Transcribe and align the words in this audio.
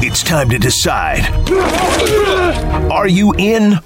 It's 0.00 0.22
time 0.22 0.48
to 0.50 0.58
decide. 0.58 1.26
Are 2.90 3.08
you 3.08 3.34
in 3.36 3.80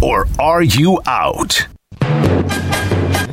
or 0.00 0.28
are 0.38 0.62
you 0.62 1.00
out? 1.04 1.66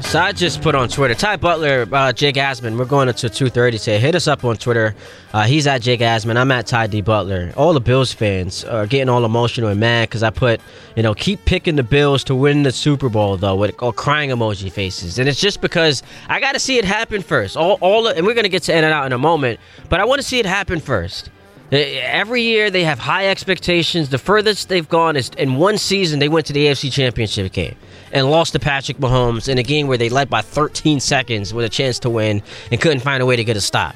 So 0.09 0.17
I 0.17 0.31
just 0.31 0.63
put 0.63 0.73
on 0.73 0.89
Twitter. 0.89 1.13
Ty 1.13 1.35
Butler, 1.35 1.87
uh, 1.91 2.11
Jake 2.11 2.33
Asman. 2.33 2.79
We're 2.79 2.85
going 2.85 3.09
into 3.09 3.29
2:30 3.29 3.77
today. 3.77 3.99
Hit 3.99 4.15
us 4.15 4.27
up 4.27 4.43
on 4.43 4.57
Twitter. 4.57 4.95
Uh, 5.35 5.43
he's 5.43 5.67
at 5.67 5.83
Jake 5.83 5.99
Asman. 5.99 6.35
I'm 6.35 6.51
at 6.51 6.65
Ty 6.65 6.87
D 6.87 7.01
Butler. 7.01 7.53
All 7.55 7.73
the 7.73 7.79
Bills 7.79 8.11
fans 8.11 8.63
are 8.63 8.87
getting 8.87 9.07
all 9.07 9.23
emotional 9.23 9.69
and 9.69 9.79
mad 9.79 10.09
because 10.09 10.23
I 10.23 10.31
put, 10.31 10.61
you 10.95 11.03
know, 11.03 11.13
keep 11.13 11.45
picking 11.45 11.75
the 11.75 11.83
Bills 11.83 12.23
to 12.23 12.33
win 12.33 12.63
the 12.63 12.71
Super 12.71 13.07
Bowl 13.07 13.37
though, 13.37 13.55
with 13.55 13.75
all 13.83 13.91
crying 13.91 14.31
emoji 14.31 14.71
faces. 14.71 15.19
And 15.19 15.29
it's 15.29 15.39
just 15.39 15.61
because 15.61 16.01
I 16.27 16.39
got 16.39 16.53
to 16.53 16.59
see 16.59 16.79
it 16.79 16.85
happen 16.85 17.21
first. 17.21 17.55
All, 17.55 17.77
all, 17.79 18.07
and 18.07 18.25
we're 18.25 18.33
gonna 18.33 18.49
get 18.49 18.63
to 18.63 18.75
in 18.75 18.83
and 18.83 18.91
out 18.91 19.05
in 19.05 19.13
a 19.13 19.19
moment, 19.19 19.59
but 19.89 19.99
I 19.99 20.05
want 20.05 20.19
to 20.19 20.27
see 20.27 20.39
it 20.39 20.47
happen 20.47 20.79
first. 20.79 21.29
Every 21.71 22.41
year 22.41 22.71
they 22.71 22.83
have 22.83 22.97
high 22.97 23.27
expectations. 23.29 24.09
The 24.09 24.17
furthest 24.17 24.69
they've 24.69 24.89
gone 24.89 25.15
is 25.15 25.29
in 25.37 25.57
one 25.57 25.77
season 25.77 26.17
they 26.17 26.29
went 26.29 26.47
to 26.47 26.53
the 26.53 26.65
AFC 26.65 26.91
Championship 26.91 27.51
game 27.51 27.75
and 28.11 28.29
lost 28.29 28.53
to 28.53 28.59
Patrick 28.59 28.97
Mahomes 28.97 29.47
in 29.47 29.57
a 29.57 29.63
game 29.63 29.87
where 29.87 29.97
they 29.97 30.09
led 30.09 30.29
by 30.29 30.41
13 30.41 30.99
seconds 30.99 31.53
with 31.53 31.65
a 31.65 31.69
chance 31.69 31.99
to 31.99 32.09
win 32.09 32.41
and 32.71 32.81
couldn't 32.81 33.01
find 33.01 33.21
a 33.21 33.25
way 33.25 33.35
to 33.35 33.43
get 33.43 33.57
a 33.57 33.61
stop. 33.61 33.95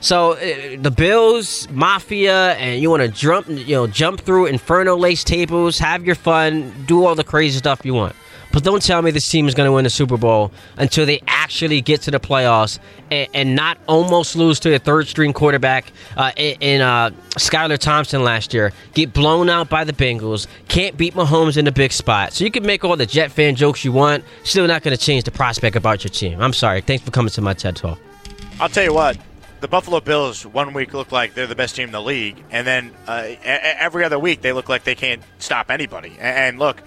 So 0.00 0.32
uh, 0.32 0.76
the 0.80 0.90
Bills 0.90 1.68
Mafia, 1.70 2.54
and 2.54 2.80
you 2.80 2.88
want 2.88 3.02
to 3.02 3.08
jump, 3.08 3.48
you 3.48 3.74
know, 3.74 3.86
jump 3.86 4.20
through 4.20 4.46
Inferno 4.46 4.96
lace 4.96 5.24
tables, 5.24 5.78
have 5.78 6.06
your 6.06 6.14
fun, 6.14 6.72
do 6.86 7.04
all 7.04 7.14
the 7.14 7.24
crazy 7.24 7.58
stuff 7.58 7.84
you 7.84 7.92
want. 7.92 8.16
But 8.52 8.64
don't 8.64 8.82
tell 8.82 9.00
me 9.02 9.10
this 9.10 9.28
team 9.28 9.46
is 9.46 9.54
going 9.54 9.68
to 9.68 9.72
win 9.72 9.84
the 9.84 9.90
Super 9.90 10.16
Bowl 10.16 10.52
until 10.76 11.06
they 11.06 11.22
actually 11.26 11.80
get 11.80 12.02
to 12.02 12.10
the 12.10 12.18
playoffs 12.18 12.78
and, 13.10 13.28
and 13.32 13.54
not 13.54 13.78
almost 13.86 14.34
lose 14.34 14.58
to 14.60 14.74
a 14.74 14.78
third 14.78 15.06
string 15.06 15.32
quarterback 15.32 15.92
uh, 16.16 16.32
in, 16.36 16.80
uh, 16.80 17.10
Skylar 17.36 17.78
Thompson 17.78 18.24
last 18.24 18.52
year, 18.52 18.72
get 18.94 19.12
blown 19.12 19.48
out 19.48 19.68
by 19.68 19.84
the 19.84 19.92
Bengals, 19.92 20.46
can't 20.68 20.96
beat 20.96 21.14
Mahomes 21.14 21.56
in 21.56 21.64
the 21.64 21.72
big 21.72 21.92
spot. 21.92 22.32
So 22.32 22.44
you 22.44 22.50
can 22.50 22.66
make 22.66 22.84
all 22.84 22.96
the 22.96 23.06
Jet 23.06 23.30
fan 23.30 23.54
jokes 23.54 23.84
you 23.84 23.92
want, 23.92 24.24
still 24.42 24.66
not 24.66 24.82
going 24.82 24.96
to 24.96 25.02
change 25.02 25.24
the 25.24 25.30
prospect 25.30 25.76
about 25.76 26.02
your 26.02 26.10
team. 26.10 26.40
I'm 26.40 26.52
sorry. 26.52 26.80
Thanks 26.80 27.04
for 27.04 27.10
coming 27.10 27.30
to 27.30 27.40
my 27.40 27.54
TED 27.54 27.76
Talk. 27.76 27.98
I'll 28.58 28.68
tell 28.68 28.84
you 28.84 28.92
what 28.92 29.16
the 29.60 29.68
Buffalo 29.68 30.00
Bills 30.00 30.44
one 30.46 30.72
week 30.72 30.94
look 30.94 31.12
like 31.12 31.34
they're 31.34 31.46
the 31.46 31.54
best 31.54 31.76
team 31.76 31.88
in 31.88 31.92
the 31.92 32.02
league, 32.02 32.42
and 32.50 32.66
then 32.66 32.92
uh, 33.06 33.34
every 33.44 34.04
other 34.04 34.18
week 34.18 34.40
they 34.40 34.52
look 34.52 34.68
like 34.68 34.84
they 34.84 34.94
can't 34.94 35.22
stop 35.38 35.70
anybody. 35.70 36.16
And 36.18 36.58
look, 36.58 36.82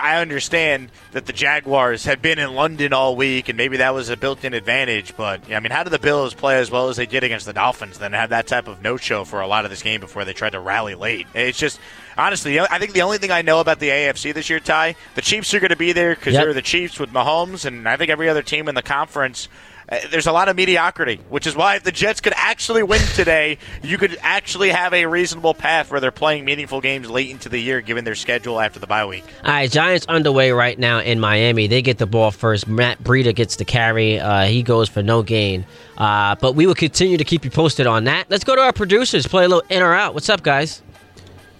I 0.00 0.20
understand 0.20 0.90
that 1.12 1.26
the 1.26 1.32
Jaguars 1.32 2.04
had 2.04 2.22
been 2.22 2.38
in 2.38 2.54
London 2.54 2.92
all 2.92 3.16
week, 3.16 3.48
and 3.48 3.56
maybe 3.56 3.78
that 3.78 3.94
was 3.94 4.08
a 4.08 4.16
built-in 4.16 4.54
advantage. 4.54 5.16
But 5.16 5.52
I 5.52 5.60
mean, 5.60 5.72
how 5.72 5.82
did 5.82 5.90
the 5.90 5.98
Bills 5.98 6.34
play 6.34 6.58
as 6.58 6.70
well 6.70 6.88
as 6.88 6.96
they 6.96 7.06
did 7.06 7.24
against 7.24 7.46
the 7.46 7.52
Dolphins? 7.52 7.98
Then 7.98 8.12
have 8.12 8.30
that 8.30 8.46
type 8.46 8.68
of 8.68 8.82
no-show 8.82 9.24
for 9.24 9.40
a 9.40 9.46
lot 9.46 9.64
of 9.64 9.70
this 9.70 9.82
game 9.82 10.00
before 10.00 10.24
they 10.24 10.32
tried 10.32 10.50
to 10.50 10.60
rally 10.60 10.94
late. 10.94 11.26
It's 11.34 11.58
just 11.58 11.80
honestly, 12.16 12.60
I 12.60 12.78
think 12.78 12.92
the 12.92 13.02
only 13.02 13.18
thing 13.18 13.30
I 13.30 13.42
know 13.42 13.60
about 13.60 13.80
the 13.80 13.88
AFC 13.88 14.32
this 14.34 14.48
year, 14.50 14.60
Ty, 14.60 14.96
the 15.14 15.22
Chiefs 15.22 15.52
are 15.54 15.60
going 15.60 15.70
to 15.70 15.76
be 15.76 15.92
there 15.92 16.14
because 16.14 16.34
yep. 16.34 16.44
they're 16.44 16.54
the 16.54 16.62
Chiefs 16.62 16.98
with 16.98 17.10
Mahomes, 17.10 17.64
and 17.64 17.88
I 17.88 17.96
think 17.96 18.10
every 18.10 18.28
other 18.28 18.42
team 18.42 18.68
in 18.68 18.74
the 18.74 18.82
conference 18.82 19.48
uh, 19.88 19.98
there's 20.10 20.26
a 20.26 20.32
lot 20.32 20.48
of 20.48 20.56
mediocrity, 20.56 21.20
which 21.28 21.46
is 21.46 21.56
why 21.56 21.76
if 21.76 21.82
the 21.82 21.92
Jets 21.92 22.20
could 22.20 22.32
actually 22.36 22.82
win 22.82 23.00
today, 23.14 23.58
you 23.82 23.98
could 23.98 24.18
actually 24.22 24.70
have 24.70 24.92
a 24.94 25.06
reasonable 25.06 25.54
path 25.54 25.90
where 25.90 26.00
they're 26.00 26.10
playing 26.10 26.44
meaningful 26.44 26.80
games 26.80 27.10
late 27.10 27.30
into 27.30 27.48
the 27.48 27.58
year, 27.58 27.80
given 27.80 28.04
their 28.04 28.14
schedule 28.14 28.60
after 28.60 28.78
the 28.78 28.86
bye 28.86 29.06
week. 29.06 29.24
All 29.44 29.52
right, 29.52 29.70
Giants 29.70 30.06
underway 30.06 30.52
right 30.52 30.78
now 30.78 31.00
in 31.00 31.20
Miami. 31.20 31.66
They 31.66 31.82
get 31.82 31.98
the 31.98 32.06
ball 32.06 32.30
first. 32.30 32.66
Matt 32.66 33.02
Breida 33.02 33.34
gets 33.34 33.56
the 33.56 33.64
carry. 33.64 34.18
Uh, 34.20 34.44
he 34.44 34.62
goes 34.62 34.88
for 34.88 35.02
no 35.02 35.22
gain. 35.22 35.64
Uh, 35.96 36.34
but 36.36 36.54
we 36.54 36.66
will 36.66 36.74
continue 36.74 37.16
to 37.16 37.24
keep 37.24 37.44
you 37.44 37.50
posted 37.50 37.86
on 37.86 38.04
that. 38.04 38.30
Let's 38.30 38.44
go 38.44 38.56
to 38.56 38.62
our 38.62 38.72
producers. 38.72 39.26
Play 39.26 39.44
a 39.44 39.48
little 39.48 39.64
in 39.68 39.82
or 39.82 39.94
out. 39.94 40.14
What's 40.14 40.28
up, 40.28 40.42
guys? 40.42 40.82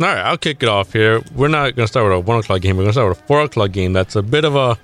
All 0.01 0.09
right, 0.09 0.19
I'll 0.19 0.39
kick 0.39 0.63
it 0.63 0.69
off 0.69 0.93
here. 0.93 1.23
We're 1.35 1.49
not 1.49 1.77
going 1.77 1.85
to 1.85 1.87
start 1.87 2.05
with 2.07 2.15
a 2.15 2.21
one 2.21 2.39
o'clock 2.39 2.61
game. 2.61 2.77
We're 2.77 2.85
going 2.85 2.91
to 2.91 2.95
start 2.95 3.09
with 3.11 3.21
a 3.21 3.23
four 3.23 3.43
o'clock 3.43 3.71
game. 3.71 3.93
That's 3.93 4.17
a 4.17 4.23
bit 4.23 4.45
of 4.45 4.57
a 4.57 4.77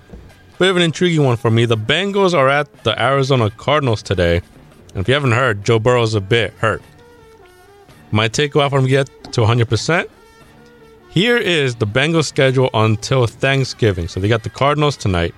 bit 0.58 0.70
of 0.70 0.76
an 0.76 0.82
intriguing 0.82 1.24
one 1.24 1.36
for 1.36 1.50
me. 1.50 1.64
The 1.64 1.76
Bengals 1.76 2.34
are 2.34 2.48
at 2.48 2.82
the 2.82 3.00
Arizona 3.00 3.50
Cardinals 3.50 4.02
today. 4.02 4.42
And 4.94 5.02
if 5.02 5.08
you 5.08 5.14
haven't 5.14 5.32
heard, 5.32 5.64
Joe 5.64 5.78
Burrow's 5.78 6.14
a 6.14 6.20
bit 6.20 6.52
hurt. 6.54 6.82
My 8.10 8.28
takeaway 8.28 8.68
from 8.68 8.86
get 8.86 9.06
to 9.32 9.42
100%. 9.42 10.08
Here 11.10 11.36
is 11.36 11.76
the 11.76 11.86
Bengals 11.86 12.26
schedule 12.26 12.70
until 12.74 13.26
Thanksgiving. 13.26 14.08
So 14.08 14.18
they 14.18 14.28
got 14.28 14.42
the 14.42 14.50
Cardinals 14.50 14.96
tonight, 14.96 15.34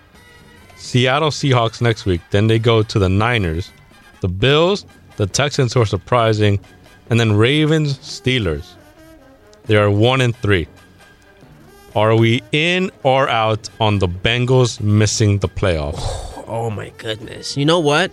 Seattle 0.77 1.31
Seahawks 1.31 1.83
next 1.83 2.07
week. 2.07 2.23
Then 2.31 2.47
they 2.47 2.59
go 2.59 2.83
to 2.83 2.99
the 2.99 3.09
Niners, 3.09 3.71
the 4.21 4.29
Bills, 4.29 4.87
the 5.17 5.27
Texans 5.27 5.75
who 5.75 5.83
are 5.83 5.87
surprising, 5.87 6.59
and 7.11 7.21
then 7.21 7.33
Ravens, 7.33 7.99
Steelers. 7.99 8.73
They 9.65 9.77
are 9.77 9.91
one 9.91 10.21
and 10.21 10.35
three. 10.37 10.67
Are 11.97 12.15
we 12.15 12.43
in 12.53 12.93
or 13.03 13.29
out 13.29 13.69
on 13.81 13.99
the 13.99 14.07
Bengals 14.07 14.81
missing 14.81 15.39
the 15.39 15.49
playoffs? 15.49 15.99
Oh, 15.99 16.45
oh 16.47 16.71
my 16.71 16.91
goodness. 16.99 17.57
You 17.57 17.65
know 17.65 17.81
what? 17.81 18.13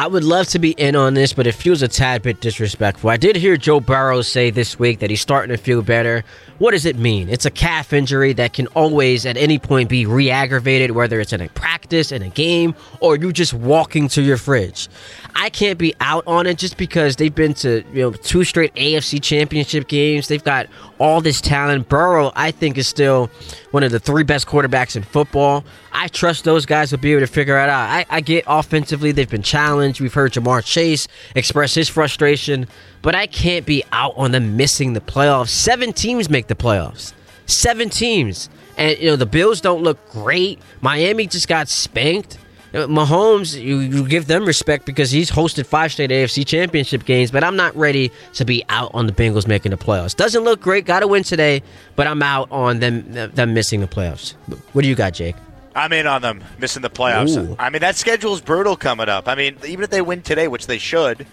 I 0.00 0.06
would 0.06 0.22
love 0.22 0.46
to 0.48 0.60
be 0.60 0.70
in 0.72 0.94
on 0.94 1.14
this, 1.14 1.32
but 1.32 1.48
it 1.48 1.56
feels 1.56 1.82
a 1.82 1.88
tad 1.88 2.22
bit 2.22 2.40
disrespectful. 2.40 3.10
I 3.10 3.16
did 3.16 3.34
hear 3.34 3.56
Joe 3.56 3.80
Burrow 3.80 4.22
say 4.22 4.50
this 4.50 4.78
week 4.78 5.00
that 5.00 5.10
he's 5.10 5.20
starting 5.20 5.56
to 5.56 5.60
feel 5.60 5.82
better. 5.82 6.22
What 6.58 6.70
does 6.70 6.86
it 6.86 6.96
mean? 6.96 7.28
It's 7.28 7.46
a 7.46 7.50
calf 7.50 7.92
injury 7.92 8.32
that 8.34 8.52
can 8.52 8.68
always, 8.68 9.26
at 9.26 9.36
any 9.36 9.58
point, 9.58 9.88
be 9.88 10.06
re 10.06 10.30
aggravated, 10.30 10.92
whether 10.92 11.18
it's 11.18 11.32
in 11.32 11.40
a 11.40 11.48
practice, 11.48 12.12
in 12.12 12.22
a 12.22 12.28
game, 12.28 12.76
or 13.00 13.16
you 13.16 13.32
just 13.32 13.52
walking 13.52 14.06
to 14.10 14.22
your 14.22 14.36
fridge. 14.36 14.88
I 15.34 15.50
can't 15.50 15.78
be 15.78 15.94
out 16.00 16.22
on 16.28 16.46
it 16.46 16.58
just 16.58 16.76
because 16.76 17.16
they've 17.16 17.34
been 17.34 17.54
to 17.54 17.82
you 17.92 18.02
know 18.02 18.12
two 18.12 18.44
straight 18.44 18.74
AFC 18.76 19.20
championship 19.20 19.88
games. 19.88 20.28
They've 20.28 20.42
got 20.42 20.68
all 21.00 21.20
this 21.20 21.40
talent. 21.40 21.88
Burrow, 21.88 22.30
I 22.36 22.52
think, 22.52 22.78
is 22.78 22.86
still 22.86 23.30
one 23.72 23.82
of 23.82 23.90
the 23.90 24.00
three 24.00 24.22
best 24.22 24.46
quarterbacks 24.46 24.94
in 24.94 25.02
football. 25.02 25.64
I 25.92 26.08
trust 26.08 26.44
those 26.44 26.66
guys 26.66 26.92
will 26.92 26.98
be 26.98 27.12
able 27.12 27.22
to 27.22 27.32
figure 27.32 27.56
it 27.58 27.68
out. 27.68 27.88
I, 27.88 28.06
I 28.10 28.20
get 28.20 28.44
offensively, 28.46 29.10
they've 29.12 29.28
been 29.28 29.42
challenged. 29.42 29.87
We've 30.00 30.12
heard 30.12 30.32
Ja'Marr 30.32 30.64
Chase 30.64 31.08
express 31.34 31.74
his 31.74 31.88
frustration, 31.88 32.66
but 33.02 33.14
I 33.14 33.26
can't 33.26 33.66
be 33.66 33.84
out 33.92 34.14
on 34.16 34.32
them 34.32 34.56
missing 34.56 34.92
the 34.92 35.00
playoffs. 35.00 35.48
Seven 35.48 35.92
teams 35.92 36.28
make 36.28 36.46
the 36.48 36.54
playoffs. 36.54 37.12
Seven 37.46 37.88
teams. 37.88 38.50
And, 38.76 38.98
you 38.98 39.06
know, 39.06 39.16
the 39.16 39.26
Bills 39.26 39.60
don't 39.60 39.82
look 39.82 40.10
great. 40.10 40.60
Miami 40.80 41.26
just 41.26 41.48
got 41.48 41.68
spanked. 41.68 42.38
Mahomes, 42.72 43.60
you, 43.60 43.78
you 43.78 44.06
give 44.06 44.26
them 44.26 44.44
respect 44.44 44.84
because 44.84 45.10
he's 45.10 45.30
hosted 45.30 45.64
five 45.64 45.90
straight 45.90 46.10
AFC 46.10 46.46
championship 46.46 47.04
games, 47.06 47.30
but 47.30 47.42
I'm 47.42 47.56
not 47.56 47.74
ready 47.74 48.12
to 48.34 48.44
be 48.44 48.62
out 48.68 48.90
on 48.92 49.06
the 49.06 49.12
Bengals 49.12 49.46
making 49.46 49.70
the 49.70 49.78
playoffs. 49.78 50.14
Doesn't 50.14 50.44
look 50.44 50.60
great. 50.60 50.84
Got 50.84 51.00
to 51.00 51.08
win 51.08 51.22
today, 51.22 51.62
but 51.96 52.06
I'm 52.06 52.22
out 52.22 52.52
on 52.52 52.80
them 52.80 53.10
them 53.12 53.54
missing 53.54 53.80
the 53.80 53.86
playoffs. 53.86 54.34
What 54.74 54.82
do 54.82 54.88
you 54.88 54.94
got, 54.94 55.14
Jake? 55.14 55.36
I'm 55.78 55.92
in 55.92 56.06
on 56.06 56.22
them 56.22 56.42
missing 56.58 56.82
the 56.82 56.90
playoffs. 56.90 57.36
Ooh. 57.36 57.56
I 57.58 57.70
mean, 57.70 57.80
that 57.80 57.96
schedule 57.96 58.34
is 58.34 58.40
brutal 58.40 58.76
coming 58.76 59.08
up. 59.08 59.28
I 59.28 59.34
mean, 59.34 59.56
even 59.66 59.84
if 59.84 59.90
they 59.90 60.02
win 60.02 60.22
today, 60.22 60.48
which 60.48 60.66
they 60.66 60.78
should, 60.78 61.26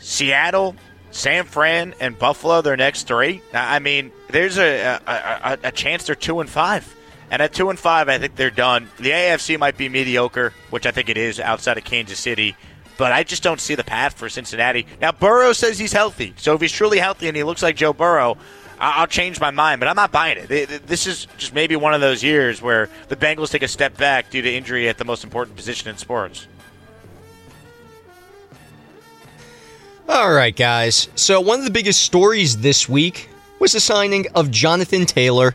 Seattle, 0.00 0.74
San 1.12 1.44
Fran, 1.44 1.94
and 2.00 2.18
Buffalo, 2.18 2.60
their 2.62 2.76
next 2.76 3.04
three. 3.04 3.42
I 3.54 3.78
mean, 3.78 4.12
there's 4.30 4.58
a, 4.58 5.00
a, 5.06 5.10
a, 5.52 5.58
a 5.64 5.72
chance 5.72 6.04
they're 6.04 6.14
two 6.16 6.40
and 6.40 6.50
five. 6.50 6.94
And 7.30 7.42
at 7.42 7.52
two 7.52 7.70
and 7.70 7.78
five, 7.78 8.08
I 8.08 8.18
think 8.18 8.36
they're 8.36 8.50
done. 8.50 8.88
The 8.98 9.10
AFC 9.10 9.58
might 9.58 9.76
be 9.76 9.88
mediocre, 9.88 10.52
which 10.70 10.86
I 10.86 10.90
think 10.90 11.08
it 11.08 11.16
is 11.16 11.40
outside 11.40 11.76
of 11.78 11.84
Kansas 11.84 12.18
City, 12.18 12.56
but 12.98 13.12
I 13.12 13.24
just 13.24 13.42
don't 13.42 13.60
see 13.60 13.74
the 13.74 13.84
path 13.84 14.14
for 14.14 14.28
Cincinnati. 14.28 14.86
Now 15.00 15.12
Burrow 15.12 15.52
says 15.52 15.78
he's 15.78 15.92
healthy, 15.92 16.34
so 16.36 16.54
if 16.54 16.60
he's 16.60 16.72
truly 16.72 16.98
healthy 16.98 17.26
and 17.28 17.36
he 17.36 17.42
looks 17.42 17.62
like 17.62 17.76
Joe 17.76 17.92
Burrow, 17.92 18.38
I'll 18.78 19.06
change 19.06 19.40
my 19.40 19.50
mind, 19.50 19.80
but 19.80 19.88
I'm 19.88 19.96
not 19.96 20.12
buying 20.12 20.38
it. 20.38 20.86
This 20.86 21.06
is 21.06 21.26
just 21.38 21.54
maybe 21.54 21.76
one 21.76 21.94
of 21.94 22.00
those 22.00 22.22
years 22.22 22.60
where 22.60 22.88
the 23.08 23.16
Bengals 23.16 23.50
take 23.50 23.62
a 23.62 23.68
step 23.68 23.96
back 23.96 24.30
due 24.30 24.42
to 24.42 24.52
injury 24.52 24.88
at 24.88 24.98
the 24.98 25.04
most 25.04 25.24
important 25.24 25.56
position 25.56 25.88
in 25.88 25.96
sports. 25.96 26.46
All 30.08 30.32
right, 30.32 30.54
guys. 30.54 31.08
So, 31.16 31.40
one 31.40 31.58
of 31.58 31.64
the 31.64 31.70
biggest 31.70 32.02
stories 32.02 32.58
this 32.58 32.88
week 32.88 33.28
was 33.58 33.72
the 33.72 33.80
signing 33.80 34.26
of 34.34 34.50
Jonathan 34.50 35.04
Taylor 35.04 35.54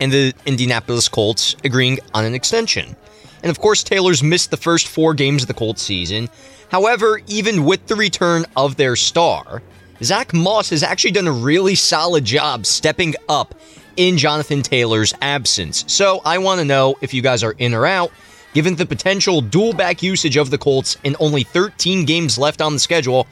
and 0.00 0.12
the 0.12 0.34
Indianapolis 0.46 1.08
Colts 1.08 1.56
agreeing 1.64 1.98
on 2.14 2.24
an 2.24 2.34
extension. 2.34 2.94
And 3.42 3.50
of 3.50 3.58
course, 3.58 3.82
Taylor's 3.82 4.22
missed 4.22 4.50
the 4.50 4.56
first 4.56 4.88
four 4.88 5.14
games 5.14 5.42
of 5.42 5.48
the 5.48 5.54
Colts 5.54 5.82
season. 5.82 6.28
However, 6.70 7.20
even 7.26 7.64
with 7.64 7.86
the 7.86 7.96
return 7.96 8.44
of 8.56 8.76
their 8.76 8.94
star, 8.94 9.62
Zack 10.02 10.32
Moss 10.32 10.70
has 10.70 10.82
actually 10.82 11.10
done 11.10 11.26
a 11.26 11.32
really 11.32 11.74
solid 11.74 12.24
job 12.24 12.66
stepping 12.66 13.14
up 13.28 13.54
in 13.96 14.16
Jonathan 14.16 14.62
Taylor's 14.62 15.12
absence. 15.20 15.84
So 15.88 16.20
I 16.24 16.38
want 16.38 16.60
to 16.60 16.64
know 16.64 16.96
if 17.00 17.12
you 17.12 17.20
guys 17.20 17.42
are 17.42 17.54
in 17.58 17.74
or 17.74 17.84
out. 17.84 18.12
Given 18.54 18.76
the 18.76 18.86
potential 18.86 19.40
dual 19.40 19.72
back 19.72 20.02
usage 20.02 20.36
of 20.36 20.50
the 20.50 20.58
Colts 20.58 20.96
and 21.04 21.16
only 21.20 21.42
13 21.42 22.06
games 22.06 22.38
left 22.38 22.62
on 22.62 22.72
the 22.72 22.78
schedule, 22.78 23.26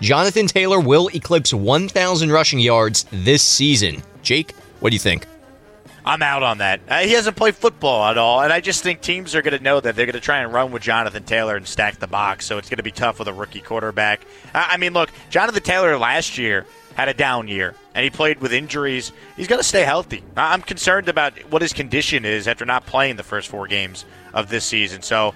Jonathan 0.00 0.46
Taylor 0.46 0.80
will 0.80 1.08
eclipse 1.14 1.54
1,000 1.54 2.30
rushing 2.30 2.58
yards 2.58 3.06
this 3.10 3.42
season. 3.42 4.02
Jake, 4.22 4.52
what 4.80 4.90
do 4.90 4.96
you 4.96 5.00
think? 5.00 5.26
I'm 6.04 6.22
out 6.22 6.42
on 6.42 6.58
that. 6.58 6.80
Uh, 6.88 7.00
he 7.00 7.12
hasn't 7.12 7.36
played 7.36 7.54
football 7.54 8.04
at 8.06 8.16
all, 8.18 8.40
and 8.42 8.52
I 8.52 8.60
just 8.60 8.82
think 8.82 9.00
teams 9.00 9.34
are 9.34 9.42
going 9.42 9.56
to 9.56 9.62
know 9.62 9.80
that 9.80 9.96
they're 9.96 10.06
going 10.06 10.14
to 10.14 10.20
try 10.20 10.38
and 10.38 10.52
run 10.52 10.72
with 10.72 10.82
Jonathan 10.82 11.24
Taylor 11.24 11.56
and 11.56 11.66
stack 11.66 11.98
the 11.98 12.06
box. 12.06 12.46
So 12.46 12.58
it's 12.58 12.68
going 12.68 12.78
to 12.78 12.82
be 12.82 12.90
tough 12.90 13.18
with 13.18 13.28
a 13.28 13.32
rookie 13.32 13.60
quarterback. 13.60 14.26
I 14.54 14.76
mean, 14.76 14.92
look, 14.92 15.10
Jonathan 15.28 15.62
Taylor 15.62 15.98
last 15.98 16.38
year 16.38 16.66
had 16.94 17.08
a 17.08 17.14
down 17.14 17.48
year, 17.48 17.74
and 17.94 18.04
he 18.04 18.10
played 18.10 18.40
with 18.40 18.52
injuries. 18.52 19.12
He's 19.36 19.46
got 19.46 19.58
to 19.58 19.62
stay 19.62 19.82
healthy. 19.82 20.22
I'm 20.36 20.62
concerned 20.62 21.08
about 21.08 21.38
what 21.50 21.62
his 21.62 21.72
condition 21.72 22.24
is 22.24 22.48
after 22.48 22.64
not 22.64 22.86
playing 22.86 23.16
the 23.16 23.22
first 23.22 23.48
four 23.48 23.66
games 23.66 24.04
of 24.32 24.48
this 24.48 24.64
season. 24.64 25.02
So 25.02 25.34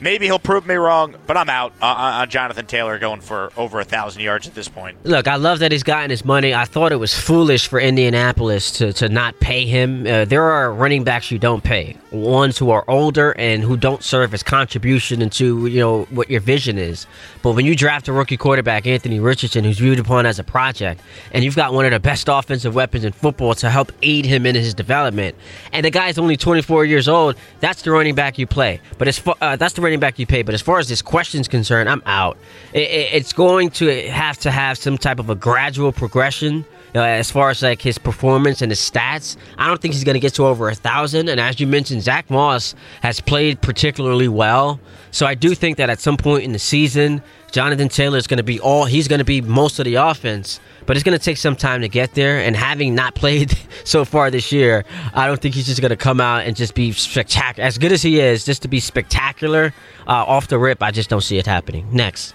Maybe 0.00 0.26
he'll 0.26 0.38
prove 0.38 0.66
me 0.66 0.76
wrong, 0.76 1.16
but 1.26 1.36
I'm 1.36 1.48
out 1.48 1.72
uh, 1.82 1.86
on 1.86 2.30
Jonathan 2.30 2.66
Taylor 2.66 2.98
going 2.98 3.20
for 3.20 3.52
over 3.56 3.80
a 3.80 3.84
thousand 3.84 4.22
yards 4.22 4.46
at 4.46 4.54
this 4.54 4.68
point. 4.68 4.96
Look, 5.04 5.26
I 5.26 5.36
love 5.36 5.58
that 5.58 5.72
he's 5.72 5.82
gotten 5.82 6.10
his 6.10 6.24
money. 6.24 6.54
I 6.54 6.66
thought 6.66 6.92
it 6.92 6.96
was 6.96 7.14
foolish 7.14 7.66
for 7.66 7.80
Indianapolis 7.80 8.70
to, 8.78 8.92
to 8.94 9.08
not 9.08 9.38
pay 9.40 9.66
him. 9.66 10.06
Uh, 10.06 10.24
there 10.24 10.44
are 10.44 10.72
running 10.72 11.02
backs 11.02 11.30
you 11.30 11.38
don't 11.38 11.64
pay, 11.64 11.96
ones 12.12 12.58
who 12.58 12.70
are 12.70 12.84
older 12.88 13.32
and 13.32 13.62
who 13.62 13.76
don't 13.76 14.02
serve 14.02 14.32
as 14.34 14.42
contribution 14.42 15.20
into 15.20 15.66
you 15.66 15.80
know 15.80 16.04
what 16.10 16.30
your 16.30 16.40
vision 16.40 16.78
is. 16.78 17.06
But 17.42 17.52
when 17.52 17.66
you 17.66 17.74
draft 17.74 18.06
a 18.08 18.12
rookie 18.12 18.36
quarterback, 18.36 18.86
Anthony 18.86 19.18
Richardson, 19.18 19.64
who's 19.64 19.78
viewed 19.78 19.98
upon 19.98 20.26
as 20.26 20.38
a 20.38 20.44
project, 20.44 21.00
and 21.32 21.42
you've 21.42 21.56
got 21.56 21.72
one 21.72 21.84
of 21.84 21.90
the 21.90 22.00
best 22.00 22.28
offensive 22.28 22.74
weapons 22.74 23.04
in 23.04 23.12
football 23.12 23.54
to 23.54 23.68
help 23.70 23.90
aid 24.02 24.24
him 24.26 24.46
in 24.46 24.54
his 24.54 24.74
development, 24.74 25.34
and 25.72 25.84
the 25.84 25.90
guy's 25.90 26.18
only 26.18 26.36
24 26.36 26.84
years 26.84 27.08
old, 27.08 27.36
that's 27.60 27.82
the 27.82 27.90
running 27.90 28.14
back 28.14 28.38
you 28.38 28.46
play. 28.46 28.80
But 28.96 29.12
far, 29.14 29.34
uh, 29.40 29.56
that's 29.56 29.74
the 29.74 29.87
running 29.88 30.00
back 30.00 30.18
you 30.18 30.26
pay. 30.26 30.42
But 30.42 30.54
as 30.54 30.60
far 30.60 30.78
as 30.78 30.88
this 30.88 31.00
question's 31.02 31.48
concerned, 31.48 31.88
I'm 31.88 32.02
out. 32.04 32.36
It, 32.74 32.82
it, 32.82 33.12
it's 33.14 33.32
going 33.32 33.70
to 33.70 34.08
have 34.10 34.38
to 34.40 34.50
have 34.50 34.76
some 34.76 34.98
type 34.98 35.18
of 35.18 35.30
a 35.30 35.34
gradual 35.34 35.92
progression. 35.92 36.64
Uh, 36.94 37.00
as 37.00 37.30
far 37.30 37.50
as 37.50 37.62
like 37.62 37.82
his 37.82 37.98
performance 37.98 38.62
and 38.62 38.70
his 38.70 38.80
stats, 38.80 39.36
I 39.58 39.66
don't 39.66 39.80
think 39.80 39.94
he's 39.94 40.04
going 40.04 40.14
to 40.14 40.20
get 40.20 40.34
to 40.34 40.46
over 40.46 40.68
a 40.68 40.74
thousand. 40.74 41.28
And 41.28 41.40
as 41.40 41.60
you 41.60 41.66
mentioned, 41.66 42.02
Zack 42.02 42.30
Moss 42.30 42.74
has 43.02 43.20
played 43.20 43.60
particularly 43.60 44.28
well, 44.28 44.80
so 45.10 45.26
I 45.26 45.34
do 45.34 45.54
think 45.54 45.76
that 45.78 45.90
at 45.90 46.00
some 46.00 46.16
point 46.16 46.44
in 46.44 46.52
the 46.52 46.58
season, 46.58 47.22
Jonathan 47.50 47.88
Taylor 47.88 48.18
is 48.18 48.26
going 48.26 48.38
to 48.38 48.44
be 48.44 48.60
all. 48.60 48.84
He's 48.84 49.08
going 49.08 49.20
to 49.20 49.24
be 49.24 49.40
most 49.40 49.78
of 49.78 49.84
the 49.84 49.94
offense 49.94 50.60
but 50.88 50.96
it's 50.96 51.04
going 51.04 51.16
to 51.16 51.22
take 51.22 51.36
some 51.36 51.54
time 51.54 51.82
to 51.82 51.88
get 51.88 52.14
there. 52.14 52.38
And 52.38 52.56
having 52.56 52.94
not 52.94 53.14
played 53.14 53.56
so 53.84 54.06
far 54.06 54.30
this 54.30 54.50
year, 54.50 54.86
I 55.12 55.26
don't 55.26 55.38
think 55.38 55.54
he's 55.54 55.66
just 55.66 55.82
going 55.82 55.90
to 55.90 55.96
come 55.96 56.18
out 56.18 56.46
and 56.46 56.56
just 56.56 56.74
be 56.74 56.92
spectacular. 56.92 57.66
As 57.66 57.76
good 57.76 57.92
as 57.92 58.00
he 58.00 58.18
is, 58.20 58.42
just 58.42 58.62
to 58.62 58.68
be 58.68 58.80
spectacular 58.80 59.74
uh, 60.06 60.12
off 60.12 60.48
the 60.48 60.58
rip, 60.58 60.82
I 60.82 60.90
just 60.90 61.10
don't 61.10 61.20
see 61.20 61.36
it 61.36 61.44
happening. 61.44 61.86
Next. 61.92 62.34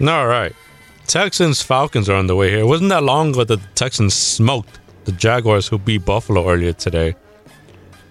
All 0.00 0.26
right. 0.26 0.52
Texans 1.08 1.62
Falcons 1.62 2.10
are 2.10 2.16
on 2.16 2.26
the 2.26 2.36
way 2.36 2.50
here. 2.50 2.60
It 2.60 2.66
wasn't 2.66 2.90
that 2.90 3.02
long 3.02 3.30
ago 3.30 3.42
that 3.42 3.60
the 3.60 3.66
Texans 3.74 4.12
smoked 4.12 4.78
the 5.06 5.12
Jaguars 5.12 5.66
who 5.66 5.78
beat 5.78 6.04
Buffalo 6.04 6.46
earlier 6.46 6.74
today. 6.74 7.14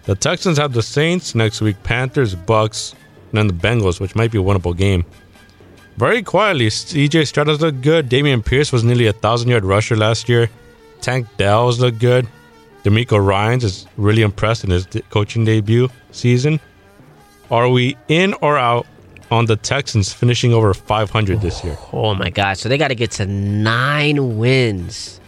The 0.06 0.16
Texans 0.16 0.58
have 0.58 0.74
the 0.74 0.82
Saints 0.82 1.36
next 1.36 1.62
week, 1.62 1.76
Panthers, 1.84 2.34
Bucks, 2.34 2.96
and 3.30 3.38
then 3.38 3.46
the 3.46 3.54
Bengals, 3.54 4.00
which 4.00 4.16
might 4.16 4.32
be 4.32 4.40
a 4.40 4.42
winnable 4.42 4.76
game. 4.76 5.06
Very 5.98 6.24
quietly, 6.24 6.70
CJ 6.70 7.28
Stroud's 7.28 7.62
looked 7.62 7.82
good. 7.82 8.10
Dameon 8.10 8.44
Pierce 8.44 8.72
was 8.72 8.84
nearly 8.84 9.06
a 9.06 9.14
thousand 9.14 9.50
yard 9.50 9.64
rusher 9.64 9.96
last 9.96 10.28
year. 10.28 10.50
Tank 11.00 11.28
Dell's 11.38 11.80
looked 11.80 12.00
good. 12.00 12.28
DeMeco 12.84 13.24
Ryans 13.24 13.64
is 13.64 13.86
really 13.98 14.24
impressed 14.24 14.64
in 14.64 14.72
his 14.72 14.88
coaching 15.12 15.46
debut 15.46 15.88
season. 16.12 16.60
Are 17.52 17.70
we 17.70 17.96
in 18.08 18.34
or 18.42 18.58
out 18.58 18.88
on 19.32 19.46
the 19.46 19.56
Texans 19.56 20.14
finishing 20.14 20.54
over 20.54 20.74
500 20.74 21.42
this 21.42 21.64
year? 21.64 21.78
Oh 21.92 22.14
my 22.16 22.30
God. 22.30 22.58
So 22.58 22.70
they 22.70 22.78
got 22.78 22.90
to 22.90 22.96
get 22.96 23.12
to 23.12 23.26
nine 23.26 24.38
wins. 24.38 25.20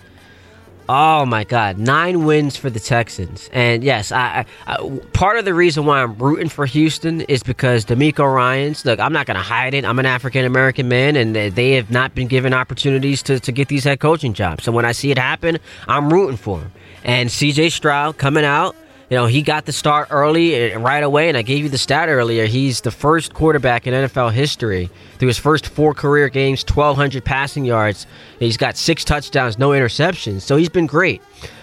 Oh 0.92 1.24
my 1.24 1.44
God, 1.44 1.78
nine 1.78 2.26
wins 2.26 2.58
for 2.58 2.72
the 2.72 2.80
Texans, 2.80 3.48
and 3.54 3.84
yes, 3.84 4.12
I, 4.12 4.44
I, 4.66 5.00
part 5.14 5.38
of 5.38 5.46
the 5.46 5.54
reason 5.54 5.86
why 5.86 6.02
I'm 6.02 6.18
rooting 6.18 6.50
for 6.50 6.66
Houston 6.66 7.22
is 7.22 7.44
because 7.44 7.86
DeMeco 7.86 8.26
Ryans. 8.34 8.84
Look, 8.86 9.00
I'm 9.00 9.14
not 9.14 9.28
going 9.28 9.38
to 9.38 9.44
hide 9.44 9.76
it. 9.76 9.86
I'm 9.86 10.00
an 10.00 10.08
African 10.08 10.46
American 10.46 10.88
man, 10.88 11.16
and 11.16 11.36
they 11.36 11.74
have 11.74 11.92
not 11.92 12.16
been 12.16 12.28
given 12.28 12.56
opportunities 12.56 13.22
to, 13.22 13.40
to 13.40 13.52
get 13.52 13.68
these 13.68 13.84
head 13.84 14.00
coaching 14.00 14.34
jobs. 14.34 14.64
So 14.64 14.72
when 14.72 14.84
I 14.84 14.92
see 14.94 15.12
it 15.12 15.20
happen, 15.20 15.60
I'm 15.88 16.12
rooting 16.12 16.38
for 16.38 16.58
him. 16.58 16.72
And 17.04 17.32
C.J. 17.32 17.70
Stroud 17.70 18.18
coming 18.18 18.44
out 18.44 18.76
you 19.10 19.18
know, 19.18 19.26
he 19.26 19.42
got 19.42 19.66
the 19.66 19.72
start 19.72 20.10
early 20.12 20.72
uh, 20.72 20.80
right 20.80 21.04
away, 21.04 21.30
and 21.30 21.38
I 21.38 21.42
gave 21.42 21.64
you 21.64 21.70
the 21.70 21.78
stat 21.80 22.10
earlier. 22.10 22.46
He's 22.46 22.82
the 22.82 22.92
first 22.92 23.34
quarterback 23.34 23.88
in 23.88 23.94
NFL 23.94 24.34
history 24.34 24.90
through 25.18 25.30
his 25.30 25.40
first 25.40 25.68
four 25.68 25.94
career 25.94 26.30
games, 26.30 26.64
1,200 26.64 27.26
passing 27.26 27.66
yards. 27.66 28.06
He's 28.38 28.58
got 28.58 28.78
six 28.78 29.04
touchdowns, 29.04 29.58
no 29.58 29.70
interceptions, 29.70 30.42
so 30.42 30.58
he's 30.58 30.70
been 30.70 30.86
great. 30.86 31.22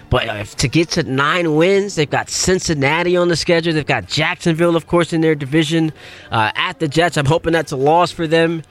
But 0.09 0.29
uh, 0.29 0.43
to 0.43 0.67
get 0.67 0.89
to 0.91 1.03
nine 1.03 1.55
wins, 1.55 1.95
they've 1.95 2.09
got 2.09 2.29
Cincinnati 2.29 3.17
on 3.17 3.27
the 3.27 3.35
schedule. 3.35 3.73
They've 3.73 3.85
got 3.85 4.07
Jacksonville, 4.07 4.75
of 4.75 4.87
course, 4.87 5.13
in 5.13 5.21
their 5.21 5.35
division. 5.35 5.91
Uh, 6.31 6.51
at 6.55 6.79
the 6.79 6.87
Jets, 6.87 7.17
I'm 7.17 7.25
hoping 7.25 7.53
that's 7.53 7.71
a 7.71 7.77
loss 7.77 8.11
for 8.11 8.27
them. 8.27 8.63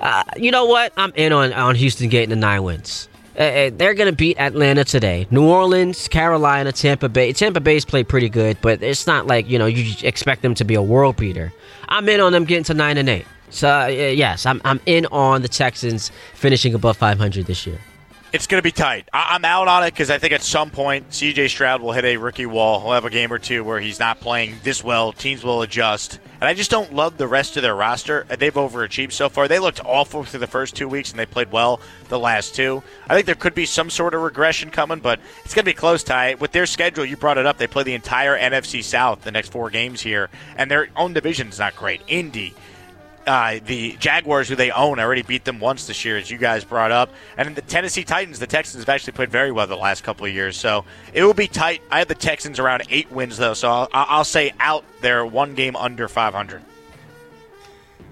Uh, 0.00 0.22
you 0.36 0.50
know 0.50 0.66
what? 0.66 0.92
I'm 0.96 1.12
in 1.14 1.32
on, 1.32 1.52
on 1.52 1.74
Houston 1.74 2.08
getting 2.08 2.30
the 2.30 2.36
nine 2.36 2.62
wins. 2.62 3.08
Uh, 3.36 3.42
uh, 3.42 3.70
they're 3.74 3.94
going 3.94 4.10
to 4.10 4.16
beat 4.16 4.38
Atlanta 4.38 4.84
today. 4.84 5.26
New 5.30 5.44
Orleans, 5.48 6.08
Carolina, 6.08 6.72
Tampa 6.72 7.08
Bay. 7.08 7.32
Tampa 7.32 7.60
Bay's 7.60 7.84
played 7.84 8.08
pretty 8.08 8.28
good, 8.28 8.56
but 8.60 8.82
it's 8.82 9.06
not 9.06 9.26
like 9.26 9.48
you 9.48 9.58
know 9.58 9.66
you 9.66 9.94
expect 10.02 10.42
them 10.42 10.54
to 10.54 10.64
be 10.64 10.74
a 10.74 10.82
world 10.82 11.16
beater. 11.16 11.52
I'm 11.88 12.08
in 12.08 12.20
on 12.20 12.32
them 12.32 12.44
getting 12.44 12.64
to 12.64 12.74
nine 12.74 12.96
and 12.96 13.08
eight. 13.08 13.26
So 13.50 13.68
uh, 13.68 13.86
yes, 13.86 14.46
I'm 14.46 14.60
I'm 14.64 14.80
in 14.86 15.06
on 15.06 15.42
the 15.42 15.48
Texans 15.48 16.10
finishing 16.34 16.74
above 16.74 16.96
500 16.96 17.46
this 17.46 17.66
year. 17.66 17.78
It's 18.34 18.48
going 18.48 18.58
to 18.58 18.64
be 18.64 18.72
tight. 18.72 19.08
I- 19.12 19.36
am 19.36 19.44
out 19.44 19.68
on 19.68 19.84
it 19.84 19.92
because 19.92 20.10
I 20.10 20.18
think 20.18 20.32
at 20.32 20.42
some 20.42 20.70
point 20.70 21.10
CJ 21.10 21.48
Stroud 21.48 21.80
will 21.80 21.92
hit 21.92 22.04
a 22.04 22.16
rookie 22.16 22.46
wall. 22.46 22.80
He'll 22.80 22.90
have 22.90 23.04
a 23.04 23.10
game 23.10 23.32
or 23.32 23.38
two 23.38 23.62
where 23.62 23.78
he's 23.78 24.00
not 24.00 24.18
playing 24.18 24.56
this 24.64 24.82
well. 24.82 25.12
Teams 25.12 25.44
will 25.44 25.62
adjust. 25.62 26.18
And 26.40 26.48
I 26.48 26.52
just 26.52 26.68
don't 26.68 26.92
love 26.92 27.16
the 27.16 27.28
rest 27.28 27.56
of 27.56 27.62
their 27.62 27.76
roster. 27.76 28.26
They've 28.28 28.52
overachieved 28.52 29.12
so 29.12 29.28
far. 29.28 29.46
They 29.46 29.60
looked 29.60 29.84
awful 29.84 30.24
through 30.24 30.40
the 30.40 30.48
first 30.48 30.74
two 30.74 30.88
weeks, 30.88 31.12
and 31.12 31.18
they 31.20 31.26
played 31.26 31.52
well 31.52 31.80
the 32.08 32.18
last 32.18 32.56
two. 32.56 32.82
I 33.08 33.14
think 33.14 33.26
there 33.26 33.36
could 33.36 33.54
be 33.54 33.66
some 33.66 33.88
sort 33.88 34.14
of 34.14 34.22
regression 34.22 34.72
coming, 34.72 34.98
but 34.98 35.20
it's 35.44 35.54
going 35.54 35.64
to 35.64 35.70
be 35.70 35.72
close, 35.72 36.02
Ty. 36.02 36.34
With 36.34 36.50
their 36.50 36.66
schedule, 36.66 37.04
you 37.04 37.16
brought 37.16 37.38
it 37.38 37.46
up. 37.46 37.58
They 37.58 37.68
play 37.68 37.84
the 37.84 37.94
entire 37.94 38.36
NFC 38.36 38.82
South 38.82 39.22
the 39.22 39.30
next 39.30 39.52
four 39.52 39.70
games 39.70 40.00
here, 40.00 40.28
and 40.56 40.68
their 40.68 40.88
own 40.96 41.12
division 41.12 41.50
is 41.50 41.60
not 41.60 41.76
great. 41.76 42.02
Indy, 42.08 42.52
uh, 43.26 43.58
the 43.64 43.96
Jaguars, 43.98 44.48
who 44.48 44.56
they 44.56 44.70
own, 44.70 44.98
already 44.98 45.22
beat 45.22 45.44
them 45.44 45.60
once 45.60 45.86
this 45.86 46.04
year, 46.04 46.16
as 46.16 46.30
you 46.30 46.38
guys 46.38 46.64
brought 46.64 46.90
up. 46.90 47.10
And 47.36 47.54
the 47.54 47.62
Tennessee 47.62 48.04
Titans, 48.04 48.38
the 48.38 48.46
Texans 48.46 48.82
have 48.82 48.88
actually 48.88 49.12
played 49.14 49.30
very 49.30 49.52
well 49.52 49.66
the 49.66 49.76
last 49.76 50.04
couple 50.04 50.26
of 50.26 50.32
years. 50.32 50.56
So 50.56 50.84
it 51.12 51.24
will 51.24 51.34
be 51.34 51.48
tight. 51.48 51.82
I 51.90 51.98
have 52.00 52.08
the 52.08 52.14
Texans 52.14 52.58
around 52.58 52.82
eight 52.90 53.10
wins, 53.10 53.36
though, 53.36 53.54
so 53.54 53.70
I'll, 53.70 53.88
I'll 53.92 54.24
say 54.24 54.52
out 54.60 54.84
there 55.00 55.24
one 55.24 55.54
game 55.54 55.76
under 55.76 56.08
500. 56.08 56.62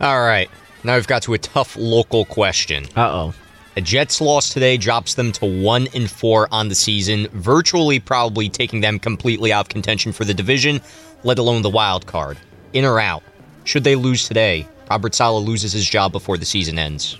All 0.00 0.20
right. 0.20 0.50
Now 0.85 0.97
we've 0.97 1.06
got 1.06 1.23
to 1.23 1.35
a 1.35 1.38
tough 1.38 1.76
local 1.76 2.25
question. 2.25 2.87
Uh 2.97 3.09
oh. 3.09 3.35
A 3.76 3.81
Jets 3.81 4.20
loss 4.20 4.53
today 4.53 4.76
drops 4.76 5.14
them 5.14 5.32
to 5.32 5.47
one 5.47 5.87
and 5.94 6.11
four 6.11 6.47
on 6.52 6.69
the 6.69 6.75
season, 6.75 7.28
virtually 7.28 8.00
probably 8.00 8.49
taking 8.50 8.81
them 8.83 8.99
completely 8.99 9.52
out 9.52 9.66
of 9.66 9.69
contention 9.71 10.12
for 10.12 10.25
the 10.25 10.35
division, 10.35 10.81
let 11.25 11.38
alone 11.38 11.62
the 11.62 11.71
wild 11.71 12.07
card. 12.07 12.37
In 12.75 12.85
or 12.85 13.00
out? 13.00 13.23
Should 13.64 13.85
they 13.85 13.95
lose 13.95 14.28
today, 14.28 14.66
Robert 14.92 15.14
Saleh 15.14 15.42
loses 15.42 15.72
his 15.72 15.88
job 15.88 16.12
before 16.12 16.37
the 16.37 16.44
season 16.44 16.78
ends. 16.78 17.18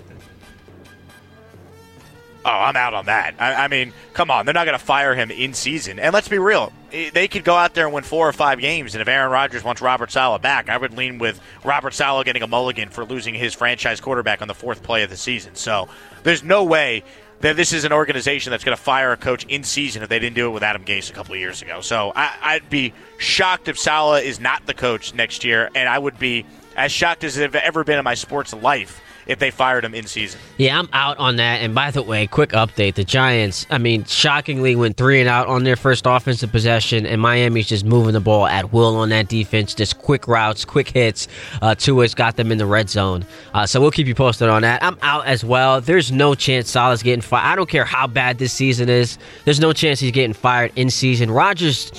Oh, 2.45 2.49
I'm 2.51 2.75
out 2.75 2.93
on 2.93 3.07
that. 3.07 3.33
I, 3.39 3.63
I 3.63 3.67
mean, 3.67 3.93
come 4.13 4.29
on, 4.29 4.45
they're 4.45 4.53
not 4.53 4.65
going 4.65 4.77
to 4.77 4.85
fire 4.85 5.15
him 5.15 5.31
in 5.31 5.55
season. 5.55 5.97
And 5.97 6.13
let's 6.13 6.27
be 6.27 6.37
real, 6.37 6.71
eh, 6.91 7.09
they 7.11 7.27
could 7.27 7.43
go 7.43 7.55
out 7.55 7.73
there 7.73 7.85
and 7.85 7.93
win 7.95 8.03
four 8.03 8.29
or 8.29 8.33
five 8.33 8.59
games. 8.59 8.93
And 8.93 9.01
if 9.01 9.07
Aaron 9.07 9.31
Rodgers 9.31 9.63
wants 9.63 9.81
Robert 9.81 10.11
Saleh 10.11 10.39
back, 10.39 10.69
I 10.69 10.77
would 10.77 10.95
lean 10.95 11.17
with 11.17 11.41
Robert 11.63 11.95
Saleh 11.95 12.23
getting 12.25 12.43
a 12.43 12.47
mulligan 12.47 12.89
for 12.89 13.05
losing 13.05 13.33
his 13.33 13.55
franchise 13.55 13.99
quarterback 13.99 14.43
on 14.43 14.47
the 14.47 14.53
fourth 14.53 14.83
play 14.83 15.01
of 15.01 15.09
the 15.09 15.17
season. 15.17 15.55
So 15.55 15.89
there's 16.21 16.43
no 16.43 16.63
way 16.63 17.03
that 17.39 17.55
this 17.55 17.73
is 17.73 17.85
an 17.85 17.91
organization 17.91 18.51
that's 18.51 18.63
going 18.63 18.77
to 18.77 18.83
fire 18.83 19.13
a 19.13 19.17
coach 19.17 19.45
in 19.45 19.63
season 19.63 20.03
if 20.03 20.09
they 20.09 20.19
didn't 20.19 20.35
do 20.35 20.45
it 20.45 20.51
with 20.51 20.61
Adam 20.61 20.85
Gase 20.85 21.09
a 21.09 21.13
couple 21.13 21.33
of 21.33 21.39
years 21.39 21.63
ago. 21.63 21.81
So 21.81 22.13
I, 22.15 22.59
would 22.61 22.69
be 22.69 22.93
shocked 23.17 23.67
if 23.67 23.79
Saleh 23.79 24.23
is 24.23 24.39
not 24.39 24.63
the 24.67 24.75
coach 24.75 25.15
next 25.15 25.43
year, 25.43 25.71
and 25.73 25.89
I 25.89 25.97
would 25.97 26.19
be 26.19 26.45
as 26.75 26.91
shocked 26.91 27.23
as 27.23 27.39
I've 27.39 27.55
ever 27.55 27.83
been 27.83 27.97
in 27.97 28.03
my 28.03 28.15
sports 28.15 28.53
life 28.53 29.01
if 29.25 29.39
they 29.39 29.51
fired 29.51 29.85
him 29.85 29.93
in 29.93 30.05
season. 30.05 30.39
Yeah, 30.57 30.77
I'm 30.77 30.89
out 30.91 31.17
on 31.17 31.37
that. 31.37 31.61
And 31.61 31.73
by 31.73 31.91
the 31.91 32.03
way, 32.03 32.27
quick 32.27 32.49
update: 32.49 32.95
the 32.95 33.03
Giants, 33.03 33.65
I 33.69 33.77
mean, 33.77 34.03
shockingly 34.05 34.75
went 34.75 34.97
three 34.97 35.19
and 35.19 35.29
out 35.29 35.47
on 35.47 35.63
their 35.63 35.75
first 35.75 36.05
offensive 36.05 36.51
possession, 36.51 37.05
and 37.05 37.21
Miami's 37.21 37.67
just 37.67 37.85
moving 37.85 38.13
the 38.13 38.19
ball 38.19 38.45
at 38.47 38.73
will 38.73 38.95
on 38.95 39.09
that 39.09 39.27
defense. 39.27 39.73
Just 39.73 39.97
quick 39.99 40.27
routes, 40.27 40.65
quick 40.65 40.89
hits. 40.89 41.27
Uh, 41.61 41.75
Tua's 41.75 42.13
got 42.13 42.35
them 42.35 42.51
in 42.51 42.57
the 42.57 42.65
red 42.65 42.89
zone. 42.89 43.25
Uh, 43.53 43.65
so 43.65 43.79
we'll 43.79 43.91
keep 43.91 44.07
you 44.07 44.15
posted 44.15 44.49
on 44.49 44.61
that. 44.63 44.83
I'm 44.83 44.97
out 45.01 45.25
as 45.25 45.43
well. 45.43 45.81
There's 45.81 46.11
no 46.11 46.35
chance 46.35 46.69
Saleh's 46.69 47.03
getting 47.03 47.21
fired. 47.21 47.45
I 47.45 47.55
don't 47.55 47.69
care 47.69 47.85
how 47.85 48.07
bad 48.07 48.37
this 48.37 48.53
season 48.53 48.89
is. 48.89 49.17
There's 49.45 49.59
no 49.59 49.73
chance 49.73 49.99
he's 49.99 50.11
getting 50.11 50.33
fired 50.33 50.71
in 50.75 50.89
season. 50.89 51.31
Rodgers 51.31 51.91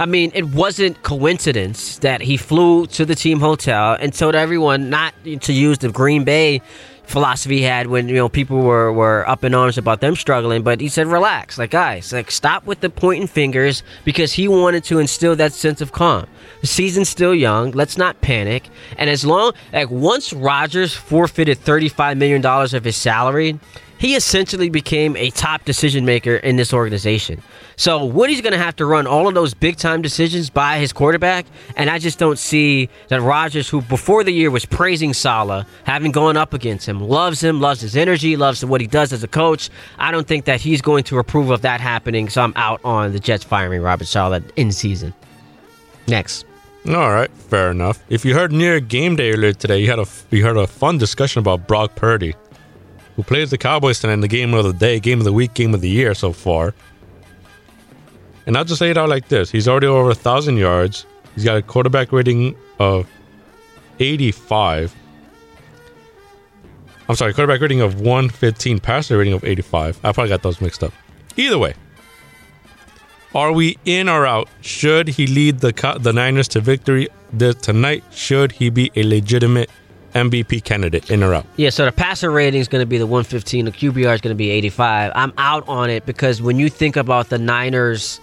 I 0.00 0.06
mean, 0.06 0.30
it 0.32 0.44
wasn't 0.44 1.02
coincidence 1.02 1.98
that 1.98 2.20
he 2.20 2.36
flew 2.36 2.86
to 2.88 3.04
the 3.04 3.16
team 3.16 3.40
hotel 3.40 3.96
and 3.98 4.14
told 4.14 4.36
everyone 4.36 4.90
not 4.90 5.12
to 5.24 5.52
use 5.52 5.78
the 5.78 5.90
Green 5.90 6.22
Bay 6.22 6.62
philosophy 7.02 7.56
he 7.56 7.62
had 7.62 7.86
when 7.86 8.06
you 8.08 8.14
know 8.14 8.28
people 8.28 8.60
were, 8.60 8.92
were 8.92 9.28
up 9.28 9.42
in 9.42 9.54
arms 9.54 9.78
about 9.78 10.02
them 10.02 10.14
struggling 10.14 10.62
but 10.62 10.78
he 10.78 10.88
said 10.88 11.06
relax 11.06 11.56
like 11.56 11.70
guys 11.70 12.12
like 12.12 12.30
stop 12.30 12.66
with 12.66 12.80
the 12.80 12.90
pointing 12.90 13.26
fingers 13.26 13.82
because 14.04 14.34
he 14.34 14.46
wanted 14.46 14.84
to 14.84 14.98
instill 14.98 15.34
that 15.34 15.54
sense 15.54 15.80
of 15.80 15.92
calm. 15.92 16.26
The 16.60 16.66
season's 16.66 17.08
still 17.08 17.34
young. 17.34 17.70
Let's 17.70 17.96
not 17.96 18.20
panic. 18.20 18.68
And 18.98 19.08
as 19.08 19.24
long 19.24 19.52
like 19.72 19.90
once 19.90 20.34
Rodgers 20.34 20.92
forfeited 20.92 21.58
35 21.58 22.18
million 22.18 22.42
dollars 22.42 22.74
of 22.74 22.84
his 22.84 22.96
salary 22.96 23.58
he 23.98 24.14
essentially 24.14 24.70
became 24.70 25.16
a 25.16 25.30
top 25.30 25.64
decision 25.64 26.04
maker 26.04 26.36
in 26.36 26.56
this 26.56 26.72
organization. 26.72 27.42
So 27.76 28.04
Woody's 28.04 28.40
going 28.40 28.52
to 28.52 28.58
have 28.58 28.76
to 28.76 28.86
run 28.86 29.06
all 29.06 29.28
of 29.28 29.34
those 29.34 29.54
big 29.54 29.76
time 29.76 30.02
decisions 30.02 30.50
by 30.50 30.78
his 30.78 30.92
quarterback, 30.92 31.46
and 31.76 31.90
I 31.90 31.98
just 31.98 32.18
don't 32.18 32.38
see 32.38 32.88
that 33.08 33.20
Rodgers, 33.20 33.68
who 33.68 33.82
before 33.82 34.24
the 34.24 34.32
year 34.32 34.50
was 34.50 34.64
praising 34.64 35.12
Saleh, 35.12 35.66
having 35.84 36.12
gone 36.12 36.36
up 36.36 36.54
against 36.54 36.88
him, 36.88 37.00
loves 37.00 37.42
him, 37.42 37.60
loves 37.60 37.80
his 37.80 37.96
energy, 37.96 38.36
loves 38.36 38.64
what 38.64 38.80
he 38.80 38.86
does 38.86 39.12
as 39.12 39.22
a 39.22 39.28
coach. 39.28 39.70
I 39.98 40.10
don't 40.10 40.26
think 40.26 40.44
that 40.46 40.60
he's 40.60 40.80
going 40.80 41.04
to 41.04 41.18
approve 41.18 41.50
of 41.50 41.62
that 41.62 41.80
happening. 41.80 42.28
So 42.28 42.42
I'm 42.42 42.52
out 42.56 42.80
on 42.84 43.12
the 43.12 43.20
Jets 43.20 43.44
firing 43.44 43.82
Robert 43.82 44.06
Saleh 44.06 44.42
in 44.56 44.72
season. 44.72 45.12
Next. 46.06 46.46
All 46.88 47.10
right, 47.10 47.30
fair 47.30 47.70
enough. 47.70 48.02
If 48.08 48.24
you 48.24 48.34
heard 48.34 48.50
near 48.50 48.80
game 48.80 49.16
day 49.16 49.32
earlier 49.32 49.52
today, 49.52 49.78
you 49.80 49.90
had 49.90 49.98
a 49.98 50.06
you 50.30 50.42
heard 50.42 50.56
a 50.56 50.66
fun 50.66 50.96
discussion 50.96 51.40
about 51.40 51.66
Brock 51.66 51.94
Purdy 51.96 52.34
who 53.18 53.24
plays 53.24 53.50
the 53.50 53.58
Cowboys 53.58 53.98
tonight 53.98 54.12
in 54.12 54.20
the 54.20 54.28
game 54.28 54.54
of 54.54 54.64
the 54.64 54.72
day, 54.72 55.00
game 55.00 55.18
of 55.18 55.24
the 55.24 55.32
week, 55.32 55.52
game 55.52 55.74
of 55.74 55.80
the 55.80 55.88
year 55.88 56.14
so 56.14 56.32
far. 56.32 56.72
And 58.46 58.56
I'll 58.56 58.64
just 58.64 58.80
lay 58.80 58.92
it 58.92 58.96
out 58.96 59.08
like 59.08 59.26
this: 59.26 59.50
He's 59.50 59.66
already 59.66 59.88
over 59.88 60.10
a 60.10 60.14
thousand 60.14 60.56
yards. 60.56 61.04
He's 61.34 61.42
got 61.42 61.56
a 61.56 61.62
quarterback 61.62 62.12
rating 62.12 62.54
of 62.78 63.08
85. 63.98 64.94
I'm 67.08 67.16
sorry, 67.16 67.34
quarterback 67.34 67.60
rating 67.60 67.80
of 67.80 68.00
115, 68.00 68.78
passer 68.78 69.18
rating 69.18 69.32
of 69.32 69.42
85. 69.42 69.98
I 70.04 70.12
probably 70.12 70.28
got 70.28 70.42
those 70.44 70.60
mixed 70.60 70.84
up. 70.84 70.92
Either 71.36 71.58
way, 71.58 71.74
are 73.34 73.50
we 73.50 73.78
in 73.84 74.08
or 74.08 74.26
out? 74.26 74.48
Should 74.60 75.08
he 75.08 75.26
lead 75.26 75.58
the 75.58 75.72
the 75.98 76.12
Niners 76.12 76.46
to 76.48 76.60
victory 76.60 77.08
tonight? 77.36 78.04
Should 78.12 78.52
he 78.52 78.70
be 78.70 78.92
a 78.94 79.02
legitimate 79.02 79.70
MVP 80.14 80.64
candidate 80.64 81.10
in? 81.10 81.20
Yeah, 81.56 81.70
so 81.70 81.84
the 81.84 81.92
passer 81.92 82.30
rating 82.30 82.60
is 82.60 82.68
going 82.68 82.82
to 82.82 82.86
be 82.86 82.98
the 82.98 83.06
115. 83.06 83.64
The 83.66 83.72
QBR 83.72 84.14
is 84.14 84.20
going 84.20 84.34
to 84.34 84.34
be 84.34 84.50
85. 84.50 85.12
I'm 85.14 85.32
out 85.38 85.68
on 85.68 85.90
it 85.90 86.06
because 86.06 86.40
when 86.40 86.58
you 86.58 86.68
think 86.68 86.96
about 86.96 87.28
the 87.28 87.38
Niners' 87.38 88.20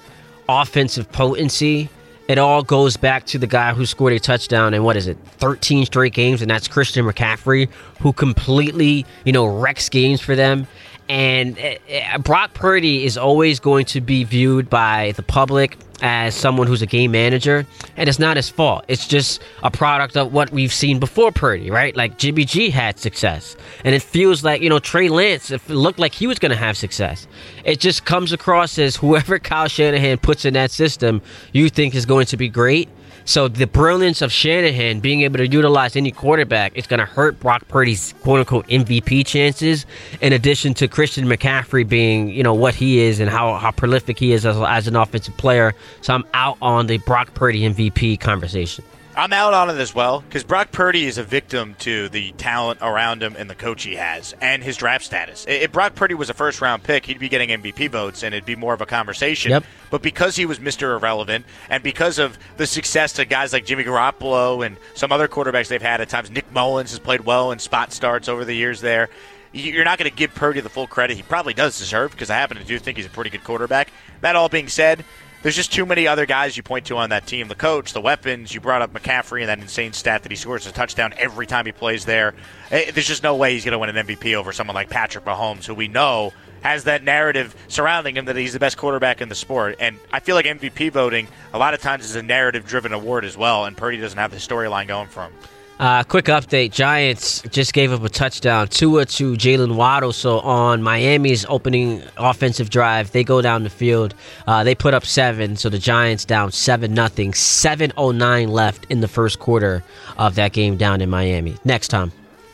offensive 0.50 1.12
potency, 1.12 1.90
it 2.28 2.40
all 2.40 2.64
goes 2.64 2.98
back 2.98 3.26
to 3.28 3.38
the 3.38 3.48
guy 3.48 3.74
who 3.74 3.86
scored 3.86 4.14
a 4.14 4.20
touchdown 4.20 4.74
in 4.74 4.84
what 4.84 4.98
is 4.98 5.08
it, 5.08 5.18
13 5.38 5.86
straight 5.86 6.14
games, 6.14 6.42
and 6.42 6.50
that's 6.50 6.68
Christian 6.68 7.06
McCaffrey, 7.06 7.70
who 8.00 8.14
completely, 8.14 9.06
you 9.26 9.32
know, 9.32 9.46
wrecks 9.46 9.90
games 9.90 10.22
for 10.22 10.36
them. 10.36 10.68
And 11.08 11.58
uh, 11.60 12.18
Brock 12.20 12.54
Purdy 12.54 13.06
is 13.06 13.18
always 13.18 13.60
going 13.60 13.86
to 13.88 14.02
be 14.02 14.24
viewed 14.24 14.70
by 14.70 15.14
the 15.16 15.24
public 15.24 15.78
as 16.02 16.36
someone 16.36 16.68
who's 16.68 16.82
a 16.82 16.86
game 16.86 17.12
manager, 17.12 17.66
and 17.96 18.10
it's 18.10 18.20
not 18.20 18.38
his 18.38 18.50
fault. 18.50 18.86
It's 18.88 19.08
just 19.08 19.42
a 19.64 19.72
product 19.72 20.18
of 20.18 20.34
what 20.34 20.52
we've 20.52 20.74
seen 20.74 21.00
before 21.00 21.32
Purdy, 21.32 21.72
right? 21.72 21.96
Like 21.96 22.18
Jimmy 22.18 22.44
G 22.46 22.70
had 22.70 23.00
success, 23.00 23.56
and 23.84 23.96
it 23.96 24.02
feels 24.02 24.44
like 24.44 24.62
you 24.62 24.70
know 24.70 24.80
Trey 24.80 25.10
Lance. 25.10 25.52
It 25.52 25.68
looked 25.70 26.00
like 26.00 26.14
he 26.14 26.28
was 26.28 26.40
going 26.40 26.52
to 26.52 26.58
have 26.58 26.76
success. 26.76 27.28
It 27.64 27.80
just 27.80 28.06
comes 28.06 28.32
across 28.32 28.78
as 28.78 28.96
whoever 28.96 29.40
Kyle 29.40 29.68
Shanahan 29.68 30.18
puts 30.18 30.46
in 30.46 30.54
that 30.56 30.72
system, 30.72 31.22
you 31.54 31.70
think 31.70 31.96
is 31.96 32.06
going 32.06 32.26
to 32.28 32.38
be 32.38 32.50
great 32.50 32.90
so 33.26 33.48
the 33.48 33.66
brilliance 33.66 34.22
of 34.22 34.32
Shanahan 34.32 35.00
being 35.00 35.22
able 35.22 35.38
to 35.38 35.48
utilize 35.48 35.96
any 35.96 36.12
quarterback 36.12 36.78
is 36.78 36.86
going 36.86 37.00
to 37.00 37.06
hurt 37.06 37.40
Brock 37.40 37.68
Purdy's 37.68 38.14
quote 38.22 38.40
unquote 38.40 38.68
MVP 38.68 39.26
chances. 39.26 39.88
In 40.22 40.32
addition 40.32 40.76
to 40.76 40.88
Christian 40.88 41.26
McCaffrey 41.26 41.88
being, 41.88 42.30
you 42.30 42.44
know, 42.44 42.54
what 42.54 42.76
he 42.76 43.00
is 43.00 43.20
and 43.20 43.30
how, 43.30 43.56
how 43.56 43.72
prolific 43.72 44.20
he 44.20 44.32
is 44.32 44.46
as, 44.46 44.58
as 44.58 44.88
an 44.88 44.96
offensive 44.96 45.36
player. 45.38 45.74
So 46.02 46.14
I'm 46.14 46.24
out 46.36 46.58
on 46.62 46.86
the 46.86 47.00
Brock 47.00 47.34
Purdy 47.34 47.62
MVP 47.62 48.20
conversation. 48.20 48.86
I'm 49.18 49.32
out 49.32 49.54
on 49.54 49.70
it 49.70 49.80
as 49.80 49.96
well 49.96 50.22
because 50.22 50.44
Brock 50.44 50.74
Purdy 50.74 51.06
is 51.06 51.18
a 51.18 51.24
victim 51.24 51.76
to 51.80 52.10
the 52.10 52.34
talent 52.34 52.80
around 52.82 53.24
him 53.24 53.36
and 53.38 53.50
the 53.50 53.56
coach 53.56 53.84
he 53.84 53.96
has 53.96 54.36
and 54.42 54.62
his 54.62 54.76
draft 54.76 55.06
status. 55.06 55.46
If 55.48 55.72
Brock 55.72 55.96
Purdy 55.96 56.16
was 56.16 56.30
a 56.30 56.34
first 56.34 56.60
round 56.60 56.84
pick, 56.84 57.06
he'd 57.06 57.20
be 57.20 57.30
getting 57.30 57.50
MVP 57.50 57.90
votes 57.90 58.24
and 58.24 58.36
it'd 58.36 58.46
be 58.46 58.58
more 58.58 58.74
of 58.74 58.82
a 58.82 58.86
conversation. 58.86 59.52
Yep. 59.52 59.64
But 59.90 60.02
because 60.02 60.36
he 60.36 60.46
was 60.46 60.60
Mr. 60.60 60.98
Irrelevant 60.98 61.46
and 61.70 61.82
because 61.82 62.20
of 62.20 62.38
the 62.58 62.68
success 62.68 63.14
to 63.14 63.24
guys 63.26 63.54
like 63.54 63.66
Jimmy 63.66 63.86
Garoppolo 63.86 64.66
and 64.66 64.76
some 64.96 65.14
other 65.14 65.30
quarterbacks 65.30 65.70
they've 65.70 65.82
had 65.82 66.02
at 66.02 66.10
times, 66.10 66.30
Nick 66.30 66.52
Mullens 66.52 66.90
has 66.90 67.00
played 67.00 67.22
well 67.22 67.52
in 67.52 67.60
spot 67.60 67.94
starts 67.94 68.28
over 68.28 68.44
the 68.44 68.56
years 68.56 68.82
there. 68.82 69.10
You're 69.54 69.86
not 69.86 69.98
going 69.98 70.12
to 70.12 70.16
give 70.16 70.36
Purdy 70.36 70.60
the 70.60 70.68
full 70.68 70.88
credit 70.88 71.16
he 71.16 71.24
probably 71.24 71.54
does 71.54 71.80
deserve 71.80 72.12
because 72.12 72.30
I 72.30 72.36
happen 72.36 72.58
to 72.58 72.66
do 72.66 72.78
think 72.78 72.98
he's 72.98 73.06
a 73.06 73.10
pretty 73.10 73.30
good 73.30 73.46
quarterback. 73.46 73.88
That 74.20 74.36
all 74.36 74.50
being 74.50 74.68
said, 74.68 75.06
there's 75.46 75.56
just 75.56 75.72
too 75.72 75.86
many 75.86 76.08
other 76.08 76.26
guys 76.26 76.58
you 76.58 76.64
point 76.64 76.88
to 76.88 76.98
on 76.98 77.12
that 77.12 77.28
team. 77.28 77.48
The 77.48 77.54
coach, 77.54 77.94
the 77.94 78.02
weapons. 78.02 78.52
You 78.52 78.60
brought 78.60 78.82
up 78.82 78.92
McCaffrey 78.92 79.42
and 79.42 79.50
that 79.50 79.60
insane 79.60 79.94
stat 79.94 80.24
that 80.24 80.32
he 80.32 80.36
scores 80.36 80.66
a 80.66 80.72
touchdown 80.72 81.14
every 81.20 81.46
time 81.46 81.68
he 81.68 81.72
plays 81.72 82.04
there. 82.04 82.34
Eh, 82.72 82.90
there's 82.90 83.06
just 83.06 83.22
no 83.22 83.36
way 83.36 83.54
he's 83.54 83.64
going 83.64 83.74
to 83.74 83.78
win 83.78 83.96
an 83.96 84.08
MVP 84.08 84.34
over 84.34 84.52
someone 84.52 84.74
like 84.74 84.90
Patrick 84.90 85.24
Mahomes, 85.24 85.66
who 85.66 85.76
we 85.76 85.88
know 85.88 86.34
has 86.64 86.86
that 86.86 87.04
narrative 87.04 87.56
surrounding 87.68 88.18
him 88.18 88.26
that 88.26 88.36
he's 88.36 88.54
the 88.54 88.60
best 88.60 88.76
quarterback 88.76 89.22
in 89.22 89.30
the 89.30 89.36
sport. 89.36 89.76
And 89.80 90.00
I 90.12 90.20
feel 90.20 90.36
like 90.36 90.48
MVP 90.48 90.92
voting 90.92 91.28
a 91.54 91.60
lot 91.60 91.76
of 91.76 91.80
times 91.80 92.06
is 92.06 92.16
a 92.16 92.24
narrative-driven 92.24 92.92
award 92.92 93.24
as 93.24 93.38
well, 93.38 93.66
and 93.66 93.78
Purdy 93.78 93.98
doesn't 93.98 94.18
have 94.18 94.32
the 94.32 94.38
storyline 94.38 94.88
going 94.88 95.10
for 95.10 95.26
him. 95.26 95.34
Uh, 95.78 96.04
quick 96.04 96.26
update: 96.26 96.72
Giants 96.72 97.42
just 97.50 97.74
gave 97.74 97.92
up 97.92 98.04
a 98.04 98.10
touchdown, 98.10 98.68
Tua 98.70 99.06
to 99.06 99.34
Jalen 99.34 99.76
Waddle. 99.76 100.14
So 100.14 100.40
on 100.40 100.82
Miami's 100.82 101.46
opening 101.50 102.02
offensive 102.18 102.70
drive, 102.70 103.12
they 103.12 103.24
go 103.24 103.42
down 103.42 103.64
the 103.64 103.70
field. 103.70 104.16
Uh, 104.48 104.64
they 104.64 104.74
put 104.74 104.94
up 104.94 105.06
seven, 105.06 105.58
so 105.58 105.70
the 105.70 105.80
Giants 105.80 106.24
down 106.24 106.52
seven 106.52 106.94
nothing. 106.94 107.34
Seven 107.34 107.92
oh 107.98 108.12
nine 108.12 108.50
left 108.50 108.86
in 108.90 109.02
the 109.02 109.08
first 109.08 109.40
quarter 109.40 109.84
of 110.18 110.36
that 110.36 110.54
game 110.54 110.78
down 110.78 111.02
in 111.02 111.10
Miami. 111.10 111.58
Next 111.66 111.90
time. 111.90 112.12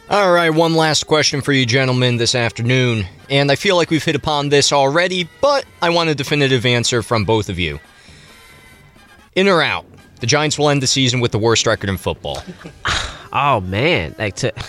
All 0.10 0.34
right, 0.34 0.50
one 0.50 0.76
last 0.76 1.08
question 1.08 1.40
for 1.40 1.54
you 1.54 1.66
gentlemen 1.66 2.18
this 2.18 2.36
afternoon, 2.36 3.06
and 3.30 3.50
I 3.50 3.56
feel 3.56 3.78
like 3.78 3.90
we've 3.90 4.04
hit 4.04 4.16
upon 4.16 4.50
this 4.50 4.74
already, 4.74 5.30
but 5.40 5.64
I 5.82 5.90
want 5.90 6.10
a 6.10 6.16
definitive 6.16 6.66
answer 6.66 7.02
from 7.02 7.24
both 7.24 7.48
of 7.48 7.58
you. 7.58 7.80
In 9.36 9.48
or 9.48 9.62
out? 9.62 9.86
The 10.20 10.28
Giants 10.28 10.60
will 10.60 10.70
end 10.70 10.84
the 10.84 10.88
season 10.88 11.22
with 11.22 11.32
the 11.32 11.40
worst 11.40 11.66
record 11.66 11.90
in 11.90 11.96
football. 11.96 12.44
oh 13.34 13.62
man, 13.62 14.16
like 14.18 14.36
to 14.38 14.54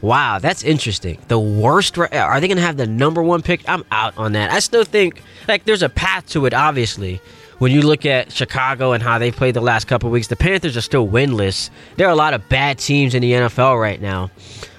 Wow, 0.00 0.38
that's 0.38 0.62
interesting. 0.62 1.18
The 1.26 1.40
worst 1.40 1.98
are 1.98 2.40
they 2.40 2.46
going 2.46 2.56
to 2.56 2.62
have 2.62 2.76
the 2.76 2.86
number 2.86 3.20
1 3.20 3.42
pick? 3.42 3.68
I'm 3.68 3.84
out 3.90 4.16
on 4.16 4.32
that. 4.32 4.52
I 4.52 4.60
still 4.60 4.84
think 4.84 5.22
like 5.48 5.64
there's 5.64 5.82
a 5.82 5.88
path 5.88 6.26
to 6.28 6.46
it 6.46 6.54
obviously. 6.54 7.20
When 7.58 7.72
you 7.72 7.82
look 7.82 8.06
at 8.06 8.30
Chicago 8.30 8.92
and 8.92 9.02
how 9.02 9.18
they 9.18 9.32
played 9.32 9.54
the 9.54 9.60
last 9.60 9.88
couple 9.88 10.10
weeks, 10.10 10.28
the 10.28 10.36
Panthers 10.36 10.76
are 10.76 10.80
still 10.80 11.08
winless. 11.08 11.70
There 11.96 12.06
are 12.06 12.12
a 12.12 12.16
lot 12.16 12.32
of 12.32 12.48
bad 12.48 12.78
teams 12.78 13.16
in 13.16 13.22
the 13.22 13.32
NFL 13.32 13.80
right 13.80 14.00
now. 14.00 14.30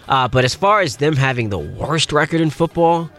Uh, 0.07 0.29
but 0.29 0.45
as 0.45 0.55
far 0.55 0.79
as 0.79 0.95
them 0.95 1.17
having 1.17 1.49
the 1.49 1.59
worst 1.59 2.13
record 2.13 2.39
in 2.39 2.49
football, 2.49 3.11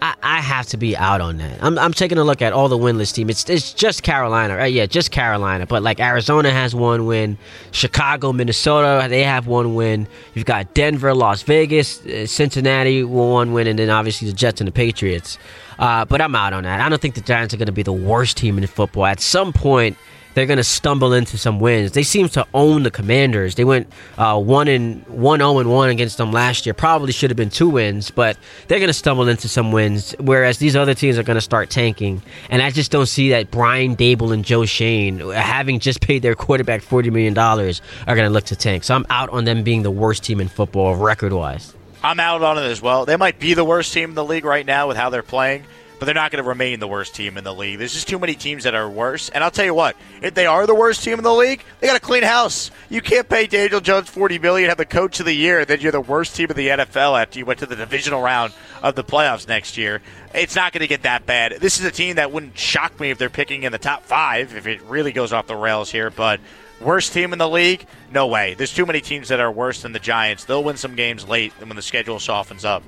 I, 0.00 0.14
I, 0.22 0.40
have 0.40 0.66
to 0.68 0.76
be 0.76 0.96
out 0.96 1.20
on 1.20 1.38
that. 1.38 1.62
I'm, 1.62 1.78
I'm 1.78 1.92
taking 1.92 2.18
a 2.18 2.24
look 2.24 2.40
at 2.40 2.52
all 2.52 2.68
the 2.68 2.78
winless 2.78 3.12
teams. 3.12 3.30
It's, 3.30 3.50
it's 3.50 3.72
just 3.72 4.02
Carolina, 4.02 4.56
right? 4.56 4.72
Yeah, 4.72 4.86
just 4.86 5.10
Carolina. 5.10 5.66
But 5.66 5.82
like 5.82 6.00
Arizona 6.00 6.50
has 6.50 6.74
one 6.74 7.06
win, 7.06 7.38
Chicago, 7.72 8.32
Minnesota, 8.32 9.06
they 9.08 9.24
have 9.24 9.46
one 9.46 9.74
win. 9.74 10.06
You've 10.34 10.44
got 10.44 10.74
Denver, 10.74 11.14
Las 11.14 11.42
Vegas, 11.42 12.04
uh, 12.06 12.26
Cincinnati, 12.26 13.02
one 13.02 13.52
win, 13.52 13.66
and 13.66 13.78
then 13.78 13.90
obviously 13.90 14.28
the 14.28 14.34
Jets 14.36 14.60
and 14.60 14.68
the 14.68 14.72
Patriots. 14.72 15.38
Uh, 15.78 16.04
but 16.04 16.20
I'm 16.20 16.34
out 16.34 16.52
on 16.52 16.64
that. 16.64 16.80
I 16.80 16.88
don't 16.88 17.00
think 17.00 17.14
the 17.14 17.20
Giants 17.20 17.54
are 17.54 17.56
going 17.56 17.66
to 17.66 17.72
be 17.72 17.82
the 17.82 17.92
worst 17.92 18.36
team 18.36 18.58
in 18.58 18.66
football. 18.66 19.06
At 19.06 19.20
some 19.20 19.52
point, 19.52 19.96
they're 20.38 20.46
going 20.46 20.58
to 20.58 20.62
stumble 20.62 21.12
into 21.12 21.36
some 21.36 21.58
wins. 21.58 21.92
They 21.92 22.04
seem 22.04 22.28
to 22.28 22.46
own 22.54 22.84
the 22.84 22.92
Commanders. 22.92 23.56
They 23.56 23.64
went 23.64 23.92
uh, 24.18 24.40
one 24.40 24.68
and 24.68 25.04
one 25.08 25.40
zero 25.40 25.54
oh 25.54 25.58
and 25.58 25.68
one 25.68 25.90
against 25.90 26.16
them 26.16 26.30
last 26.30 26.64
year. 26.64 26.74
Probably 26.74 27.10
should 27.10 27.30
have 27.30 27.36
been 27.36 27.50
two 27.50 27.68
wins, 27.68 28.12
but 28.12 28.38
they're 28.68 28.78
going 28.78 28.86
to 28.86 28.92
stumble 28.92 29.26
into 29.26 29.48
some 29.48 29.72
wins. 29.72 30.14
Whereas 30.20 30.58
these 30.58 30.76
other 30.76 30.94
teams 30.94 31.18
are 31.18 31.24
going 31.24 31.34
to 31.34 31.40
start 31.40 31.70
tanking, 31.70 32.22
and 32.50 32.62
I 32.62 32.70
just 32.70 32.92
don't 32.92 33.06
see 33.06 33.30
that 33.30 33.50
Brian 33.50 33.96
Daboll 33.96 34.32
and 34.32 34.44
Joe 34.44 34.64
Schoen, 34.64 35.18
having 35.30 35.80
just 35.80 36.00
paid 36.00 36.22
their 36.22 36.36
quarterback 36.36 36.82
forty 36.82 37.10
million 37.10 37.34
dollars, 37.34 37.82
are 38.06 38.14
going 38.14 38.28
to 38.28 38.32
look 38.32 38.44
to 38.44 38.56
tank. 38.56 38.84
So 38.84 38.94
I'm 38.94 39.06
out 39.10 39.30
on 39.30 39.44
them 39.44 39.64
being 39.64 39.82
the 39.82 39.90
worst 39.90 40.22
team 40.22 40.40
in 40.40 40.46
football 40.46 40.94
record 40.94 41.32
wise. 41.32 41.74
I'm 42.04 42.20
out 42.20 42.42
on 42.42 42.58
it 42.58 42.66
as 42.66 42.80
well. 42.80 43.06
They 43.06 43.16
might 43.16 43.40
be 43.40 43.54
the 43.54 43.64
worst 43.64 43.92
team 43.92 44.10
in 44.10 44.14
the 44.14 44.24
league 44.24 44.44
right 44.44 44.64
now 44.64 44.86
with 44.86 44.96
how 44.96 45.10
they're 45.10 45.24
playing 45.24 45.64
but 45.98 46.06
they're 46.06 46.14
not 46.14 46.30
going 46.30 46.42
to 46.42 46.48
remain 46.48 46.80
the 46.80 46.88
worst 46.88 47.14
team 47.14 47.36
in 47.36 47.44
the 47.44 47.54
league. 47.54 47.78
There's 47.78 47.92
just 47.92 48.08
too 48.08 48.18
many 48.18 48.34
teams 48.34 48.64
that 48.64 48.74
are 48.74 48.88
worse. 48.88 49.28
And 49.28 49.42
I'll 49.42 49.50
tell 49.50 49.64
you 49.64 49.74
what, 49.74 49.96
if 50.22 50.34
they 50.34 50.46
are 50.46 50.66
the 50.66 50.74
worst 50.74 51.02
team 51.02 51.18
in 51.18 51.24
the 51.24 51.34
league, 51.34 51.62
they 51.80 51.86
got 51.86 51.94
to 51.94 52.00
clean 52.00 52.22
house. 52.22 52.70
You 52.88 53.00
can't 53.00 53.28
pay 53.28 53.46
Daniel 53.46 53.80
Jones 53.80 54.08
forty 54.08 54.38
million, 54.38 54.68
have 54.68 54.78
the 54.78 54.84
coach 54.84 55.20
of 55.20 55.26
the 55.26 55.34
year, 55.34 55.64
then 55.64 55.80
you're 55.80 55.92
the 55.92 56.00
worst 56.00 56.36
team 56.36 56.50
of 56.50 56.56
the 56.56 56.68
NFL 56.68 57.20
after 57.20 57.38
you 57.38 57.46
went 57.46 57.60
to 57.60 57.66
the 57.66 57.76
divisional 57.76 58.20
round 58.20 58.52
of 58.82 58.94
the 58.94 59.04
playoffs 59.04 59.48
next 59.48 59.76
year. 59.76 60.00
It's 60.34 60.56
not 60.56 60.72
going 60.72 60.80
to 60.80 60.86
get 60.86 61.02
that 61.02 61.26
bad. 61.26 61.56
This 61.60 61.78
is 61.78 61.84
a 61.84 61.90
team 61.90 62.16
that 62.16 62.32
wouldn't 62.32 62.56
shock 62.56 62.98
me 63.00 63.10
if 63.10 63.18
they're 63.18 63.30
picking 63.30 63.64
in 63.64 63.72
the 63.72 63.78
top 63.78 64.04
five 64.04 64.54
if 64.54 64.66
it 64.66 64.82
really 64.82 65.12
goes 65.12 65.32
off 65.32 65.46
the 65.46 65.56
rails 65.56 65.90
here, 65.90 66.10
but 66.10 66.40
Worst 66.80 67.12
team 67.12 67.32
in 67.32 67.40
the 67.40 67.48
league? 67.48 67.86
No 68.12 68.28
way. 68.28 68.54
There's 68.54 68.72
too 68.72 68.86
many 68.86 69.00
teams 69.00 69.28
that 69.28 69.40
are 69.40 69.50
worse 69.50 69.82
than 69.82 69.90
the 69.92 69.98
Giants. 69.98 70.44
They'll 70.44 70.62
win 70.62 70.76
some 70.76 70.94
games 70.94 71.26
late 71.26 71.52
when 71.58 71.74
the 71.74 71.82
schedule 71.82 72.20
softens 72.20 72.64
up. 72.64 72.84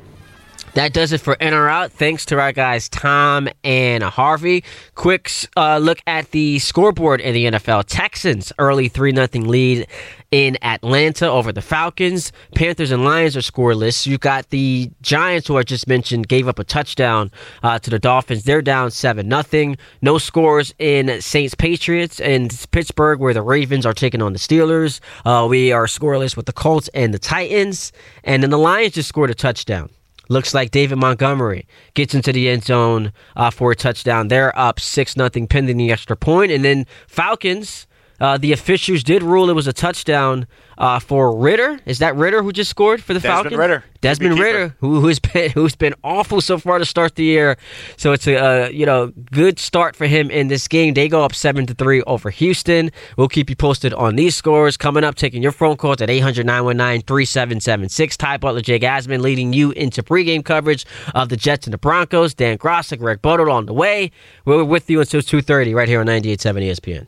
That 0.75 0.93
does 0.93 1.13
it 1.13 1.21
for 1.21 1.35
In 1.35 1.53
or 1.53 1.69
Out. 1.69 1.91
Thanks 1.91 2.25
to 2.27 2.39
our 2.39 2.53
guys 2.53 2.89
Tom 2.89 3.49
and 3.65 4.05
Harvey. 4.05 4.63
Quick 4.95 5.29
uh, 5.57 5.79
look 5.79 5.99
at 6.07 6.31
the 6.31 6.61
scoreboard 6.61 7.21
in 7.21 7.35
the 7.35 7.47
NFL. 7.47 7.85
Texans 7.89 8.53
early 8.57 8.89
three 8.89 9.13
0 9.13 9.27
lead 9.47 9.89
in 10.31 10.57
Atlanta 10.63 11.29
over 11.29 11.51
the 11.51 11.61
Falcons. 11.61 12.31
Panthers 12.55 12.93
and 12.93 13.05
Lions 13.05 13.37
are 13.37 13.41
scoreless. 13.41 14.07
You've 14.07 14.21
got 14.21 14.51
the 14.51 14.91
Giants, 15.03 15.49
who 15.49 15.57
I 15.57 15.65
just 15.65 15.89
mentioned, 15.89 16.29
gave 16.29 16.47
up 16.47 16.61
a 16.61 16.65
touchdown 16.65 17.33
uh, 17.65 17.81
to 17.81 17.91
the 17.91 17.99
Dolphins. 17.99 18.45
They're 18.45 18.63
down 18.63 18.93
seven 18.93 19.29
0 19.29 19.75
No 20.03 20.19
scores 20.19 20.73
in 20.79 21.21
Saints 21.21 21.57
Patriots 21.57 22.21
and 22.21 22.65
Pittsburgh, 22.71 23.19
where 23.19 23.35
the 23.35 23.43
Ravens 23.43 23.85
are 23.85 23.93
taking 23.93 24.23
on 24.23 24.35
the 24.35 24.39
Steelers. 24.39 25.01
Uh, 25.25 25.49
we 25.51 25.73
are 25.73 25.87
scoreless 25.87 26.37
with 26.37 26.47
the 26.47 26.53
Colts 26.53 26.89
and 26.95 27.13
the 27.13 27.19
Titans, 27.19 27.91
and 28.23 28.41
then 28.43 28.51
the 28.51 28.59
Lions 28.59 28.95
just 28.95 29.09
scored 29.09 29.31
a 29.31 29.35
touchdown. 29.35 29.91
Looks 30.31 30.55
like 30.55 30.71
David 30.71 30.97
Montgomery 30.97 31.67
gets 31.95 32.15
into 32.15 32.33
the 32.33 32.49
end 32.49 32.63
zone 32.63 33.13
uh, 33.35 33.51
for 33.51 33.73
a 33.73 33.77
touchdown. 33.77 34.29
They're 34.29 34.57
up 34.57 34.79
6 34.79 35.17
nothing 35.17 35.49
pending 35.49 35.77
the 35.77 35.91
extra 35.91 36.17
point. 36.17 36.53
And 36.53 36.65
then 36.65 36.87
Falcons, 37.09 37.89
uh, 38.21 38.39
the 38.39 38.53
officials 38.53 39.03
did 39.03 39.23
rule 39.23 39.51
it 39.51 39.55
was 39.55 39.67
a 39.67 39.73
touchdown 39.73 40.47
uh, 40.79 40.99
for 40.99 41.37
Ridder. 41.37 41.79
Is 41.85 41.99
that 41.99 42.17
Ridder 42.17 42.43
who 42.43 42.53
just 42.53 42.71
scored 42.71 43.03
for 43.03 43.15
the 43.15 43.21
Desmond 43.21 43.43
Falcons? 43.43 43.59
Ridder. 43.59 43.85
Desmond 44.01 44.35
Keeper. 44.35 44.45
Ridder, 44.45 44.77
who, 44.81 45.01
who's 45.01 45.19
been 45.19 45.51
who's 45.53 45.77
been 45.77 45.95
awful 46.03 46.41
so 46.41 46.57
far 46.59 46.79
to 46.79 46.87
start 46.87 47.17
the 47.17 47.25
year. 47.25 47.59
So 47.97 48.13
it's 48.13 48.27
a 48.27 48.37
uh, 48.37 48.69
you 48.69 48.87
know 48.87 49.13
good 49.31 49.59
start 49.59 49.95
for 49.95 50.07
him 50.07 50.31
in 50.31 50.49
this 50.49 50.67
game. 50.69 50.95
They 50.95 51.09
go 51.09 51.23
up 51.23 51.35
seven 51.35 51.67
to 51.67 51.75
three 51.75 52.03
over 52.03 52.31
Houston. 52.31 52.91
We'll 53.17 53.29
keep 53.29 53.51
you 53.51 53.57
posted 53.57 53.93
on 53.95 54.17
these 54.17 54.37
scores 54.37 54.77
coming 54.77 55.05
up. 55.05 55.17
Taking 55.17 55.43
your 55.43 55.53
phone 55.53 55.77
calls 55.77 56.01
at 56.01 56.09
800-919-3776. 56.09 58.17
Ty 58.17 58.39
Butler, 58.39 58.63
Jake 58.63 58.83
Asman 58.83 59.21
leading 59.21 59.53
you 59.53 59.73
into 59.73 60.03
pregame 60.03 60.45
coverage 60.45 60.87
of 61.15 61.29
the 61.29 61.37
Jets 61.37 61.67
and 61.67 61.75
the 61.75 61.79
Broncos. 61.79 62.35
Dan 62.35 62.59
Grossick, 62.59 62.99
Greg 62.99 63.21
Bodell 63.21 63.53
on 63.53 63.67
the 63.67 63.75
way. 63.75 64.11
We're 64.45 64.65
with 64.65 64.89
you 64.89 65.01
until 65.01 65.23
two 65.23 65.43
thirty 65.43 65.75
right 65.75 65.89
here 65.89 66.01
on 66.01 66.07
98.7 66.07 66.71
ESPN. 66.71 67.07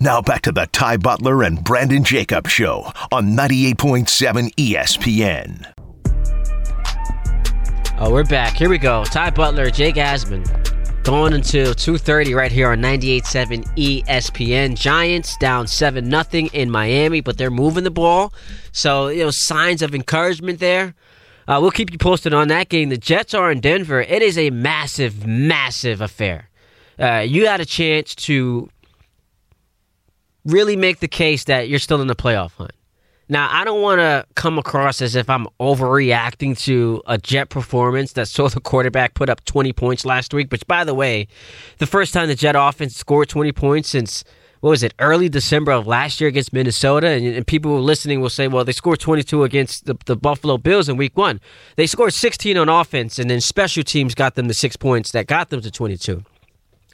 Now 0.00 0.22
back 0.22 0.42
to 0.42 0.52
the 0.52 0.68
Ty 0.70 0.98
Butler 0.98 1.42
and 1.42 1.64
Brandon 1.64 2.04
Jacob 2.04 2.46
show 2.46 2.92
on 3.10 3.30
98.7 3.36 4.54
ESPN. 4.54 5.72
Oh, 7.98 8.12
we're 8.12 8.22
back. 8.22 8.54
Here 8.54 8.68
we 8.68 8.78
go. 8.78 9.02
Ty 9.02 9.30
Butler, 9.30 9.70
Jake 9.70 9.96
Asman, 9.96 10.44
going 11.02 11.32
until 11.32 11.74
2.30 11.74 12.32
right 12.36 12.52
here 12.52 12.70
on 12.70 12.80
98.7 12.80 14.04
ESPN. 14.04 14.76
Giants 14.76 15.36
down 15.38 15.66
7 15.66 16.08
nothing 16.08 16.46
in 16.52 16.70
Miami, 16.70 17.20
but 17.20 17.36
they're 17.36 17.50
moving 17.50 17.82
the 17.82 17.90
ball. 17.90 18.32
So, 18.70 19.08
you 19.08 19.24
know, 19.24 19.32
signs 19.32 19.82
of 19.82 19.96
encouragement 19.96 20.60
there. 20.60 20.94
Uh, 21.48 21.58
we'll 21.60 21.72
keep 21.72 21.90
you 21.90 21.98
posted 21.98 22.32
on 22.32 22.46
that 22.46 22.68
game. 22.68 22.90
The 22.90 22.98
Jets 22.98 23.34
are 23.34 23.50
in 23.50 23.58
Denver. 23.58 24.02
It 24.02 24.22
is 24.22 24.38
a 24.38 24.50
massive, 24.50 25.26
massive 25.26 26.00
affair. 26.00 26.50
Uh, 27.00 27.24
you 27.26 27.48
had 27.48 27.60
a 27.60 27.64
chance 27.64 28.14
to 28.14 28.68
really 30.48 30.76
make 30.76 31.00
the 31.00 31.08
case 31.08 31.44
that 31.44 31.68
you're 31.68 31.78
still 31.78 32.00
in 32.00 32.08
the 32.08 32.16
playoff 32.16 32.52
hunt. 32.52 32.72
Now, 33.30 33.48
I 33.52 33.64
don't 33.64 33.82
want 33.82 33.98
to 33.98 34.24
come 34.36 34.58
across 34.58 35.02
as 35.02 35.14
if 35.14 35.28
I'm 35.28 35.46
overreacting 35.60 36.58
to 36.60 37.02
a 37.06 37.18
Jet 37.18 37.50
performance 37.50 38.14
that 38.14 38.26
saw 38.26 38.48
the 38.48 38.60
quarterback 38.60 39.12
put 39.12 39.28
up 39.28 39.44
20 39.44 39.74
points 39.74 40.06
last 40.06 40.32
week, 40.32 40.50
which, 40.50 40.66
by 40.66 40.82
the 40.82 40.94
way, 40.94 41.28
the 41.76 41.86
first 41.86 42.14
time 42.14 42.28
the 42.28 42.34
Jet 42.34 42.56
offense 42.56 42.96
scored 42.96 43.28
20 43.28 43.52
points 43.52 43.90
since, 43.90 44.24
what 44.60 44.70
was 44.70 44.82
it, 44.82 44.94
early 44.98 45.28
December 45.28 45.72
of 45.72 45.86
last 45.86 46.22
year 46.22 46.28
against 46.28 46.54
Minnesota. 46.54 47.08
And, 47.08 47.26
and 47.26 47.46
people 47.46 47.78
listening 47.82 48.22
will 48.22 48.30
say, 48.30 48.48
well, 48.48 48.64
they 48.64 48.72
scored 48.72 48.98
22 48.98 49.44
against 49.44 49.84
the, 49.84 49.98
the 50.06 50.16
Buffalo 50.16 50.56
Bills 50.56 50.88
in 50.88 50.96
week 50.96 51.14
one. 51.14 51.38
They 51.76 51.86
scored 51.86 52.14
16 52.14 52.56
on 52.56 52.70
offense, 52.70 53.18
and 53.18 53.28
then 53.28 53.42
special 53.42 53.82
teams 53.82 54.14
got 54.14 54.36
them 54.36 54.48
the 54.48 54.54
six 54.54 54.74
points 54.74 55.12
that 55.12 55.26
got 55.26 55.50
them 55.50 55.60
to 55.60 55.70
22. 55.70 56.24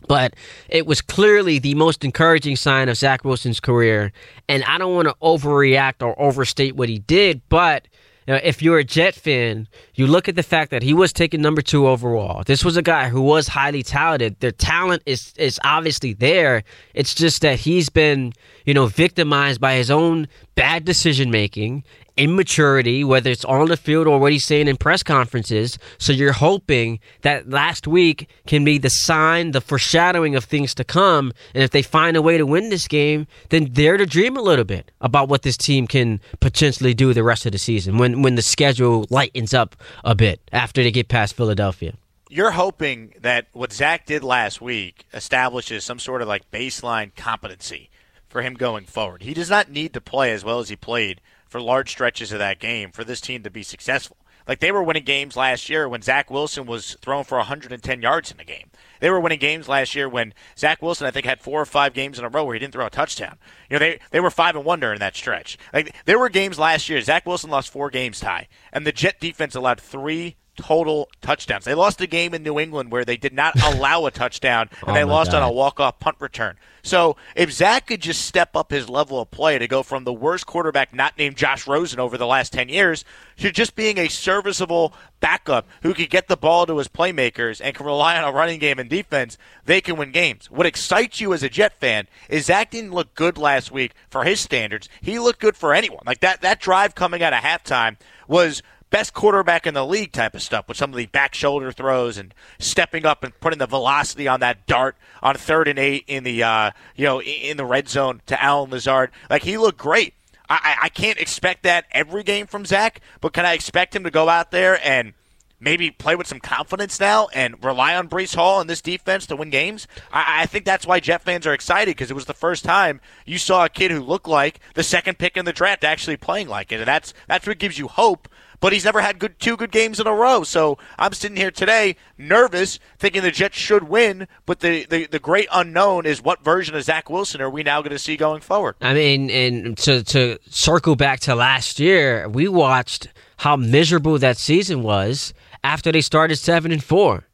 But 0.07 0.35
it 0.69 0.87
was 0.87 1.01
clearly 1.01 1.59
the 1.59 1.75
most 1.75 2.05
encouraging 2.05 2.57
sign 2.57 2.89
of 2.89 2.97
Zach 2.97 3.25
Wilson's 3.25 3.61
career. 3.61 4.13
And 4.49 4.65
I 4.65 4.79
don't 4.79 4.95
want 4.95 5.09
to 5.09 5.15
overreact 5.23 6.03
or 6.03 6.21
overstate 6.21 6.77
what 6.77 6.89
he 6.89 6.99
did, 6.99 7.41
but 7.49 7.89
you 8.27 8.33
know, 8.33 8.41
if 8.43 8.63
you're 8.63 8.79
a 8.79 8.85
Jet 8.85 9.15
fan, 9.15 9.69
you 9.95 10.07
look 10.07 10.29
at 10.29 10.35
the 10.35 10.43
fact 10.43 10.71
that 10.71 10.83
he 10.83 10.95
was 10.95 11.13
taken 11.13 11.43
number 11.43 11.61
two 11.61 11.87
overall. 11.87 12.43
This 12.45 12.65
was 12.65 12.77
a 12.77 12.83
guy 12.83 13.11
who 13.11 13.21
was 13.21 13.49
highly 13.49 13.83
talented. 13.83 14.41
Their 14.41 14.51
talent 14.51 15.03
is 15.05 15.35
is 15.37 15.61
obviously 15.63 16.15
there. 16.15 16.65
It's 16.95 17.15
just 17.15 17.43
that 17.43 17.59
he's 17.59 17.91
been, 17.91 18.33
you 18.65 18.73
know, 18.73 18.87
victimized 18.87 19.61
by 19.61 19.75
his 19.75 19.91
own 19.91 20.29
bad 20.55 20.87
decision 20.87 21.31
making 21.31 21.85
immaturity, 22.17 23.05
whether 23.05 23.31
it's 23.31 23.45
on 23.45 23.69
the 23.69 23.77
field 23.77 24.07
or 24.07 24.19
what 24.19 24.33
he's 24.33 24.45
saying 24.45 24.69
in 24.69 24.77
press 24.77 25.03
conferences. 25.03 25.79
So 25.99 26.13
you're 26.13 26.33
hoping 26.33 27.01
that 27.23 27.49
last 27.49 27.87
week 27.87 28.29
can 28.47 28.65
be 28.65 28.79
the 28.79 28.89
sign, 28.89 29.51
the 29.51 29.61
foreshadowing 29.61 30.35
of 30.37 30.45
things 30.45 30.75
to 30.77 30.85
come. 30.85 31.33
And 31.55 31.63
if 31.63 31.71
they 31.71 31.83
find 31.83 32.17
a 32.17 32.23
way 32.23 32.39
to 32.39 32.47
win 32.47 32.71
this 32.71 32.89
game, 32.89 33.27
then 33.51 33.67
dare 33.67 33.97
to 33.97 34.07
dream 34.07 34.37
a 34.37 34.43
little 34.43 34.65
bit 34.65 34.91
about 35.01 35.29
what 35.29 35.43
this 35.43 35.57
team 35.57 35.87
can 35.87 36.21
potentially 36.41 36.95
do 36.95 37.13
the 37.13 37.25
rest 37.25 37.47
of 37.47 37.53
the 37.53 37.59
season 37.59 37.99
when, 37.99 38.23
when 38.23 38.35
the 38.35 38.43
schedule 38.43 39.07
lightens 39.11 39.55
up 39.55 39.77
a 40.05 40.15
bit 40.15 40.41
after 40.53 40.83
they 40.83 40.91
get 40.91 41.09
past 41.09 41.35
Philadelphia. 41.35 41.95
You're 42.31 42.53
hoping 42.53 43.15
that 43.21 43.47
what 43.53 43.73
Zach 43.73 44.07
did 44.07 44.25
last 44.25 44.61
week 44.61 45.07
establishes 45.13 45.85
some 45.85 45.99
sort 45.99 46.23
of 46.23 46.29
like 46.29 46.51
baseline 46.51 47.15
competency 47.15 47.91
for 48.29 48.43
him 48.43 48.55
going 48.55 48.85
forward. 48.85 49.23
He 49.23 49.35
does 49.35 49.51
not 49.51 49.71
need 49.71 49.93
to 49.95 50.01
play 50.01 50.33
as 50.33 50.45
well 50.45 50.59
as 50.59 50.69
he 50.69 50.75
played 50.75 51.21
for 51.55 51.61
large 51.61 51.89
stretches 51.89 52.33
of 52.33 52.41
that 52.41 52.59
game 52.59 52.91
for 52.91 53.05
this 53.05 53.21
team 53.21 53.45
to 53.45 53.49
be 53.49 53.63
successful. 53.63 54.17
Like 54.49 54.59
they 54.59 54.73
were 54.73 54.83
winning 54.83 55.05
games 55.05 55.37
last 55.37 55.69
year 55.69 55.89
when 55.89 56.03
Zach 56.03 56.29
Wilson 56.29 56.67
was 56.67 56.95
thrown 56.95 57.23
for 57.23 57.39
110 57.39 58.03
yards 58.03 58.33
in 58.33 58.39
the 58.39 58.45
game. 58.45 58.73
They 58.99 59.09
were 59.09 59.21
winning 59.21 59.39
games 59.39 59.69
last 59.69 59.95
year 59.95 60.09
when 60.09 60.35
Zach 60.59 60.83
Wilson, 60.83 61.07
I 61.07 61.13
think, 61.13 61.27
had 61.27 61.41
four 61.41 61.61
or 61.61 61.65
five 61.65 61.95
games 61.95 62.19
in 62.19 62.25
a 62.25 62.29
row 62.29 62.45
where 62.45 62.55
he 62.55 62.59
didn't 62.59 62.73
throw 62.73 62.87
a 62.87 62.91
touchdown. 62.91 63.39
You 63.71 63.75
know, 63.75 63.79
they 63.79 64.01
they 64.11 64.19
were 64.19 64.31
five 64.31 64.57
and 64.57 64.65
one 64.65 64.81
during 64.81 64.99
that 64.99 65.15
stretch. 65.15 65.57
Like 65.73 65.95
there 66.07 66.19
were 66.19 66.29
games 66.29 66.59
last 66.59 66.89
year. 66.89 67.01
Zach 67.01 67.25
Wilson 67.25 67.51
lost 67.51 67.71
four 67.71 67.89
games 67.89 68.19
tie, 68.19 68.49
and 68.73 68.85
the 68.85 68.91
Jet 68.91 69.21
defense 69.21 69.55
allowed 69.55 69.81
three 69.81 70.35
total 70.57 71.09
touchdowns. 71.21 71.65
They 71.65 71.75
lost 71.75 72.01
a 72.01 72.07
game 72.07 72.35
in 72.35 72.43
New 72.43 72.59
England 72.59 72.91
where 72.91 73.05
they 73.05 73.17
did 73.17 73.33
not 73.33 73.61
allow 73.75 74.07
a 74.07 74.11
touchdown, 74.11 74.69
and 74.83 74.91
Oh 74.91 74.95
they 74.95 75.05
lost 75.05 75.33
God. 75.33 75.43
on 75.43 75.49
a 75.49 75.53
walk-off 75.53 75.99
punt 75.99 76.17
return. 76.21 76.57
So 76.83 77.17
if 77.35 77.51
Zach 77.51 77.87
could 77.87 78.03
just 78.03 78.27
step 78.27 78.55
up 78.55 78.71
his 78.71 78.91
level 78.91 79.19
of 79.19 79.31
play 79.31 79.59
to 79.59 79.67
go 79.67 79.83
from 79.83 80.05
the 80.05 80.13
worst 80.13 80.47
quarterback 80.47 80.93
not 80.93 81.17
named 81.17 81.37
Josh 81.37 81.67
Rosen 81.67 81.99
over 81.99 82.19
the 82.19 82.27
last 82.27 82.53
10 82.53 82.69
years 82.69 83.07
to 83.39 83.51
just 83.51 83.75
being 83.75 83.97
a 83.97 84.09
serviceable 84.09 84.93
backup 85.19 85.67
who 85.83 85.95
could 85.95 86.11
get 86.11 86.29
the 86.29 86.37
ball 86.37 86.67
to 86.67 86.77
his 86.77 86.89
playmakers 86.89 87.59
and 87.65 87.75
can 87.75 87.87
rely 87.87 88.19
on 88.19 88.25
a 88.25 88.33
running 88.37 88.59
game 88.59 88.79
and 88.79 88.91
defense, 88.91 89.39
they 89.65 89.81
can 89.81 89.97
win 89.97 90.13
games. 90.13 90.51
What 90.51 90.67
excites 90.67 91.23
you 91.23 91.33
as 91.33 91.43
a 91.43 91.49
Jet 91.49 91.73
fan 91.81 92.07
is 92.29 92.45
Zach 92.47 92.71
didn't 92.71 92.93
look 92.93 93.15
good 93.15 93.39
last 93.39 93.73
week 93.73 93.93
for 94.11 94.25
his 94.25 94.41
standards. 94.41 94.87
He 95.01 95.19
looked 95.19 95.41
good 95.41 95.57
for 95.57 95.73
anyone. 95.73 96.03
Like 96.05 96.21
that, 96.21 96.43
that 96.43 96.61
drive 96.61 96.95
coming 96.95 97.23
out 97.23 97.33
of 97.33 97.39
halftime 97.41 97.97
was 98.29 98.63
best 98.95 99.13
quarterback 99.13 99.67
in 99.67 99.75
the 99.75 99.85
league 99.85 100.13
type 100.13 100.37
of 100.37 100.43
stuff 100.43 100.69
with 100.69 100.77
some 100.77 100.91
of 100.91 100.97
the 100.97 101.07
back 101.07 101.35
shoulder 101.35 101.73
throws 101.73 102.17
and 102.17 102.33
stepping 102.61 103.05
up 103.05 103.25
and 103.25 103.41
putting 103.41 103.59
the 103.59 103.67
velocity 103.67 104.29
on 104.29 104.39
that 104.39 104.65
dart 104.69 104.97
on 105.21 105.35
third 105.35 105.67
and 105.67 105.81
eight 105.81 106.05
in 106.07 106.23
the 106.23 106.41
uh, 106.45 106.71
you 106.95 107.05
know 107.05 107.21
in 107.21 107.57
the 107.57 107.65
red 107.65 107.89
zone 107.89 108.23
to 108.27 108.41
Allen 108.41 108.71
Lazard. 108.71 109.11
Like 109.29 109.43
he 109.43 109.59
looked 109.59 109.79
great. 109.79 110.15
I, 110.49 110.77
I 110.83 110.89
can't 110.91 111.19
expect 111.19 111.65
that 111.65 111.87
every 111.91 112.23
game 112.23 112.47
from 112.47 112.65
Zach, 112.65 113.01
but 113.21 113.33
can 113.33 113.45
I 113.45 113.55
expect 113.55 113.97
him 113.97 114.05
to 114.05 114.13
go 114.13 114.29
out 114.29 114.53
there 114.53 114.79
and 114.87 115.15
maybe 115.59 115.91
play 115.91 116.15
with 116.15 116.29
some 116.29 116.39
confidence 116.39 117.01
now 117.01 117.27
and 117.35 117.65
rely 117.65 117.97
on 117.97 118.09
Breece 118.09 118.37
Hall 118.37 118.61
and 118.61 118.71
this 118.71 118.81
defense 118.81 119.27
to 119.27 119.35
win 119.35 119.51
games? 119.51 119.89
I, 120.13 120.43
I 120.43 120.47
think 120.47 120.65
that's 120.65 120.87
why 120.87 121.01
Jet 121.01 121.23
fans 121.23 121.49
are 121.49 121.55
excited 121.55 121.97
because 121.97 122.13
it 122.13 122.15
was 122.15 122.27
the 122.27 122.33
first 122.33 122.65
time 122.65 123.01
you 123.27 123.39
saw 123.39 123.65
a 123.65 123.69
kid 123.69 123.91
who 123.91 124.01
looked 124.01 124.29
like 124.29 124.61
the 124.75 124.85
second 124.85 125.19
pick 125.19 125.37
in 125.37 125.47
the 125.47 125.53
draft 125.53 125.83
actually 125.83 126.17
playing 126.17 126.47
like 126.47 126.71
it, 126.71 126.79
and 126.79 126.87
that's 126.87 127.13
that's 127.27 127.45
what 127.45 127.59
gives 127.59 127.77
you 127.77 127.89
hope. 127.89 128.29
But 128.65 128.73
he's 128.73 128.87
never 128.87 129.03
had 129.03 129.19
good 129.19 129.39
two 129.39 129.59
good 129.59 129.71
games 129.71 130.01
in 130.01 130.07
a 130.07 130.15
row, 130.15 130.43
so 130.43 130.79
I'm 130.99 131.13
sitting 131.13 131.37
here 131.37 131.51
today 131.51 131.97
nervous, 132.17 132.79
thinking 132.99 133.21
the 133.21 133.31
Jets 133.31 133.59
should 133.59 133.91
win. 133.91 134.27
But 134.47 134.61
the 134.61 134.87
the, 134.87 135.05
the 135.05 135.19
great 135.19 135.49
unknown 135.53 136.07
is 136.07 136.23
what 136.23 136.43
version 136.43 136.75
of 136.75 136.83
Zach 136.83 137.11
Wilson 137.11 137.43
are 137.43 137.51
we 137.51 137.63
now 137.63 137.83
going 137.83 137.91
to 137.91 137.99
see 137.99 138.17
going 138.17 138.41
forward? 138.41 138.77
I 138.81 138.95
mean, 138.95 139.29
and 139.29 139.77
to 139.77 140.03
to 140.05 140.39
circle 140.49 140.97
back 140.97 141.21
to 141.21 141.35
last 141.35 141.79
year, 141.79 142.27
we 142.27 142.49
watched 142.49 143.09
how 143.37 143.57
miserable 143.57 144.19
that 144.19 144.39
season 144.39 144.83
was 144.83 145.35
after 145.63 145.93
they 145.93 146.01
started 146.01 146.37
seven 146.37 146.73
and 146.73 146.83
four, 146.83 147.25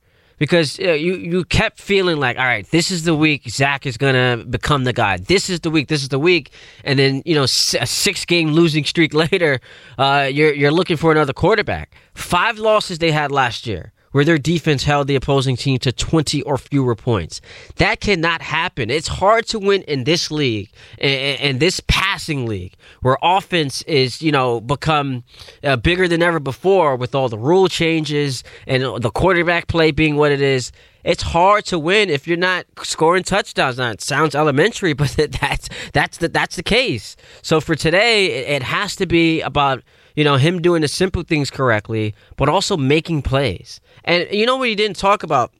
because 0.41 0.81
uh, 0.81 0.93
you 0.93 1.15
you 1.17 1.45
kept 1.45 1.79
feeling 1.79 2.17
like, 2.17 2.37
all 2.39 2.45
right, 2.45 2.69
this 2.71 2.91
is 2.91 3.05
the 3.05 3.15
week 3.15 3.49
Zach 3.49 3.87
is 3.87 3.97
gonna 3.97 4.39
become 4.49 4.83
the 4.85 4.93
guy. 4.93 5.19
This 5.19 5.49
is 5.49 5.61
the 5.61 5.71
week. 5.71 5.87
This 5.87 6.03
is 6.03 6.09
the 6.09 6.19
week, 6.19 6.51
and 6.83 6.99
then 6.99 7.23
you 7.25 7.37
know 7.37 7.45
a 7.45 7.87
six 7.87 8.25
game 8.25 8.49
losing 8.53 8.85
streak 8.85 9.15
later, 9.25 9.61
uh, 9.99 10.29
you're 10.33 10.53
you're 10.53 10.73
looking 10.73 10.97
for 10.97 11.13
another 11.13 11.35
quarterback. 11.35 11.95
Five 12.15 12.59
losses 12.59 12.99
they 12.99 13.13
had 13.13 13.31
last 13.31 13.67
year. 13.67 13.93
Where 14.13 14.25
their 14.25 14.39
defense 14.39 14.85
held 14.85 15.07
the 15.07 15.15
opposing 15.15 15.57
team 15.57 15.79
to 15.79 15.93
20 15.93 16.43
or 16.43 16.59
fewer 16.59 16.95
points. 16.95 17.41
That 17.77 18.01
cannot 18.01 18.43
happen. 18.43 18.91
It's 18.91 19.09
hard 19.09 19.47
to 19.49 19.59
win 19.59 19.83
in 19.83 20.05
this 20.05 20.31
league 20.31 20.71
and 20.99 21.61
this 21.61 21.81
passing 21.87 22.47
league 22.47 22.75
where 23.03 23.19
offense 23.23 23.83
is, 23.83 24.21
you 24.21 24.33
know, 24.33 24.61
become 24.61 25.25
uh, 25.63 25.77
bigger 25.77 26.09
than 26.09 26.23
ever 26.23 26.41
before 26.41 26.97
with 26.97 27.15
all 27.15 27.29
the 27.29 27.39
rule 27.39 27.69
changes 27.69 28.43
and 28.67 28.83
the 29.03 29.11
quarterback 29.11 29.69
play 29.69 29.91
being 29.91 30.17
what 30.17 30.33
it 30.33 30.41
is. 30.41 30.73
It's 31.03 31.23
hard 31.23 31.65
to 31.67 31.79
win 31.79 32.11
if 32.11 32.29
you're 32.29 32.37
not 32.37 32.67
scoring 32.83 33.23
touchdowns. 33.23 33.79
Now 33.79 33.91
it 33.91 34.03
sounds 34.03 34.35
elementary, 34.35 34.93
but 35.01 35.17
that's 35.41 35.69
that's 35.93 36.19
the 36.19 36.29
that's 36.29 36.57
the 36.57 36.63
case. 36.63 37.17
So 37.43 37.61
for 37.61 37.75
today, 37.75 38.27
it 38.47 38.63
has 38.63 38.97
to 38.97 39.07
be 39.07 39.41
about 39.41 39.83
you 40.21 40.25
know, 40.25 40.37
him 40.37 40.61
doing 40.61 40.83
the 40.83 40.89
simple 40.89 41.23
things 41.23 41.51
correctly, 41.51 42.15
but 42.37 42.47
also 42.47 42.77
making 42.77 43.23
plays. 43.23 43.81
And 44.05 44.29
you 44.31 44.45
know 44.45 44.59
what 44.59 44.69
he 44.69 44.75
didn't 44.75 44.99
talk 44.99 45.23
about? 45.23 45.51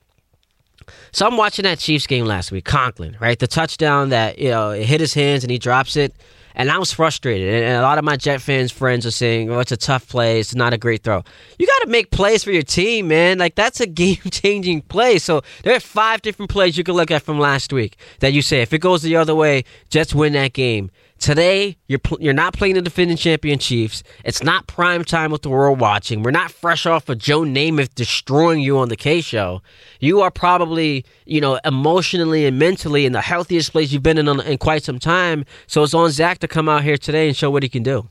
So 1.11 1.25
I'm 1.25 1.35
watching 1.35 1.63
that 1.63 1.79
Chiefs 1.79 2.05
game 2.05 2.25
last 2.25 2.51
week, 2.51 2.63
Conklin, 2.63 3.17
right? 3.19 3.39
The 3.39 3.47
touchdown 3.47 4.09
that, 4.09 4.37
you 4.37 4.49
know, 4.49 4.69
it 4.69 4.85
hit 4.85 5.01
his 5.01 5.15
hands 5.15 5.43
and 5.43 5.49
he 5.49 5.57
drops 5.57 5.95
it. 5.95 6.13
And 6.53 6.69
I 6.69 6.77
was 6.77 6.91
frustrated. 6.91 7.63
And 7.63 7.75
a 7.75 7.81
lot 7.81 7.97
of 7.97 8.03
my 8.03 8.17
Jet 8.17 8.39
fans 8.39 8.71
friends 8.71 9.03
are 9.07 9.11
saying, 9.11 9.49
oh, 9.49 9.57
it's 9.57 9.71
a 9.71 9.77
tough 9.77 10.07
play. 10.07 10.39
It's 10.39 10.53
not 10.53 10.73
a 10.73 10.77
great 10.77 11.01
throw. 11.01 11.23
You 11.57 11.65
got 11.65 11.79
to 11.79 11.87
make 11.87 12.11
plays 12.11 12.43
for 12.43 12.51
your 12.51 12.61
team, 12.61 13.07
man. 13.07 13.39
Like, 13.39 13.55
that's 13.55 13.79
a 13.79 13.87
game 14.03 14.19
changing 14.29 14.83
play. 14.83 15.17
So 15.17 15.41
there 15.63 15.75
are 15.75 15.79
five 15.79 16.21
different 16.21 16.51
plays 16.51 16.77
you 16.77 16.83
can 16.83 16.93
look 16.93 17.09
at 17.09 17.23
from 17.23 17.39
last 17.39 17.73
week 17.73 17.97
that 18.19 18.31
you 18.31 18.43
say, 18.43 18.61
if 18.61 18.73
it 18.73 18.79
goes 18.79 19.01
the 19.01 19.15
other 19.15 19.33
way, 19.33 19.63
Jets 19.89 20.13
win 20.13 20.33
that 20.33 20.53
game. 20.53 20.91
Today, 21.21 21.77
you're 21.87 21.99
pl- 21.99 22.17
you're 22.19 22.33
not 22.33 22.53
playing 22.53 22.73
the 22.73 22.81
defending 22.81 23.15
champion 23.15 23.59
Chiefs. 23.59 24.01
It's 24.25 24.41
not 24.41 24.65
prime 24.65 25.03
time 25.03 25.31
with 25.31 25.43
the 25.43 25.49
world 25.49 25.79
watching. 25.79 26.23
We're 26.23 26.31
not 26.31 26.49
fresh 26.49 26.87
off 26.87 27.07
of 27.09 27.19
Joe 27.19 27.41
Namath 27.41 27.93
destroying 27.93 28.59
you 28.59 28.79
on 28.79 28.89
the 28.89 28.95
K 28.95 29.21
show. 29.21 29.61
You 29.99 30.21
are 30.21 30.31
probably, 30.31 31.05
you 31.25 31.39
know, 31.39 31.59
emotionally 31.63 32.47
and 32.47 32.57
mentally 32.57 33.05
in 33.05 33.13
the 33.13 33.21
healthiest 33.21 33.71
place 33.71 33.91
you've 33.91 34.01
been 34.01 34.17
in 34.17 34.27
in 34.27 34.57
quite 34.57 34.83
some 34.83 34.97
time. 34.97 35.45
So 35.67 35.83
it's 35.83 35.93
on 35.93 36.09
Zach 36.09 36.39
to 36.39 36.47
come 36.47 36.67
out 36.67 36.83
here 36.83 36.97
today 36.97 37.27
and 37.27 37.37
show 37.37 37.51
what 37.51 37.61
he 37.61 37.69
can 37.69 37.83
do 37.83 38.09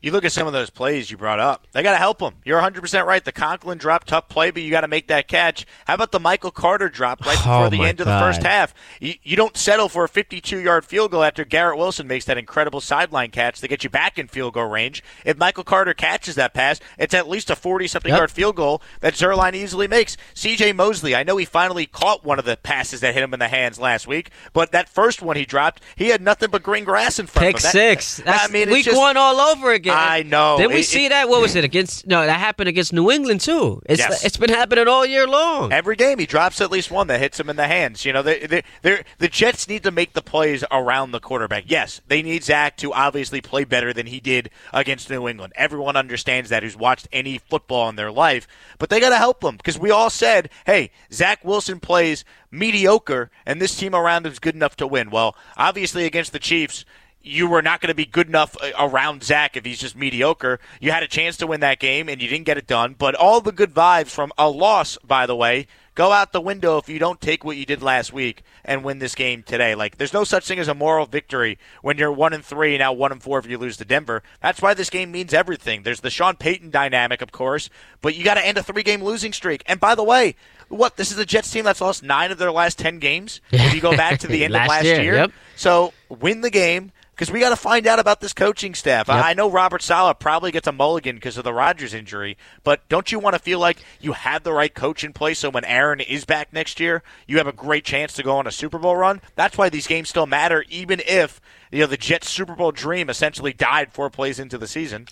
you 0.00 0.12
look 0.12 0.24
at 0.24 0.32
some 0.32 0.46
of 0.46 0.52
those 0.52 0.70
plays 0.70 1.10
you 1.10 1.16
brought 1.16 1.40
up. 1.40 1.66
They 1.72 1.82
got 1.82 1.92
to 1.92 1.98
help 1.98 2.20
him. 2.20 2.34
You're 2.44 2.60
100% 2.60 3.04
right. 3.04 3.24
The 3.24 3.32
Conklin 3.32 3.78
drop, 3.78 4.04
tough 4.04 4.28
play, 4.28 4.50
but 4.50 4.62
you 4.62 4.70
got 4.70 4.82
to 4.82 4.88
make 4.88 5.08
that 5.08 5.26
catch. 5.26 5.66
How 5.86 5.94
about 5.94 6.12
the 6.12 6.20
Michael 6.20 6.50
Carter 6.50 6.88
drop 6.88 7.24
right 7.26 7.36
before 7.36 7.66
oh 7.66 7.68
the 7.68 7.82
end 7.82 7.98
God. 7.98 8.06
of 8.06 8.06
the 8.06 8.18
first 8.20 8.42
half? 8.42 8.74
You, 9.00 9.14
you 9.22 9.36
don't 9.36 9.56
settle 9.56 9.88
for 9.88 10.04
a 10.04 10.08
52 10.08 10.58
yard 10.58 10.84
field 10.84 11.10
goal 11.10 11.24
after 11.24 11.44
Garrett 11.44 11.78
Wilson 11.78 12.06
makes 12.06 12.26
that 12.26 12.38
incredible 12.38 12.80
sideline 12.80 13.30
catch 13.30 13.60
to 13.60 13.68
get 13.68 13.82
you 13.82 13.90
back 13.90 14.18
in 14.18 14.28
field 14.28 14.54
goal 14.54 14.66
range. 14.66 15.02
If 15.24 15.36
Michael 15.36 15.64
Carter 15.64 15.94
catches 15.94 16.36
that 16.36 16.54
pass, 16.54 16.80
it's 16.96 17.14
at 17.14 17.28
least 17.28 17.50
a 17.50 17.56
40 17.56 17.88
something 17.88 18.10
yep. 18.10 18.18
yard 18.18 18.30
field 18.30 18.56
goal 18.56 18.80
that 19.00 19.14
Zuerlein 19.14 19.54
easily 19.54 19.88
makes. 19.88 20.16
CJ 20.34 20.76
Mosley, 20.76 21.16
I 21.16 21.24
know 21.24 21.36
he 21.36 21.44
finally 21.44 21.86
caught 21.86 22.24
one 22.24 22.38
of 22.38 22.44
the 22.44 22.56
passes 22.56 23.00
that 23.00 23.14
hit 23.14 23.22
him 23.22 23.34
in 23.34 23.40
the 23.40 23.48
hands 23.48 23.80
last 23.80 24.06
week, 24.06 24.30
but 24.52 24.70
that 24.72 24.88
first 24.88 25.22
one 25.22 25.36
he 25.36 25.44
dropped, 25.44 25.82
he 25.96 26.08
had 26.08 26.22
nothing 26.22 26.50
but 26.50 26.62
green 26.62 26.84
grass 26.84 27.18
in 27.18 27.26
front 27.26 27.46
Pick 27.46 27.56
of 27.56 27.62
him. 27.62 27.66
Pick 27.66 28.02
six. 28.02 28.16
That's 28.18 28.48
I 28.48 28.52
mean, 28.52 28.70
week 28.70 28.84
just, 28.84 28.96
one 28.96 29.16
all 29.16 29.40
over 29.40 29.72
again 29.72 29.87
I 29.90 30.22
know. 30.22 30.56
Did 30.58 30.68
we 30.68 30.80
it, 30.80 30.84
see 30.84 31.06
it, 31.06 31.10
that? 31.10 31.28
What 31.28 31.40
was 31.40 31.56
it 31.56 31.64
against? 31.64 32.06
No, 32.06 32.24
that 32.24 32.38
happened 32.38 32.68
against 32.68 32.92
New 32.92 33.10
England 33.10 33.40
too. 33.40 33.82
It's 33.86 33.98
yes. 33.98 34.24
it's 34.24 34.36
been 34.36 34.50
happening 34.50 34.88
all 34.88 35.04
year 35.04 35.26
long. 35.26 35.72
Every 35.72 35.96
game 35.96 36.18
he 36.18 36.26
drops 36.26 36.60
at 36.60 36.70
least 36.70 36.90
one 36.90 37.06
that 37.08 37.20
hits 37.20 37.38
him 37.38 37.50
in 37.50 37.56
the 37.56 37.66
hands. 37.66 38.04
You 38.04 38.12
know, 38.12 38.22
they, 38.22 38.46
they, 38.46 38.62
they 38.82 39.02
the 39.18 39.28
Jets 39.28 39.68
need 39.68 39.82
to 39.84 39.90
make 39.90 40.12
the 40.12 40.22
plays 40.22 40.64
around 40.70 41.12
the 41.12 41.20
quarterback. 41.20 41.64
Yes, 41.66 42.00
they 42.08 42.22
need 42.22 42.44
Zach 42.44 42.76
to 42.78 42.92
obviously 42.92 43.40
play 43.40 43.64
better 43.64 43.92
than 43.92 44.06
he 44.06 44.20
did 44.20 44.50
against 44.72 45.10
New 45.10 45.28
England. 45.28 45.52
Everyone 45.56 45.96
understands 45.96 46.50
that 46.50 46.62
who's 46.62 46.76
watched 46.76 47.08
any 47.12 47.38
football 47.38 47.88
in 47.88 47.96
their 47.96 48.12
life, 48.12 48.46
but 48.78 48.90
they 48.90 49.00
got 49.00 49.10
to 49.10 49.16
help 49.16 49.42
him 49.42 49.56
because 49.56 49.78
we 49.78 49.90
all 49.90 50.10
said, 50.10 50.50
"Hey, 50.66 50.90
Zach 51.12 51.44
Wilson 51.44 51.80
plays." 51.80 52.24
mediocre 52.50 53.30
and 53.44 53.60
this 53.60 53.76
team 53.76 53.94
around 53.94 54.26
him 54.26 54.32
is 54.32 54.38
good 54.38 54.54
enough 54.54 54.76
to 54.76 54.86
win. 54.86 55.10
Well, 55.10 55.36
obviously 55.56 56.04
against 56.04 56.32
the 56.32 56.38
Chiefs, 56.38 56.84
you 57.22 57.48
were 57.48 57.62
not 57.62 57.80
going 57.80 57.88
to 57.88 57.94
be 57.94 58.06
good 58.06 58.28
enough 58.28 58.56
uh, 58.60 58.70
around 58.78 59.22
Zach 59.22 59.56
if 59.56 59.64
he's 59.64 59.78
just 59.78 59.96
mediocre. 59.96 60.60
You 60.80 60.92
had 60.92 61.02
a 61.02 61.08
chance 61.08 61.36
to 61.38 61.46
win 61.46 61.60
that 61.60 61.78
game 61.78 62.08
and 62.08 62.22
you 62.22 62.28
didn't 62.28 62.46
get 62.46 62.58
it 62.58 62.66
done. 62.66 62.94
But 62.96 63.14
all 63.14 63.40
the 63.40 63.52
good 63.52 63.74
vibes 63.74 64.08
from 64.08 64.32
a 64.38 64.48
loss, 64.48 64.98
by 65.04 65.26
the 65.26 65.36
way, 65.36 65.66
go 65.94 66.12
out 66.12 66.32
the 66.32 66.40
window 66.40 66.78
if 66.78 66.88
you 66.88 67.00
don't 67.00 67.20
take 67.20 67.42
what 67.44 67.56
you 67.56 67.66
did 67.66 67.82
last 67.82 68.12
week 68.12 68.44
and 68.64 68.84
win 68.84 69.00
this 69.00 69.16
game 69.16 69.42
today. 69.42 69.74
Like 69.74 69.98
there's 69.98 70.12
no 70.12 70.22
such 70.22 70.46
thing 70.46 70.60
as 70.60 70.68
a 70.68 70.74
moral 70.74 71.06
victory 71.06 71.58
when 71.82 71.98
you're 71.98 72.12
one 72.12 72.32
and 72.32 72.44
three 72.44 72.78
now 72.78 72.92
one 72.92 73.10
and 73.10 73.20
four 73.20 73.40
if 73.40 73.46
you 73.46 73.58
lose 73.58 73.76
to 73.78 73.84
Denver. 73.84 74.22
That's 74.40 74.62
why 74.62 74.74
this 74.74 74.90
game 74.90 75.10
means 75.10 75.34
everything. 75.34 75.82
There's 75.82 76.00
the 76.00 76.10
Sean 76.10 76.36
Payton 76.36 76.70
dynamic, 76.70 77.20
of 77.20 77.32
course, 77.32 77.68
but 78.00 78.14
you 78.14 78.22
got 78.22 78.34
to 78.34 78.46
end 78.46 78.56
a 78.58 78.62
three 78.62 78.84
game 78.84 79.02
losing 79.02 79.32
streak. 79.32 79.64
And 79.66 79.80
by 79.80 79.96
the 79.96 80.04
way, 80.04 80.36
what 80.68 80.96
this 80.96 81.10
is 81.10 81.18
a 81.18 81.26
Jets 81.26 81.50
team 81.50 81.64
that's 81.64 81.80
lost 81.80 82.04
nine 82.04 82.30
of 82.30 82.38
their 82.38 82.52
last 82.52 82.78
ten 82.78 83.00
games. 83.00 83.40
If 83.50 83.74
you 83.74 83.80
go 83.80 83.96
back 83.96 84.20
to 84.20 84.28
the 84.28 84.44
end 84.44 84.52
last 84.52 84.66
of 84.66 84.68
last 84.68 84.84
year, 84.84 85.02
year. 85.02 85.14
Yep. 85.14 85.32
so 85.56 85.92
win 86.08 86.42
the 86.42 86.50
game 86.50 86.92
because 87.18 87.32
we 87.32 87.40
got 87.40 87.50
to 87.50 87.56
find 87.56 87.88
out 87.88 87.98
about 87.98 88.20
this 88.20 88.32
coaching 88.32 88.74
staff. 88.74 89.08
Yep. 89.08 89.24
I 89.24 89.34
know 89.34 89.50
Robert 89.50 89.82
Saleh 89.82 90.20
probably 90.20 90.52
gets 90.52 90.68
a 90.68 90.72
mulligan 90.72 91.16
because 91.16 91.36
of 91.36 91.42
the 91.42 91.52
Rodgers 91.52 91.92
injury, 91.92 92.38
but 92.62 92.88
don't 92.88 93.10
you 93.10 93.18
want 93.18 93.34
to 93.34 93.40
feel 93.40 93.58
like 93.58 93.78
you 94.00 94.12
have 94.12 94.44
the 94.44 94.52
right 94.52 94.72
coach 94.72 95.02
in 95.02 95.12
place 95.12 95.40
so 95.40 95.50
when 95.50 95.64
Aaron 95.64 95.98
is 95.98 96.24
back 96.24 96.52
next 96.52 96.78
year, 96.78 97.02
you 97.26 97.38
have 97.38 97.48
a 97.48 97.52
great 97.52 97.84
chance 97.84 98.12
to 98.12 98.22
go 98.22 98.36
on 98.36 98.46
a 98.46 98.52
Super 98.52 98.78
Bowl 98.78 98.94
run? 98.94 99.20
That's 99.34 99.58
why 99.58 99.68
these 99.68 99.88
games 99.88 100.08
still 100.08 100.26
matter, 100.26 100.64
even 100.68 101.02
if 101.08 101.40
you 101.72 101.80
know 101.80 101.86
the 101.86 101.96
Jets 101.96 102.30
Super 102.30 102.54
Bowl 102.54 102.70
dream 102.70 103.10
essentially 103.10 103.52
died 103.52 103.92
four 103.92 104.10
plays 104.10 104.38
into 104.38 104.56
the 104.56 104.68
season. 104.68 105.08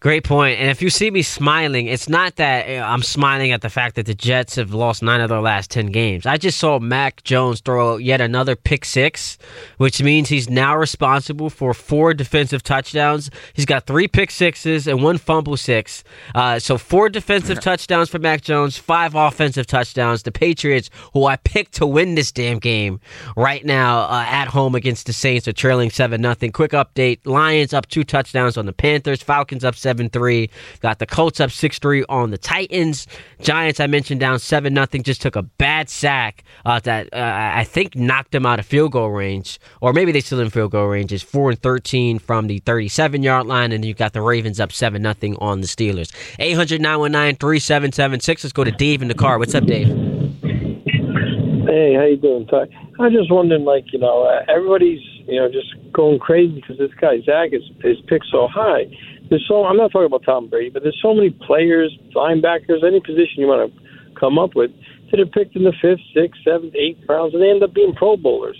Great 0.00 0.22
point. 0.22 0.60
And 0.60 0.70
if 0.70 0.80
you 0.80 0.90
see 0.90 1.10
me 1.10 1.22
smiling, 1.22 1.88
it's 1.88 2.08
not 2.08 2.36
that 2.36 2.68
I'm 2.68 3.02
smiling 3.02 3.50
at 3.50 3.62
the 3.62 3.68
fact 3.68 3.96
that 3.96 4.06
the 4.06 4.14
Jets 4.14 4.54
have 4.54 4.72
lost 4.72 5.02
nine 5.02 5.20
of 5.20 5.28
their 5.28 5.40
last 5.40 5.72
10 5.72 5.86
games. 5.86 6.24
I 6.24 6.36
just 6.36 6.56
saw 6.58 6.78
Mac 6.78 7.24
Jones 7.24 7.60
throw 7.60 7.96
yet 7.96 8.20
another 8.20 8.54
pick 8.54 8.84
six, 8.84 9.38
which 9.78 10.00
means 10.00 10.28
he's 10.28 10.48
now 10.48 10.76
responsible 10.76 11.50
for 11.50 11.74
four 11.74 12.14
defensive 12.14 12.62
touchdowns. 12.62 13.28
He's 13.54 13.64
got 13.64 13.88
three 13.88 14.06
pick 14.06 14.30
sixes 14.30 14.86
and 14.86 15.02
one 15.02 15.18
fumble 15.18 15.56
six. 15.56 16.04
Uh, 16.32 16.60
so 16.60 16.78
four 16.78 17.08
defensive 17.08 17.58
touchdowns 17.60 18.08
for 18.08 18.20
Mac 18.20 18.42
Jones, 18.42 18.78
five 18.78 19.16
offensive 19.16 19.66
touchdowns. 19.66 20.22
The 20.22 20.30
Patriots, 20.30 20.90
who 21.12 21.24
I 21.24 21.34
picked 21.34 21.74
to 21.74 21.86
win 21.86 22.14
this 22.14 22.30
damn 22.30 22.60
game 22.60 23.00
right 23.36 23.64
now 23.64 24.02
uh, 24.02 24.24
at 24.28 24.46
home 24.46 24.76
against 24.76 25.06
the 25.06 25.12
Saints, 25.12 25.48
are 25.48 25.52
trailing 25.52 25.90
7 25.90 26.20
nothing. 26.20 26.52
Quick 26.52 26.70
update 26.70 27.18
Lions 27.24 27.74
up 27.74 27.86
two 27.88 28.04
touchdowns 28.04 28.56
on 28.56 28.66
the 28.66 28.72
Panthers, 28.72 29.22
Falcons 29.22 29.64
up 29.64 29.74
7 29.88 30.10
3. 30.10 30.50
Got 30.82 30.98
the 30.98 31.06
Colts 31.06 31.40
up 31.40 31.50
6 31.50 31.78
3 31.78 32.04
on 32.10 32.30
the 32.30 32.36
Titans. 32.36 33.06
Giants, 33.40 33.80
I 33.80 33.86
mentioned, 33.86 34.20
down 34.20 34.38
7 34.38 34.74
nothing. 34.74 35.02
Just 35.02 35.22
took 35.22 35.34
a 35.34 35.40
bad 35.40 35.88
sack 35.88 36.44
uh, 36.66 36.78
that 36.80 37.08
uh, 37.10 37.52
I 37.54 37.64
think 37.64 37.96
knocked 37.96 38.32
them 38.32 38.44
out 38.44 38.58
of 38.58 38.66
field 38.66 38.92
goal 38.92 39.08
range, 39.08 39.58
or 39.80 39.94
maybe 39.94 40.12
they 40.12 40.20
still 40.20 40.40
in 40.40 40.50
field 40.50 40.72
goal 40.72 40.88
range. 40.88 41.10
Is 41.10 41.22
4 41.22 41.52
and 41.52 41.62
13 41.62 42.18
from 42.18 42.48
the 42.48 42.58
37 42.58 43.22
yard 43.22 43.46
line, 43.46 43.72
and 43.72 43.82
you 43.82 43.94
got 43.94 44.12
the 44.12 44.20
Ravens 44.20 44.60
up 44.60 44.72
7 44.72 45.00
nothing 45.00 45.36
on 45.36 45.62
the 45.62 45.66
Steelers. 45.66 46.12
800 46.38 46.82
919 46.82 47.36
3776. 47.36 48.44
Let's 48.44 48.52
go 48.52 48.64
to 48.64 48.70
Dave 48.70 49.00
in 49.00 49.08
the 49.08 49.14
car. 49.14 49.38
What's 49.38 49.54
up, 49.54 49.64
Dave? 49.64 49.88
Hey, 49.88 51.94
how 51.94 52.04
you 52.04 52.18
doing, 52.20 52.46
Ty? 52.46 52.66
I 53.00 53.08
just 53.08 53.32
wondering, 53.32 53.64
like, 53.64 53.90
you 53.90 53.98
know, 53.98 54.24
uh, 54.24 54.44
everybody's, 54.52 55.00
you 55.26 55.40
know, 55.40 55.50
just 55.50 55.74
going 55.94 56.18
crazy 56.18 56.56
because 56.56 56.76
this 56.76 56.92
guy 57.00 57.22
Zach 57.24 57.52
is, 57.52 57.62
is 57.84 57.96
picked 58.06 58.26
so 58.30 58.48
high 58.48 58.84
there's 59.30 59.44
so 59.48 59.64
I'm 59.64 59.76
not 59.76 59.92
talking 59.92 60.06
about 60.06 60.24
Tom 60.24 60.48
Brady, 60.48 60.70
but 60.70 60.82
there's 60.82 60.98
so 61.02 61.14
many 61.14 61.30
players, 61.30 61.96
linebackers, 62.14 62.84
any 62.86 63.00
position 63.00 63.38
you 63.38 63.46
want 63.46 63.72
to 63.72 63.80
come 64.18 64.38
up 64.38 64.54
with 64.54 64.70
that 65.10 65.20
are 65.20 65.26
picked 65.26 65.56
in 65.56 65.64
the 65.64 65.72
fifth, 65.80 66.04
sixth, 66.14 66.40
seventh, 66.44 66.74
eighth 66.74 67.00
rounds, 67.08 67.34
and 67.34 67.42
they 67.42 67.50
end 67.50 67.62
up 67.62 67.74
being 67.74 67.94
Pro 67.94 68.16
Bowlers. 68.16 68.58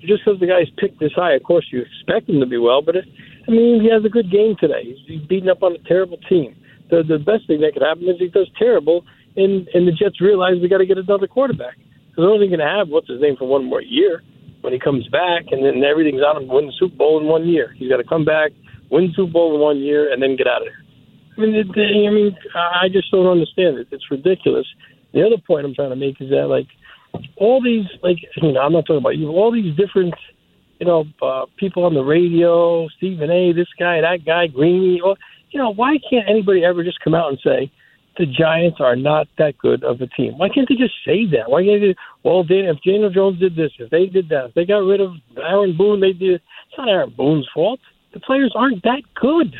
Just 0.00 0.24
because 0.24 0.38
the 0.40 0.46
guy's 0.46 0.70
picked 0.78 1.00
this 1.00 1.12
high, 1.16 1.34
of 1.34 1.42
course 1.42 1.66
you 1.72 1.82
expect 1.82 2.28
him 2.28 2.40
to 2.40 2.46
be 2.46 2.58
well, 2.58 2.82
but 2.82 2.96
it, 2.96 3.04
I 3.48 3.50
mean 3.50 3.80
he 3.82 3.90
has 3.90 4.04
a 4.04 4.12
good 4.12 4.30
game 4.30 4.54
today. 4.60 4.84
He's, 4.84 5.00
he's 5.06 5.26
beating 5.26 5.48
up 5.48 5.62
on 5.62 5.72
a 5.72 5.82
terrible 5.88 6.18
team. 6.28 6.54
The 6.90 7.02
the 7.02 7.18
best 7.18 7.46
thing 7.48 7.60
that 7.60 7.72
could 7.72 7.82
happen 7.82 8.04
is 8.04 8.16
he 8.18 8.28
does 8.28 8.48
terrible, 8.58 9.04
and 9.36 9.66
and 9.74 9.88
the 9.88 9.92
Jets 9.92 10.20
realize 10.20 10.60
we 10.60 10.68
got 10.68 10.78
to 10.78 10.86
get 10.86 10.98
another 10.98 11.26
quarterback 11.26 11.76
because 11.76 12.22
they're 12.22 12.30
only 12.30 12.48
going 12.48 12.62
to 12.62 12.68
have 12.68 12.88
what's 12.88 13.08
his 13.08 13.20
name 13.20 13.36
for 13.36 13.48
one 13.48 13.64
more 13.64 13.82
year 13.82 14.22
when 14.60 14.72
he 14.72 14.78
comes 14.78 15.08
back, 15.08 15.50
and 15.50 15.64
then 15.64 15.82
everything's 15.82 16.22
on 16.22 16.42
him 16.42 16.48
to 16.48 16.54
win 16.54 16.66
the 16.66 16.76
Super 16.78 16.96
Bowl 16.96 17.20
in 17.20 17.26
one 17.26 17.48
year. 17.48 17.74
He's 17.76 17.88
got 17.88 17.98
to 17.98 18.08
come 18.08 18.24
back 18.24 18.52
win 18.90 19.12
Super 19.14 19.32
Bowl 19.32 19.54
in 19.54 19.60
one 19.60 19.78
year, 19.78 20.12
and 20.12 20.22
then 20.22 20.36
get 20.36 20.46
out 20.46 20.62
of 20.62 20.68
there. 20.68 20.86
I 21.36 21.40
mean, 21.40 21.54
it, 21.54 21.66
I 21.68 22.10
mean, 22.10 22.36
I 22.54 22.88
just 22.88 23.10
don't 23.10 23.26
understand 23.26 23.78
it. 23.78 23.88
It's 23.90 24.10
ridiculous. 24.10 24.66
The 25.12 25.24
other 25.24 25.36
point 25.46 25.66
I'm 25.66 25.74
trying 25.74 25.90
to 25.90 25.96
make 25.96 26.20
is 26.20 26.30
that 26.30 26.46
like 26.48 26.66
all 27.36 27.62
these, 27.62 27.86
like 28.02 28.16
you 28.36 28.52
know, 28.52 28.60
I'm 28.60 28.72
not 28.72 28.86
talking 28.86 28.98
about 28.98 29.16
you. 29.16 29.28
All 29.28 29.52
these 29.52 29.74
different, 29.76 30.14
you 30.80 30.86
know, 30.86 31.04
uh, 31.22 31.46
people 31.58 31.84
on 31.84 31.94
the 31.94 32.02
radio, 32.02 32.88
Stephen 32.96 33.30
A. 33.30 33.52
This 33.52 33.68
guy, 33.78 34.00
that 34.00 34.24
guy, 34.24 34.46
Greeny. 34.46 35.00
Or, 35.00 35.16
you 35.50 35.60
know, 35.60 35.72
why 35.72 35.96
can't 36.08 36.28
anybody 36.28 36.64
ever 36.64 36.82
just 36.82 37.00
come 37.00 37.14
out 37.14 37.28
and 37.28 37.38
say 37.44 37.70
the 38.18 38.26
Giants 38.26 38.78
are 38.80 38.96
not 38.96 39.26
that 39.38 39.58
good 39.58 39.84
of 39.84 40.00
a 40.00 40.06
team? 40.06 40.38
Why 40.38 40.48
can't 40.48 40.68
they 40.68 40.74
just 40.74 40.94
say 41.04 41.26
that? 41.32 41.48
Why 41.50 41.64
can't 41.64 41.82
they? 41.82 41.94
Well, 42.24 42.44
if 42.48 42.82
Daniel 42.82 43.10
Jones 43.10 43.40
did 43.40 43.56
this, 43.56 43.72
if 43.78 43.90
they 43.90 44.06
did 44.06 44.30
that, 44.30 44.46
if 44.46 44.54
they 44.54 44.64
got 44.64 44.78
rid 44.78 45.00
of 45.00 45.12
Aaron 45.36 45.76
Boone, 45.76 46.00
they 46.00 46.12
did. 46.12 46.40
It's 46.68 46.78
not 46.78 46.88
Aaron 46.88 47.14
Boone's 47.16 47.48
fault 47.52 47.80
the 48.12 48.20
players 48.20 48.52
aren't 48.54 48.82
that 48.82 49.02
good. 49.14 49.54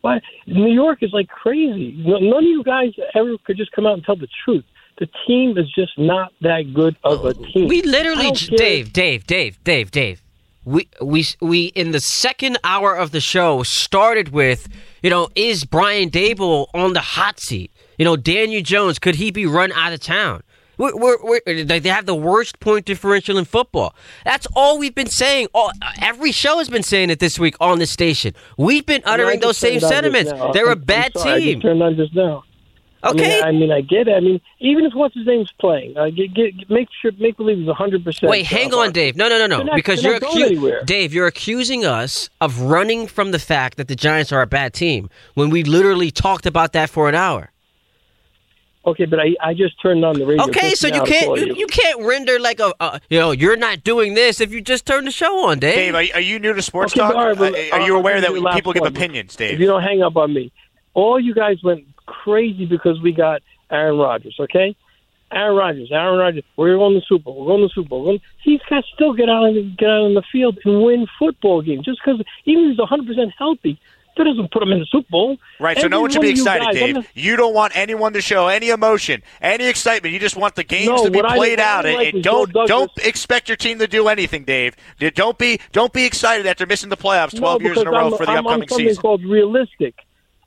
Why 0.00 0.20
New 0.46 0.70
York 0.70 1.02
is 1.02 1.12
like 1.12 1.28
crazy. 1.28 1.94
None 2.04 2.36
of 2.36 2.42
you 2.42 2.62
guys 2.62 2.92
ever 3.14 3.38
could 3.44 3.56
just 3.56 3.72
come 3.72 3.86
out 3.86 3.94
and 3.94 4.04
tell 4.04 4.16
the 4.16 4.28
truth. 4.44 4.64
The 4.98 5.08
team 5.26 5.56
is 5.58 5.66
just 5.74 5.98
not 5.98 6.32
that 6.42 6.72
good 6.74 6.96
of 7.02 7.24
a 7.24 7.28
oh. 7.28 7.32
team. 7.32 7.68
We 7.68 7.82
literally, 7.82 8.24
don't 8.24 8.36
j- 8.36 8.56
Dave, 8.56 8.92
Dave, 8.92 9.26
Dave, 9.26 9.62
Dave, 9.64 9.90
Dave. 9.90 10.22
We 10.64 10.88
we 11.00 11.24
we 11.40 11.66
in 11.66 11.90
the 11.90 12.00
second 12.00 12.58
hour 12.64 12.94
of 12.94 13.10
the 13.10 13.20
show 13.20 13.62
started 13.62 14.28
with, 14.28 14.68
you 15.02 15.10
know, 15.10 15.28
is 15.34 15.64
Brian 15.64 16.10
Daboll 16.10 16.68
on 16.74 16.92
the 16.92 17.00
hot 17.00 17.40
seat? 17.40 17.70
You 17.98 18.04
know, 18.04 18.16
Daniel 18.16 18.62
Jones 18.62 18.98
could 18.98 19.16
he 19.16 19.30
be 19.30 19.46
run 19.46 19.72
out 19.72 19.92
of 19.92 20.00
town? 20.00 20.42
We're, 20.78 20.96
we're, 20.96 21.16
we're, 21.46 21.64
they 21.64 21.80
have 21.88 22.06
the 22.06 22.14
worst 22.14 22.60
point 22.60 22.84
differential 22.84 23.38
in 23.38 23.44
football. 23.44 23.94
That's 24.24 24.46
all 24.54 24.78
we've 24.78 24.94
been 24.94 25.10
saying. 25.10 25.48
All, 25.54 25.70
every 26.00 26.32
show 26.32 26.58
has 26.58 26.68
been 26.68 26.82
saying 26.82 27.10
it 27.10 27.18
this 27.20 27.38
week 27.38 27.56
on 27.60 27.78
the 27.78 27.86
station. 27.86 28.34
We've 28.58 28.84
been 28.84 29.02
I 29.04 29.10
I 29.10 29.14
uttering 29.14 29.40
those 29.40 29.58
same 29.58 29.80
turned 29.80 29.84
on 29.84 29.90
just 29.90 30.14
sentiments. 30.14 30.52
They're 30.54 30.66
a 30.66 30.68
I'm- 30.70 30.78
I'm 30.78 30.84
bad 30.84 31.12
sorry, 31.16 31.32
I 31.32 31.38
team. 31.40 31.60
turned 31.60 31.82
on 31.82 31.96
just 31.96 32.14
now. 32.14 32.44
Okay. 33.06 33.42
I 33.42 33.50
mean, 33.52 33.56
I 33.56 33.60
mean, 33.60 33.72
I 33.72 33.80
get 33.82 34.08
it. 34.08 34.12
I 34.16 34.20
mean, 34.20 34.40
even 34.60 34.86
if 34.86 34.94
what's 34.94 35.14
his 35.14 35.26
name's 35.26 35.52
playing, 35.60 35.94
uh, 35.94 36.06
get, 36.08 36.32
get, 36.32 36.54
make 36.70 36.88
sure 37.02 37.10
make 37.18 37.36
believe 37.36 37.58
is 37.58 37.68
hundred 37.76 38.02
percent. 38.02 38.30
Wait, 38.30 38.46
hang 38.46 38.72
on, 38.72 38.92
Dave. 38.92 39.14
No, 39.14 39.28
no, 39.28 39.36
no, 39.38 39.46
no. 39.46 39.62
Not- 39.62 39.76
because 39.76 40.02
you're 40.02 40.18
not. 40.18 40.86
Dave. 40.86 41.12
You're 41.12 41.26
accusing 41.26 41.84
us 41.84 42.30
of 42.40 42.60
running 42.62 43.06
from 43.06 43.30
the 43.30 43.38
fact 43.38 43.76
that 43.76 43.88
the 43.88 43.94
Giants 43.96 44.32
are 44.32 44.40
a 44.40 44.46
bad 44.46 44.72
team 44.72 45.10
when 45.34 45.50
we 45.50 45.64
literally 45.64 46.10
talked 46.10 46.46
about 46.46 46.72
that 46.72 46.88
for 46.88 47.08
an 47.10 47.14
hour. 47.14 47.50
Okay, 48.86 49.06
but 49.06 49.18
I, 49.18 49.34
I 49.42 49.54
just 49.54 49.80
turned 49.80 50.04
on 50.04 50.18
the 50.18 50.26
radio. 50.26 50.44
Okay, 50.44 50.74
so 50.74 50.88
you 50.88 51.02
can't 51.04 51.26
call 51.26 51.38
you, 51.38 51.54
you 51.54 51.66
can't 51.66 52.04
render 52.04 52.38
like 52.38 52.60
a, 52.60 52.72
a 52.80 53.00
you 53.08 53.18
know 53.18 53.30
you're 53.30 53.56
not 53.56 53.82
doing 53.82 54.12
this 54.14 54.40
if 54.42 54.52
you 54.52 54.60
just 54.60 54.84
turn 54.84 55.06
the 55.06 55.10
show 55.10 55.46
on, 55.48 55.58
Dave. 55.58 55.74
Dave, 55.74 55.94
are, 55.94 56.16
are 56.18 56.20
you 56.20 56.38
new 56.38 56.52
to 56.52 56.60
sports 56.60 56.92
Okay, 56.92 57.00
talk? 57.00 57.14
all 57.14 57.28
right, 57.28 57.38
but, 57.38 57.54
Uh, 57.54 57.76
are 57.76 57.80
you 57.80 57.94
I'll 57.94 58.00
aware 58.00 58.20
that 58.20 58.32
you 58.34 58.46
people 58.52 58.72
give 58.74 58.82
one. 58.82 58.92
opinions, 58.92 59.34
Dave? 59.36 59.54
If 59.54 59.60
you 59.60 59.66
don't 59.66 59.82
hang 59.82 60.02
up 60.02 60.16
on 60.16 60.34
me, 60.34 60.52
all 60.92 61.18
you 61.18 61.34
guys 61.34 61.62
went 61.62 61.84
crazy 62.04 62.66
because 62.66 63.00
we 63.00 63.12
got 63.12 63.40
Aaron 63.70 63.96
Rodgers. 63.96 64.36
Okay, 64.38 64.76
Aaron 65.32 65.56
Rodgers, 65.56 65.90
Aaron 65.90 66.18
Rodgers. 66.18 66.44
We're 66.56 66.76
going 66.76 66.92
to 66.92 67.00
the 67.00 67.06
Super 67.08 67.24
Bowl. 67.24 67.40
We're 67.40 67.46
going 67.46 67.60
to 67.62 67.66
the 67.68 67.72
Super 67.74 67.88
Bowl. 67.88 68.00
We're 68.00 68.06
going 68.06 68.20
These 68.44 68.60
guys 68.68 68.84
still 68.94 69.14
get 69.14 69.30
out 69.30 69.44
and 69.46 69.76
get 69.78 69.88
out 69.88 70.02
on 70.02 70.12
the 70.14 70.22
field 70.30 70.58
and 70.66 70.82
win 70.82 71.06
football 71.18 71.62
games 71.62 71.86
just 71.86 72.00
because 72.04 72.20
even 72.44 72.64
if 72.64 72.70
he's 72.72 72.78
100 72.78 73.06
percent 73.06 73.32
healthy. 73.38 73.80
That 74.16 74.24
doesn't 74.24 74.52
put 74.52 74.60
them 74.60 74.70
in 74.70 74.78
the 74.78 74.86
Super 74.86 75.08
Bowl. 75.10 75.36
Right, 75.58 75.76
so 75.76 75.80
Every 75.82 75.90
no 75.90 76.00
one 76.02 76.10
should 76.10 76.20
be 76.22 76.28
you 76.28 76.34
excited, 76.34 76.64
guys- 76.66 76.74
Dave. 76.94 77.08
You 77.14 77.34
don't 77.36 77.52
want 77.52 77.76
anyone 77.76 78.12
to 78.12 78.20
show 78.20 78.46
any 78.46 78.68
emotion, 78.70 79.22
any 79.42 79.66
excitement. 79.66 80.12
You 80.12 80.20
just 80.20 80.36
want 80.36 80.54
the 80.54 80.62
games 80.62 80.86
No, 80.88 81.04
to 81.04 81.10
be 81.10 81.20
played 81.20 81.58
out, 81.58 81.84
and- 81.84 81.96
like 81.96 82.14
and 82.14 82.22
don't 82.22 82.52
don't 82.52 82.90
expect 82.98 83.48
your 83.48 83.56
team 83.56 83.80
to 83.80 83.86
do 83.88 84.06
anything, 84.08 84.44
Dave. 84.44 84.76
Don't 85.14 85.36
be 85.36 85.58
don't 85.72 85.92
be 85.92 86.04
excited 86.04 86.46
after 86.46 86.64
missing 86.64 86.90
the 86.90 86.96
playoffs 86.96 87.36
twelve 87.36 87.60
no, 87.60 87.66
years 87.66 87.78
in 87.78 87.86
a 87.88 87.90
row 87.90 88.12
I'm, 88.12 88.16
for 88.16 88.24
the 88.26 88.32
I'm 88.32 88.38
upcoming 88.46 88.62
on 88.62 88.68
something 88.68 88.88
season. 88.88 89.00
called 89.02 89.24
realistic. 89.24 89.94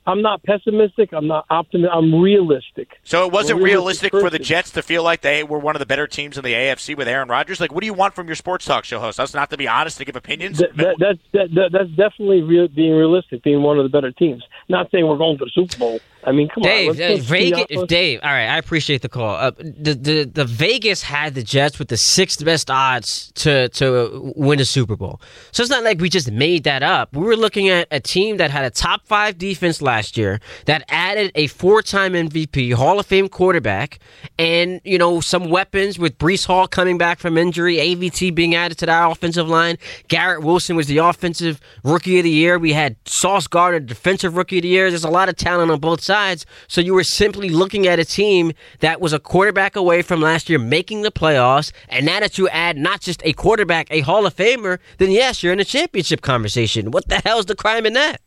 I'm 0.08 0.22
not 0.22 0.42
pessimistic. 0.42 1.12
I'm 1.12 1.26
not 1.26 1.44
optimistic. 1.50 1.94
I'm 1.94 2.14
realistic. 2.14 2.88
So 3.04 3.26
it 3.26 3.32
wasn't 3.32 3.58
I'm 3.58 3.64
realistic 3.64 4.10
for 4.10 4.30
the. 4.30 4.38
Jets 4.38 4.70
to 4.70 4.82
feel 4.82 5.02
like 5.02 5.20
they 5.20 5.44
were 5.44 5.58
one 5.58 5.76
of 5.76 5.80
the 5.80 5.86
better 5.86 6.06
teams 6.06 6.38
in 6.38 6.44
the 6.44 6.54
AFC 6.54 6.96
with 6.96 7.06
Aaron 7.08 7.28
Rodgers. 7.28 7.60
Like, 7.60 7.72
what 7.72 7.80
do 7.80 7.86
you 7.86 7.92
want 7.92 8.14
from 8.14 8.26
your 8.26 8.36
sports 8.36 8.64
talk 8.64 8.84
show 8.84 8.98
host? 8.98 9.18
That's 9.18 9.34
not 9.34 9.50
to 9.50 9.58
be 9.58 9.68
honest 9.68 9.98
to 9.98 10.06
give 10.06 10.16
opinions. 10.16 10.58
That, 10.58 10.74
that, 10.76 10.96
that's 10.98 11.18
that, 11.32 11.54
that, 11.54 11.70
that's 11.72 11.90
definitely 11.90 12.40
real, 12.40 12.68
being 12.68 12.94
realistic, 12.94 13.42
being 13.42 13.62
one 13.62 13.78
of 13.78 13.84
the 13.84 13.90
better 13.90 14.10
teams. 14.12 14.42
Not 14.68 14.90
saying 14.90 15.06
we're 15.06 15.18
going 15.18 15.36
to 15.38 15.44
the 15.44 15.50
Super 15.50 15.76
Bowl. 15.76 16.00
I 16.24 16.32
mean, 16.32 16.48
come 16.48 16.62
Dave, 16.62 16.90
on. 16.90 16.96
let's- 16.96 17.20
uh, 17.20 17.24
Vegas. 17.24 17.84
Dave. 17.86 18.20
All 18.22 18.30
right, 18.30 18.46
I 18.46 18.58
appreciate 18.58 19.02
the 19.02 19.08
call. 19.08 19.36
Uh, 19.36 19.52
the, 19.58 19.94
the 19.94 20.24
the 20.24 20.44
Vegas 20.44 21.02
had 21.02 21.34
the 21.34 21.42
Jets 21.42 21.78
with 21.78 21.88
the 21.88 21.96
sixth 21.96 22.44
best 22.44 22.70
odds 22.70 23.32
to 23.36 23.68
to 23.70 24.32
win 24.36 24.60
a 24.60 24.64
Super 24.64 24.96
Bowl. 24.96 25.20
So 25.52 25.62
it's 25.62 25.70
not 25.70 25.84
like 25.84 26.00
we 26.00 26.08
just 26.08 26.30
made 26.30 26.64
that 26.64 26.82
up. 26.82 27.14
We 27.14 27.22
were 27.24 27.36
looking 27.36 27.68
at 27.68 27.88
a 27.90 28.00
team 28.00 28.36
that 28.38 28.50
had 28.50 28.64
a 28.64 28.70
top 28.70 29.06
five 29.06 29.38
defense 29.38 29.80
last 29.80 30.16
year 30.16 30.40
that 30.66 30.84
added 30.88 31.32
a 31.34 31.46
four 31.46 31.82
time 31.82 32.12
MVP, 32.12 32.74
Hall 32.74 32.98
of 32.98 33.06
Fame 33.06 33.28
quarterback, 33.28 33.98
and 34.38 34.80
you 34.84 34.98
know 34.98 35.20
some 35.20 35.48
weapons 35.48 35.98
with 35.98 36.18
Breece 36.18 36.46
Hall 36.46 36.66
coming 36.68 36.98
back 36.98 37.20
from 37.20 37.38
injury, 37.38 37.76
AVT 37.76 38.34
being 38.34 38.54
added 38.54 38.76
to 38.78 38.86
that 38.86 39.10
offensive 39.10 39.48
line. 39.48 39.78
Garrett 40.08 40.42
Wilson 40.42 40.76
was 40.76 40.88
the 40.88 40.98
offensive 40.98 41.60
rookie 41.84 42.18
of 42.18 42.24
the 42.24 42.30
year. 42.30 42.58
We 42.58 42.72
had 42.74 42.96
Sauce 43.06 43.46
Gardner, 43.46 43.80
defensive 43.80 44.36
rookie 44.36 44.58
of 44.58 44.62
the 44.62 44.68
year. 44.68 44.90
There's 44.90 45.04
a 45.04 45.10
lot 45.10 45.28
of 45.28 45.36
talent 45.36 45.70
on 45.70 45.78
both 45.80 46.02
sides. 46.02 46.17
So 46.66 46.80
you 46.80 46.94
were 46.94 47.04
simply 47.04 47.48
looking 47.48 47.86
at 47.86 47.98
a 47.98 48.04
team 48.04 48.52
that 48.80 49.00
was 49.00 49.12
a 49.12 49.18
quarterback 49.18 49.76
away 49.76 50.02
from 50.02 50.20
last 50.20 50.48
year 50.48 50.58
making 50.58 51.02
the 51.02 51.10
playoffs. 51.10 51.72
And 51.88 52.06
now 52.06 52.20
that 52.20 52.38
you 52.38 52.48
add 52.48 52.76
not 52.76 53.00
just 53.00 53.22
a 53.24 53.32
quarterback, 53.32 53.86
a 53.90 54.00
Hall 54.00 54.26
of 54.26 54.36
Famer, 54.36 54.78
then 54.98 55.10
yes, 55.10 55.42
you're 55.42 55.52
in 55.52 55.60
a 55.60 55.64
championship 55.64 56.20
conversation. 56.22 56.90
What 56.90 57.08
the 57.08 57.20
hell's 57.24 57.46
the 57.46 57.56
crime 57.56 57.86
in 57.86 57.92
that? 57.94 58.20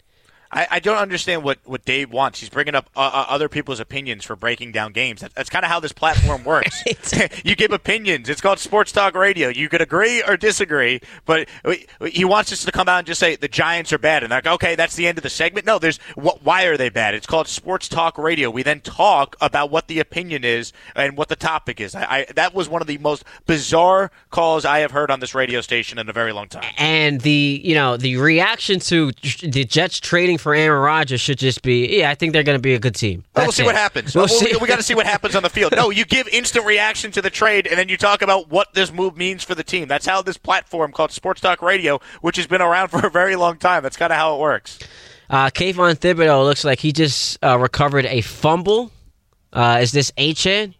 I, 0.51 0.67
I 0.71 0.79
don't 0.79 0.97
understand 0.97 1.43
what, 1.43 1.59
what 1.63 1.85
Dave 1.85 2.11
wants. 2.11 2.39
He's 2.39 2.49
bringing 2.49 2.75
up 2.75 2.89
uh, 2.95 2.99
uh, 2.99 3.25
other 3.29 3.47
people's 3.47 3.79
opinions 3.79 4.25
for 4.25 4.35
breaking 4.35 4.71
down 4.71 4.91
games. 4.91 5.21
That, 5.21 5.33
that's 5.33 5.49
kind 5.49 5.63
of 5.63 5.71
how 5.71 5.79
this 5.79 5.93
platform 5.93 6.43
works. 6.43 6.83
you 7.45 7.55
give 7.55 7.71
opinions. 7.71 8.29
It's 8.29 8.41
called 8.41 8.59
Sports 8.59 8.91
Talk 8.91 9.15
Radio. 9.15 9.49
You 9.49 9.69
could 9.69 9.81
agree 9.81 10.21
or 10.23 10.35
disagree, 10.37 11.01
but 11.25 11.47
he 12.09 12.25
wants 12.25 12.51
us 12.51 12.65
to 12.65 12.71
come 12.71 12.89
out 12.89 12.99
and 12.99 13.07
just 13.07 13.19
say 13.19 13.35
the 13.35 13.47
Giants 13.47 13.93
are 13.93 13.97
bad, 13.97 14.23
and 14.23 14.31
like, 14.31 14.47
okay, 14.47 14.75
that's 14.75 14.95
the 14.95 15.07
end 15.07 15.17
of 15.17 15.23
the 15.23 15.29
segment. 15.29 15.65
No, 15.65 15.79
there's 15.79 15.97
what? 16.15 16.43
Why 16.43 16.63
are 16.63 16.77
they 16.77 16.89
bad? 16.89 17.15
It's 17.15 17.27
called 17.27 17.47
Sports 17.47 17.87
Talk 17.87 18.17
Radio. 18.17 18.49
We 18.49 18.63
then 18.63 18.81
talk 18.81 19.35
about 19.41 19.71
what 19.71 19.87
the 19.87 19.99
opinion 19.99 20.43
is 20.43 20.73
and 20.95 21.17
what 21.17 21.29
the 21.29 21.35
topic 21.35 21.79
is. 21.79 21.95
I, 21.95 22.01
I 22.03 22.25
that 22.35 22.53
was 22.53 22.67
one 22.67 22.81
of 22.81 22.87
the 22.87 22.97
most 22.97 23.23
bizarre 23.45 24.11
calls 24.29 24.65
I 24.65 24.79
have 24.79 24.91
heard 24.91 25.11
on 25.11 25.19
this 25.19 25.33
radio 25.33 25.61
station 25.61 25.97
in 25.97 26.09
a 26.09 26.13
very 26.13 26.33
long 26.33 26.47
time. 26.47 26.63
And 26.77 27.21
the 27.21 27.61
you 27.63 27.75
know 27.75 27.97
the 27.97 28.17
reaction 28.17 28.79
to 28.81 29.11
the 29.43 29.65
Jets 29.65 29.99
trading 29.99 30.37
for 30.41 30.54
Aaron 30.54 30.82
Rodgers 30.82 31.21
should 31.21 31.38
just 31.39 31.62
be, 31.62 31.99
yeah, 31.99 32.10
I 32.10 32.15
think 32.15 32.34
they're 32.34 32.43
going 32.43 32.58
to 32.58 32.62
be 32.62 32.73
a 32.73 32.80
good 32.80 32.95
team. 32.95 33.23
we'll 33.36 33.51
see 33.51 33.63
it. 33.63 33.65
what 33.65 33.75
happens. 33.75 34.13
We'll 34.15 34.23
We'll- 34.25 34.39
see. 34.39 34.51
we, 34.54 34.58
we 34.58 34.67
got 34.67 34.77
to 34.77 34.84
see 34.84 34.95
what 34.95 35.06
happens 35.06 35.36
on 35.36 35.43
the 35.43 35.49
field. 35.49 35.73
No, 35.75 35.89
you 35.89 36.04
give 36.06 36.27
instant 36.30 36.65
reaction 36.65 37.12
to 37.12 37.21
the 37.21 37.30
trade, 37.30 37.67
and 37.67 37.77
then 37.77 37.88
you 37.88 37.95
talk 37.97 38.21
about 38.21 38.49
what 38.49 38.73
this 38.73 38.91
move 38.91 39.15
means 39.15 39.43
for 39.43 39.56
the 39.56 39.63
team. 39.63 39.88
That's 39.88 40.06
how 40.06 40.21
this 40.21 40.38
platform 40.38 40.91
called 40.91 41.12
Sports 41.12 41.39
Talk 41.41 41.62
Radio, 41.62 41.99
which 42.21 42.36
has 42.38 42.47
been 42.47 42.62
around 42.62 42.88
for 42.91 43.06
a 43.06 43.10
very 43.10 43.36
long 43.36 43.58
time. 43.58 43.84
That's 43.84 43.97
kind 43.97 44.12
of 44.12 44.17
how 44.17 44.36
it 44.36 44.39
works. 44.39 44.80
Uh, 45.30 45.49
Kayvon 45.49 45.95
Thibodeaux 45.95 46.43
looks 46.43 46.65
like 46.65 46.80
he 46.80 46.91
just 46.91 47.38
uh, 47.43 47.58
recovered 47.58 48.06
a 48.06 48.19
fumble. 48.21 48.91
Uh, 49.54 49.80
is 49.82 49.91
this 49.93 50.12
Achane? 50.17 50.73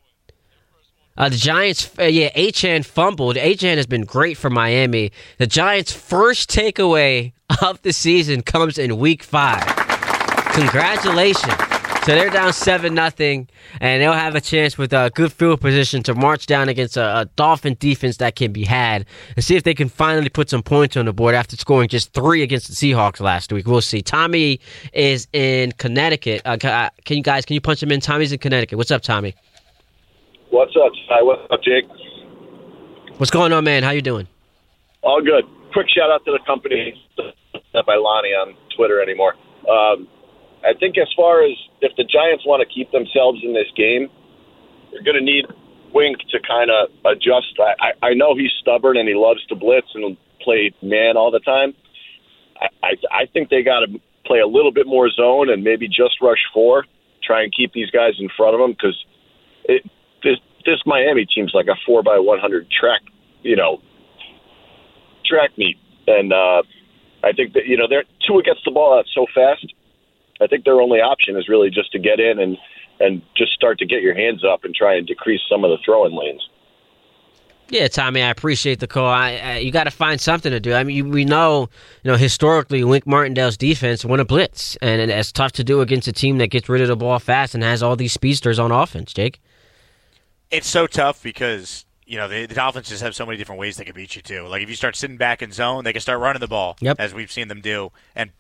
Uh, 1.18 1.30
the 1.30 1.36
Giants, 1.38 1.92
uh, 2.00 2.04
yeah, 2.04 2.32
Achane 2.34 2.86
fumbled. 2.86 3.36
Achane 3.36 3.78
has 3.78 3.86
been 3.86 4.06
great 4.06 4.38
for 4.38 4.50
Miami. 4.50 5.12
The 5.38 5.48
Giants' 5.48 5.92
first 5.92 6.50
takeaway 6.50 7.34
of 7.62 7.82
the 7.82 7.94
season 7.94 8.42
comes 8.42 8.78
in 8.78 8.98
Week 8.98 9.24
Five. 9.24 9.64
Congratulations! 10.54 11.54
So 12.06 12.16
they're 12.16 12.32
down 12.32 12.52
seven 12.52 12.96
nothing, 12.96 13.48
and 13.80 14.02
they'll 14.02 14.14
have 14.14 14.34
a 14.34 14.42
chance 14.42 14.76
with 14.76 14.92
a 14.92 15.12
good 15.14 15.32
field 15.32 15.62
position 15.62 16.02
to 16.04 16.16
march 16.16 16.48
down 16.48 16.68
against 16.68 16.98
a, 16.98 17.20
a 17.20 17.26
Dolphin 17.36 17.78
defense 17.80 18.18
that 18.18 18.36
can 18.36 18.52
be 18.52 18.64
had, 18.66 19.06
and 19.36 19.46
see 19.46 19.56
if 19.56 19.62
they 19.62 19.76
can 19.76 19.88
finally 19.88 20.30
put 20.30 20.50
some 20.50 20.64
points 20.64 20.98
on 20.98 21.06
the 21.06 21.14
board 21.14 21.36
after 21.36 21.56
scoring 21.58 21.90
just 21.90 22.12
three 22.14 22.42
against 22.42 22.70
the 22.70 22.74
Seahawks 22.74 23.20
last 23.20 23.54
week. 23.54 23.68
We'll 23.68 23.82
see. 23.82 24.02
Tommy 24.02 24.60
is 24.94 25.28
in 25.32 25.74
Connecticut. 25.74 26.42
Uh, 26.44 26.58
uh, 26.64 26.90
can 27.06 27.18
you 27.18 27.24
guys 27.24 27.46
can 27.46 27.54
you 27.54 27.62
punch 27.62 27.84
him 27.84 27.92
in? 27.92 28.00
Tommy's 28.00 28.32
in 28.32 28.40
Connecticut. 28.40 28.78
What's 28.78 28.92
up, 28.92 29.04
Tommy? 29.04 29.36
What's 30.52 30.76
up, 30.76 30.92
Ty? 31.08 31.24
What's 31.24 31.48
up, 31.50 31.64
Jake? 31.64 31.88
What's 33.16 33.32
going 33.32 33.54
on, 33.54 33.64
man? 33.64 33.84
How 33.84 33.92
you 33.92 34.02
doing? 34.02 34.28
All 35.02 35.22
good. 35.22 35.46
Quick 35.72 35.88
shout 35.88 36.12
out 36.12 36.26
to 36.26 36.32
the 36.32 36.44
company, 36.46 36.94
not 37.74 37.86
by 37.86 37.96
Lonnie 37.96 38.36
on 38.36 38.54
Twitter 38.76 39.02
anymore. 39.02 39.36
Um, 39.64 40.10
I 40.68 40.74
think 40.78 40.98
as 40.98 41.08
far 41.16 41.46
as 41.46 41.56
if 41.80 41.96
the 41.96 42.04
Giants 42.04 42.44
want 42.46 42.60
to 42.60 42.68
keep 42.68 42.92
themselves 42.92 43.40
in 43.42 43.54
this 43.54 43.72
game, 43.78 44.10
they're 44.92 45.04
going 45.04 45.16
to 45.16 45.24
need 45.24 45.46
Wink 45.94 46.18
to 46.32 46.40
kind 46.46 46.70
of 46.70 46.92
adjust. 47.06 47.56
I, 47.58 47.96
I, 48.04 48.08
I 48.08 48.14
know 48.14 48.36
he's 48.36 48.52
stubborn 48.60 48.98
and 48.98 49.08
he 49.08 49.16
loves 49.16 49.46
to 49.48 49.56
blitz 49.56 49.88
and 49.96 50.18
play 50.44 50.76
man 50.82 51.16
all 51.16 51.32
the 51.32 51.40
time. 51.40 51.74
I, 52.60 52.68
I, 52.84 53.24
I 53.24 53.26
think 53.32 53.48
they 53.48 53.64
got 53.64 53.88
to 53.88 54.02
play 54.26 54.40
a 54.40 54.48
little 54.48 54.74
bit 54.74 54.86
more 54.86 55.10
zone 55.10 55.50
and 55.50 55.64
maybe 55.64 55.88
just 55.88 56.20
rush 56.22 56.44
four, 56.54 56.84
try 57.24 57.42
and 57.42 57.56
keep 57.56 57.72
these 57.72 57.90
guys 57.90 58.20
in 58.20 58.28
front 58.36 58.54
of 58.54 58.60
them 58.60 58.72
because 58.72 59.00
it, 59.64 59.90
this 60.66 60.80
Miami 60.86 61.26
team's 61.26 61.52
like 61.54 61.68
a 61.68 61.76
four 61.86 62.04
by 62.04 62.20
one 62.20 62.40
hundred 62.40 62.70
track, 62.72 63.02
you 63.42 63.56
know, 63.56 63.82
track 65.26 65.52
meet, 65.58 65.78
and 66.08 66.34
uh, 66.34 66.64
I 67.24 67.32
think 67.34 67.54
that 67.54 67.66
you 67.66 67.78
know 67.78 67.88
they're 67.90 68.04
Tua 68.28 68.44
gets 68.44 68.60
the 68.66 68.72
ball 68.72 68.98
out 68.98 69.06
so 69.14 69.26
fast. 69.34 69.74
I 70.42 70.48
think 70.48 70.66
their 70.66 70.82
only 70.82 71.00
option 71.00 71.38
is 71.38 71.48
really 71.48 71.70
just 71.70 71.92
to 71.92 72.00
get 72.00 72.20
in 72.20 72.40
and 72.40 72.58
and 73.00 73.22
just 73.36 73.54
start 73.54 73.80
to 73.80 73.86
get 73.86 74.02
your 74.02 74.16
hands 74.16 74.44
up 74.44 74.64
and 74.64 74.76
try 74.76 74.96
and 74.96 75.08
decrease 75.08 75.42
some 75.50 75.64
of 75.64 75.72
the 75.72 75.78
throwing 75.84 76.14
lanes. 76.14 76.48
Yeah, 77.70 77.88
Tommy, 77.88 78.22
I 78.22 78.30
appreciate 78.30 78.82
the 78.82 78.88
call. 78.88 79.08
I, 79.08 79.32
I, 79.38 79.58
you 79.60 79.72
got 79.72 79.86
to 79.86 79.92
find 79.92 80.20
something 80.20 80.52
to 80.52 80.60
do. 80.60 80.74
I 80.74 80.84
mean, 80.84 80.98
you, 80.98 81.06
we 81.06 81.24
know, 81.24 81.70
you 82.04 82.12
know, 82.12 82.18
historically, 82.18 82.84
Wink 82.84 83.08
Martindale's 83.08 83.56
defense 83.56 84.04
won 84.04 84.20
a 84.20 84.26
blitz, 84.26 84.76
and, 84.82 85.02
and 85.02 85.10
it's 85.10 85.32
tough 85.32 85.54
to 85.54 85.64
do 85.64 85.80
against 85.80 86.06
a 86.10 86.12
team 86.12 86.38
that 86.40 86.48
gets 86.48 86.68
rid 86.68 86.82
of 86.82 86.90
the 86.90 86.98
ball 86.98 87.18
fast 87.18 87.56
and 87.56 87.64
has 87.64 87.82
all 87.82 87.96
these 87.96 88.12
speedsters 88.12 88.60
on 88.60 88.74
offense. 88.74 89.14
Jake, 89.14 89.40
It's 90.52 90.68
so 90.68 90.86
tough 90.88 91.24
because 91.24 91.86
you 92.06 92.18
know 92.18 92.28
the, 92.28 92.46
the 92.46 92.56
Dolphins 92.56 92.90
just 92.90 93.02
have 93.04 93.16
so 93.16 93.26
many 93.26 93.38
different 93.38 93.60
ways 93.60 93.78
they 93.78 93.86
can 93.86 93.96
beat 93.96 94.16
you 94.16 94.22
too. 94.22 94.48
Like 94.48 94.62
if 94.62 94.70
you 94.70 94.76
start 94.76 94.96
sitting 94.96 95.18
back 95.18 95.42
in 95.42 95.52
zone, 95.52 95.84
they 95.84 95.94
can 95.94 96.02
start 96.02 96.20
running 96.20 96.40
the 96.42 96.48
ball, 96.48 96.76
Yep. 96.82 96.98
as 97.00 97.14
we've 97.14 97.32
seen 97.32 97.48
them 97.48 97.62
do, 97.62 97.92
and 98.16 98.32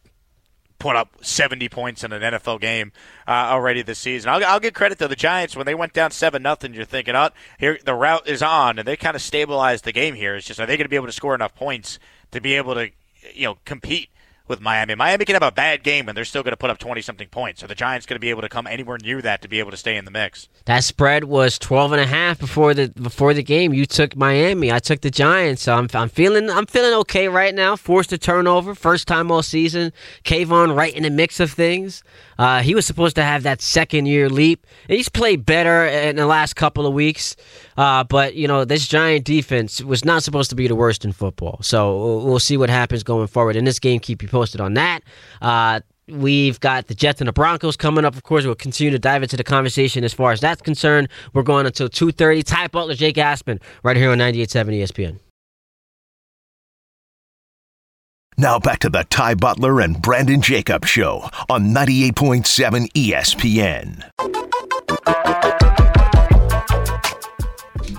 put 0.78 0.96
up 0.96 1.10
70 1.22 1.70
points 1.70 2.04
in 2.04 2.12
an 2.12 2.22
NFL 2.24 2.60
game 2.60 2.92
uh, 3.28 3.32
already 3.32 3.84
this 3.84 4.00
season. 4.00 4.32
I'll, 4.32 4.44
I'll 4.44 4.60
give 4.60 4.74
credit 4.74 4.98
to 4.98 5.08
the 5.08 5.16
Giants 5.16 5.56
when 5.56 5.68
they 5.68 5.76
went 5.76 5.94
down 5.94 6.10
seven 6.10 6.42
nothing. 6.42 6.74
You're 6.74 6.86
thinking, 6.86 7.16
oh, 7.16 7.30
here 7.60 7.78
the 7.86 7.94
route 7.94 8.28
is 8.28 8.42
on, 8.42 8.80
and 8.80 8.88
they 8.88 8.98
kind 8.98 9.16
of 9.16 9.22
stabilized 9.22 9.86
the 9.86 9.92
game 9.92 10.16
here. 10.16 10.36
It's 10.36 10.48
just 10.48 10.60
are 10.60 10.66
they 10.66 10.78
going 10.78 10.86
to 10.86 10.90
be 10.90 10.96
able 10.96 11.06
to 11.06 11.12
score 11.14 11.36
enough 11.36 11.54
points 11.56 12.00
to 12.32 12.42
be 12.42 12.56
able 12.56 12.74
to 12.74 12.90
you 13.34 13.46
know 13.46 13.58
compete 13.64 14.10
with 14.48 14.62
Miami. 14.62 14.96
Miami 14.96 15.26
can 15.26 15.34
have 15.34 15.44
a 15.44 15.52
bad 15.52 15.84
game 15.84 16.08
and 16.08 16.18
they're 16.18 16.26
still 16.26 16.44
going 16.44 16.52
to 16.52 16.58
put 16.58 16.70
up 16.70 16.78
20 16.78 17.02
something 17.02 17.28
points. 17.30 17.64
Are 17.64 17.68
the 17.68 17.76
Giants 17.76 18.06
going 18.06 18.16
to 18.16 18.20
be 18.20 18.30
able 18.30 18.42
to 18.42 18.50
come 18.50 18.68
anywhere 18.68 18.98
near 19.02 19.22
that 19.22 19.42
to 19.42 19.48
be 19.48 19.60
able 19.60 19.72
to 19.72 19.78
stay 19.78 19.96
in 19.96 20.06
the 20.06 20.12
mix? 20.12 20.50
That 20.66 20.84
spread 20.84 21.24
was 21.24 21.58
12 21.60 21.94
and 21.94 22.02
a 22.02 22.08
half 22.08 22.40
before 22.40 22.74
the 22.74 22.90
before 22.90 23.34
the 23.34 23.44
game. 23.44 23.74
You 23.74 23.86
took 23.86 24.16
Miami. 24.16 24.72
I 24.72 24.80
took 24.80 25.02
the 25.02 25.12
Giants. 25.12 25.64
So 25.64 25.74
I'm, 25.74 25.88
I'm 25.94 26.10
feeling 26.10 26.50
I'm 26.50 26.66
feeling 26.66 26.94
okay 27.02 27.28
right 27.28 27.54
now. 27.56 27.76
Forced 27.76 28.12
a 28.12 28.18
turnover, 28.18 28.76
first 28.76 29.08
time 29.08 29.32
all 29.32 29.44
season. 29.44 29.94
Kayvon 30.24 30.76
right 30.76 30.94
in 30.94 31.04
the 31.04 31.10
mix 31.10 31.40
of 31.40 31.52
things. 31.52 32.04
Uh, 32.38 32.62
he 32.62 32.74
was 32.74 32.86
supposed 32.86 33.16
to 33.16 33.24
have 33.24 33.44
that 33.44 33.62
second 33.62 34.08
year 34.08 34.28
leap. 34.30 34.66
And 34.90 34.98
he's 34.98 35.10
played 35.10 35.46
better 35.46 35.86
in 35.86 36.16
the 36.16 36.26
last 36.26 36.56
couple 36.56 36.88
of 36.88 36.94
weeks. 36.94 37.36
Uh, 37.78 38.04
but 38.04 38.36
you 38.36 38.48
know 38.48 38.66
this 38.66 38.88
Giant 38.88 39.26
defense 39.26 39.82
was 39.82 40.04
not 40.04 40.24
supposed 40.24 40.50
to 40.50 40.56
be 40.56 40.68
the 40.68 40.76
worst 40.76 41.06
in 41.06 41.12
football. 41.12 41.60
So 41.62 42.20
we'll 42.20 42.40
see 42.40 42.58
what 42.58 42.70
happens 42.70 43.04
going 43.04 43.28
forward 43.28 43.56
in 43.56 43.66
this 43.66 43.80
game. 43.80 44.00
Keep 44.00 44.24
you 44.24 44.28
posted 44.32 44.62
on 44.62 44.74
that. 44.74 45.04
Uh, 45.42 45.82
We've 46.08 46.60
got 46.60 46.88
the 46.88 46.96
Jets 46.96 47.22
and 47.22 47.28
the 47.28 47.32
Broncos 47.32 47.78
coming 47.78 48.04
up. 48.04 48.16
Of 48.16 48.24
course, 48.24 48.44
we'll 48.44 48.56
continue 48.56 48.92
to 48.92 49.00
dive 49.00 49.24
into 49.24 49.38
the 49.38 49.46
conversation 49.46 50.04
as 50.04 50.14
far 50.14 50.34
as 50.34 50.42
that's 50.42 50.62
concerned. 50.62 51.08
We're 51.34 51.44
going 51.44 51.66
until 51.66 51.88
2.30. 51.88 52.44
Ty 52.44 52.68
Butler, 52.68 52.96
Jake 52.96 53.16
Asman, 53.16 53.62
right 53.84 53.96
here 53.96 54.12
on 54.12 54.18
98.7 54.18 54.82
ESPN. 54.82 55.20
Now 58.38 58.60
back 58.60 58.80
to 58.80 58.90
the 58.90 59.04
Ty 59.04 59.36
Butler 59.36 59.82
and 59.82 60.02
Brandon 60.02 60.42
Jacob 60.42 60.86
Show 60.86 61.30
on 61.50 61.66
98.7 61.74 62.92
ESPN. 62.94 64.04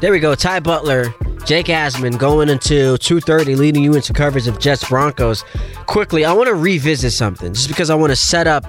There 0.00 0.10
we 0.10 0.18
go. 0.18 0.34
Ty 0.34 0.60
Butler, 0.60 1.14
Jake 1.44 1.66
Asman 1.66 2.18
going 2.18 2.48
into 2.48 2.94
2.30, 2.94 3.56
leading 3.56 3.82
you 3.82 3.94
into 3.94 4.12
coverage 4.12 4.46
of 4.46 4.60
Jets 4.60 4.88
Broncos. 4.88 5.44
Quickly, 5.86 6.24
I 6.24 6.32
want 6.32 6.46
to 6.46 6.54
revisit 6.54 7.12
something 7.12 7.52
just 7.52 7.66
because 7.68 7.90
I 7.90 7.96
want 7.96 8.10
to 8.10 8.16
set 8.16 8.46
up 8.46 8.64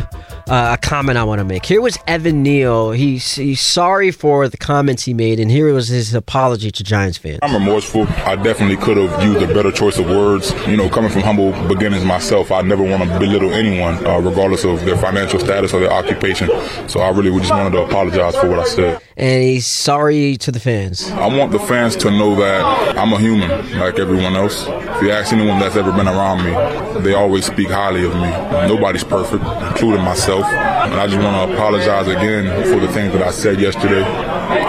uh, 0.50 0.76
a 0.76 0.78
comment 0.82 1.18
I 1.18 1.24
want 1.24 1.40
to 1.40 1.46
make. 1.46 1.66
Here 1.66 1.82
was 1.82 1.98
Evan 2.08 2.42
Neal. 2.42 2.92
He's, 2.92 3.36
he's 3.36 3.62
sorry 3.62 4.10
for 4.10 4.48
the 4.48 4.58
comments 4.58 5.04
he 5.06 5.14
made, 5.14 5.40
and 5.40 5.52
here 5.52 5.72
was 5.72 5.88
his 5.88 6.16
apology 6.16 6.72
to 6.72 6.84
Giants 6.84 7.18
fans. 7.18 7.40
I'm 7.44 7.54
remorseful. 7.54 8.08
I 8.26 8.36
definitely 8.36 8.78
could 8.78 8.98
have 8.98 9.24
used 9.24 9.42
a 9.42 9.54
better 9.54 9.72
choice 9.72 10.00
of 10.00 10.08
words. 10.08 10.52
You 10.68 10.76
know, 10.76 10.90
coming 10.90 11.12
from 11.12 11.22
humble 11.22 11.52
beginnings 11.68 12.04
myself, 12.04 12.52
I 12.52 12.62
never 12.62 12.84
want 12.84 13.04
to 13.04 13.20
belittle 13.20 13.54
anyone, 13.54 14.06
uh, 14.06 14.20
regardless 14.20 14.66
of 14.66 14.84
their 14.84 14.98
financial 14.98 15.40
status 15.40 15.74
or 15.74 15.80
their 15.80 15.94
occupation. 15.94 16.50
So 16.90 17.02
I 17.02 17.12
really 17.12 17.32
just 17.40 17.52
wanted 17.52 17.72
to 17.78 17.84
apologize 17.84 18.36
for 18.36 18.50
what 18.50 18.60
I 18.60 18.66
said. 18.66 19.02
And 19.16 19.44
he's 19.44 19.72
sorry 19.74 20.38
to 20.38 20.52
the 20.52 20.60
fans. 20.60 21.10
I 21.12 21.28
want 21.28 21.52
the 21.52 21.60
fans 21.60 21.96
to 21.98 22.10
know 22.12 22.36
that 22.36 22.98
I'm 22.98 23.14
a 23.14 23.20
human 23.20 23.50
like 23.80 24.00
everyone 24.00 24.36
else. 24.36 24.66
If 24.68 25.02
you 25.02 25.12
ask 25.12 25.32
anyone 25.34 25.60
that's 25.60 25.76
ever 25.76 25.92
been 25.92 26.08
around 26.08 26.44
me, 26.44 27.02
they 27.02 27.14
always 27.14 27.46
speak 27.46 27.70
highly 27.70 28.04
of 28.06 28.14
me. 28.16 28.30
Nobody's 28.68 29.04
perfect, 29.04 29.44
including 29.44 30.04
myself. 30.04 30.46
And 30.46 30.94
I 30.96 31.08
just 31.08 31.22
want 31.24 31.50
to 31.50 31.56
apologize 31.56 32.08
again 32.08 32.64
for 32.64 32.80
the 32.80 32.92
things 32.92 33.14
that 33.14 33.22
I 33.22 33.32
said 33.32 33.60
yesterday. 33.60 34.04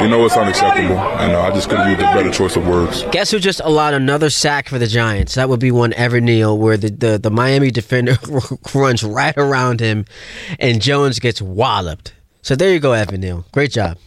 You 0.03 0.09
know 0.09 0.25
it's 0.25 0.37
unacceptable, 0.37 0.99
and 0.99 1.33
uh, 1.33 1.43
I 1.43 1.51
just 1.51 1.69
could 1.69 1.79
have 1.79 1.89
used 1.89 2.01
a 2.01 2.05
better 2.05 2.31
choice 2.31 2.57
of 2.57 2.67
words. 2.67 3.05
Guess 3.11 3.31
who 3.31 3.39
just 3.39 3.61
allowed 3.65 3.95
another 3.95 4.31
sack 4.31 4.69
for 4.69 4.79
the 4.79 4.87
Giants? 4.87 5.35
That 5.35 5.49
would 5.49 5.61
be 5.61 5.71
one 5.71 5.93
Evan 5.95 6.25
Neal, 6.25 6.57
where 6.57 6.77
the, 6.77 6.91
the, 6.91 7.19
the 7.19 7.31
Miami 7.31 7.71
defender 7.71 8.17
runs 8.75 9.03
right 9.05 9.37
around 9.37 9.81
him, 9.81 10.05
and 10.59 10.81
Jones 10.81 11.19
gets 11.19 11.43
walloped. 11.43 12.15
So 12.43 12.57
there 12.57 12.73
you 12.73 12.81
go, 12.81 12.93
Evan 12.93 13.21
Neal. 13.21 13.45
Great 13.53 13.73
job. 13.73 13.99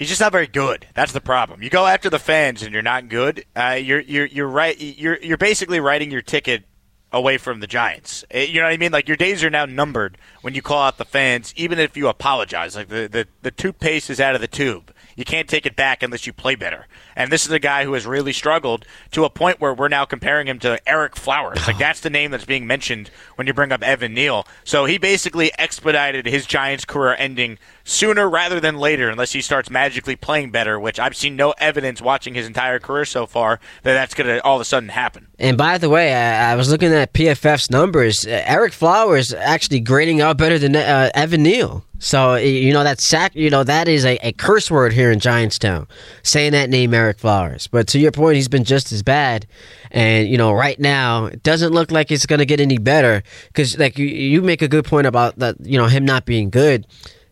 He's 0.00 0.08
just 0.08 0.22
not 0.22 0.32
very 0.32 0.46
good. 0.46 0.86
That's 0.94 1.12
the 1.12 1.20
problem. 1.20 1.62
You 1.62 1.68
go 1.68 1.84
after 1.86 2.08
the 2.08 2.18
fans 2.18 2.62
and 2.62 2.72
you're 2.72 2.80
not 2.80 3.10
good. 3.10 3.44
Uh, 3.54 3.78
you're 3.78 4.00
you're 4.00 4.24
you're 4.24 4.48
right. 4.48 4.74
You're 4.80 5.18
you're 5.18 5.36
basically 5.36 5.78
writing 5.78 6.10
your 6.10 6.22
ticket 6.22 6.64
away 7.12 7.36
from 7.36 7.60
the 7.60 7.66
Giants. 7.66 8.24
Eh, 8.30 8.44
You 8.44 8.60
know 8.60 8.66
what 8.66 8.72
I 8.72 8.78
mean? 8.78 8.92
Like 8.92 9.08
your 9.08 9.18
days 9.18 9.44
are 9.44 9.50
now 9.50 9.66
numbered 9.66 10.16
when 10.40 10.54
you 10.54 10.62
call 10.62 10.80
out 10.80 10.96
the 10.96 11.04
fans, 11.04 11.52
even 11.54 11.78
if 11.78 11.98
you 11.98 12.08
apologize. 12.08 12.76
Like 12.76 12.88
the 12.88 13.08
the, 13.12 13.28
the 13.42 13.50
toothpaste 13.50 14.08
is 14.08 14.20
out 14.20 14.34
of 14.34 14.40
the 14.40 14.48
tube. 14.48 14.90
You 15.16 15.26
can't 15.26 15.46
take 15.50 15.66
it 15.66 15.76
back 15.76 16.02
unless 16.02 16.26
you 16.26 16.32
play 16.32 16.54
better. 16.54 16.86
And 17.16 17.30
this 17.30 17.46
is 17.46 17.52
a 17.52 17.58
guy 17.58 17.84
who 17.84 17.94
has 17.94 18.06
really 18.06 18.32
struggled 18.32 18.84
to 19.12 19.24
a 19.24 19.30
point 19.30 19.60
where 19.60 19.74
we're 19.74 19.88
now 19.88 20.04
comparing 20.04 20.46
him 20.46 20.58
to 20.60 20.80
Ereck 20.86 21.14
Flowers. 21.14 21.66
Like 21.66 21.78
that's 21.78 22.00
the 22.00 22.10
name 22.10 22.30
that's 22.30 22.44
being 22.44 22.66
mentioned 22.66 23.10
when 23.36 23.46
you 23.46 23.54
bring 23.54 23.72
up 23.72 23.82
Evan 23.82 24.14
Neal. 24.14 24.46
So 24.64 24.84
he 24.84 24.98
basically 24.98 25.52
expedited 25.58 26.26
his 26.26 26.46
Giants 26.46 26.84
career 26.84 27.16
ending 27.18 27.58
sooner 27.84 28.28
rather 28.28 28.60
than 28.60 28.78
later, 28.78 29.08
unless 29.08 29.32
he 29.32 29.40
starts 29.40 29.70
magically 29.70 30.16
playing 30.16 30.50
better. 30.50 30.78
Which 30.78 30.98
I've 30.98 31.16
seen 31.16 31.36
no 31.36 31.54
evidence 31.58 32.00
watching 32.00 32.34
his 32.34 32.46
entire 32.46 32.78
career 32.78 33.04
so 33.04 33.26
far 33.26 33.60
that 33.82 33.94
that's 33.94 34.14
going 34.14 34.28
to 34.28 34.44
all 34.44 34.56
of 34.56 34.60
a 34.60 34.64
sudden 34.64 34.88
happen. 34.88 35.26
And 35.38 35.56
by 35.56 35.78
the 35.78 35.88
way, 35.88 36.14
I, 36.14 36.52
I 36.52 36.54
was 36.56 36.70
looking 36.70 36.92
at 36.92 37.12
PFF's 37.12 37.70
numbers. 37.70 38.26
Uh, 38.26 38.42
Ereck 38.46 38.72
Flowers 38.72 39.32
actually 39.32 39.80
grading 39.80 40.20
out 40.20 40.36
better 40.36 40.58
than 40.58 40.76
uh, 40.76 41.10
Evan 41.14 41.42
Neal. 41.42 41.84
So 42.00 42.36
you 42.36 42.72
know 42.72 42.82
that 42.82 42.98
sack, 42.98 43.34
you 43.34 43.50
know 43.50 43.62
that 43.62 43.86
is 43.86 44.06
a, 44.06 44.16
a 44.26 44.32
curse 44.32 44.70
word 44.70 44.94
here 44.94 45.12
in 45.12 45.18
Giantstown, 45.18 45.86
saying 46.22 46.52
that 46.52 46.70
name 46.70 46.94
Ereck 47.00 47.18
Flowers. 47.18 47.66
But 47.66 47.88
to 47.88 47.98
your 47.98 48.12
point, 48.12 48.36
he's 48.36 48.48
been 48.48 48.64
just 48.64 48.92
as 48.92 49.02
bad. 49.02 49.46
And 49.90 50.28
you 50.28 50.38
know, 50.38 50.52
right 50.52 50.78
now 50.78 51.26
it 51.26 51.42
doesn't 51.42 51.72
look 51.72 51.90
like 51.90 52.10
it's 52.10 52.26
going 52.26 52.38
to 52.38 52.46
get 52.46 52.60
any 52.60 52.78
better 52.78 53.22
because, 53.48 53.78
like 53.78 53.98
you, 53.98 54.06
you 54.06 54.42
make 54.42 54.62
a 54.62 54.68
good 54.68 54.84
point 54.84 55.06
about 55.06 55.38
that. 55.38 55.56
You 55.60 55.78
know, 55.78 55.86
him 55.86 56.04
not 56.04 56.24
being 56.24 56.50
good. 56.50 56.86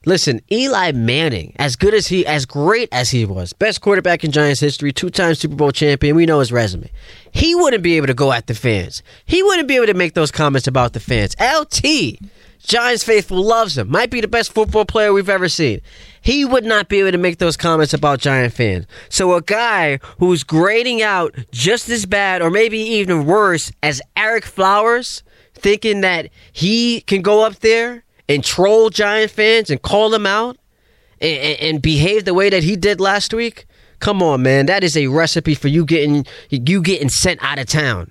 Listen, 0.08 0.40
Eli 0.50 0.92
Manning, 0.92 1.52
as 1.56 1.76
good 1.76 1.92
as 1.92 2.06
he, 2.06 2.24
as 2.24 2.46
great 2.46 2.88
as 2.90 3.10
he 3.10 3.26
was, 3.26 3.52
best 3.52 3.82
quarterback 3.82 4.24
in 4.24 4.32
Giants 4.32 4.58
history, 4.58 4.90
two-time 4.90 5.34
Super 5.34 5.54
Bowl 5.54 5.70
champion. 5.70 6.16
We 6.16 6.24
know 6.24 6.40
his 6.40 6.50
resume. 6.50 6.90
He 7.30 7.54
wouldn't 7.54 7.82
be 7.82 7.98
able 7.98 8.06
to 8.06 8.14
go 8.14 8.32
at 8.32 8.46
the 8.46 8.54
fans. 8.54 9.02
He 9.26 9.42
wouldn't 9.42 9.68
be 9.68 9.76
able 9.76 9.88
to 9.88 9.92
make 9.92 10.14
those 10.14 10.30
comments 10.30 10.66
about 10.66 10.94
the 10.94 10.98
fans. 10.98 11.36
LT, 11.38 12.20
Giants 12.58 13.04
faithful 13.04 13.44
loves 13.44 13.76
him. 13.76 13.90
Might 13.90 14.08
be 14.08 14.22
the 14.22 14.28
best 14.28 14.54
football 14.54 14.86
player 14.86 15.12
we've 15.12 15.28
ever 15.28 15.46
seen. 15.46 15.82
He 16.22 16.42
would 16.42 16.64
not 16.64 16.88
be 16.88 17.00
able 17.00 17.12
to 17.12 17.18
make 17.18 17.36
those 17.36 17.58
comments 17.58 17.92
about 17.92 18.18
Giant 18.18 18.54
fans. 18.54 18.86
So 19.10 19.34
a 19.34 19.42
guy 19.42 19.98
who's 20.20 20.42
grading 20.42 21.02
out 21.02 21.34
just 21.52 21.90
as 21.90 22.06
bad 22.06 22.40
or 22.40 22.48
maybe 22.50 22.78
even 22.78 23.26
worse 23.26 23.72
as 23.82 24.00
Ereck 24.16 24.44
Flowers, 24.44 25.22
thinking 25.52 26.00
that 26.00 26.30
he 26.50 27.02
can 27.02 27.20
go 27.20 27.44
up 27.44 27.56
there 27.56 28.04
and 28.28 28.44
troll 28.44 28.90
Giant 28.90 29.30
fans 29.30 29.70
and 29.70 29.80
call 29.80 30.10
them 30.10 30.26
out 30.26 30.58
and, 31.20 31.38
and, 31.38 31.60
and 31.60 31.82
behave 31.82 32.24
the 32.24 32.34
way 32.34 32.50
that 32.50 32.62
he 32.62 32.76
did 32.76 33.00
last 33.00 33.32
week. 33.32 33.66
Come 34.00 34.22
on, 34.22 34.42
man. 34.42 34.66
That 34.66 34.84
is 34.84 34.96
a 34.96 35.08
recipe 35.08 35.54
for 35.54 35.68
you 35.68 35.84
getting 35.84 36.26
you 36.50 36.80
getting 36.82 37.08
sent 37.08 37.42
out 37.42 37.58
of 37.58 37.66
town. 37.66 38.10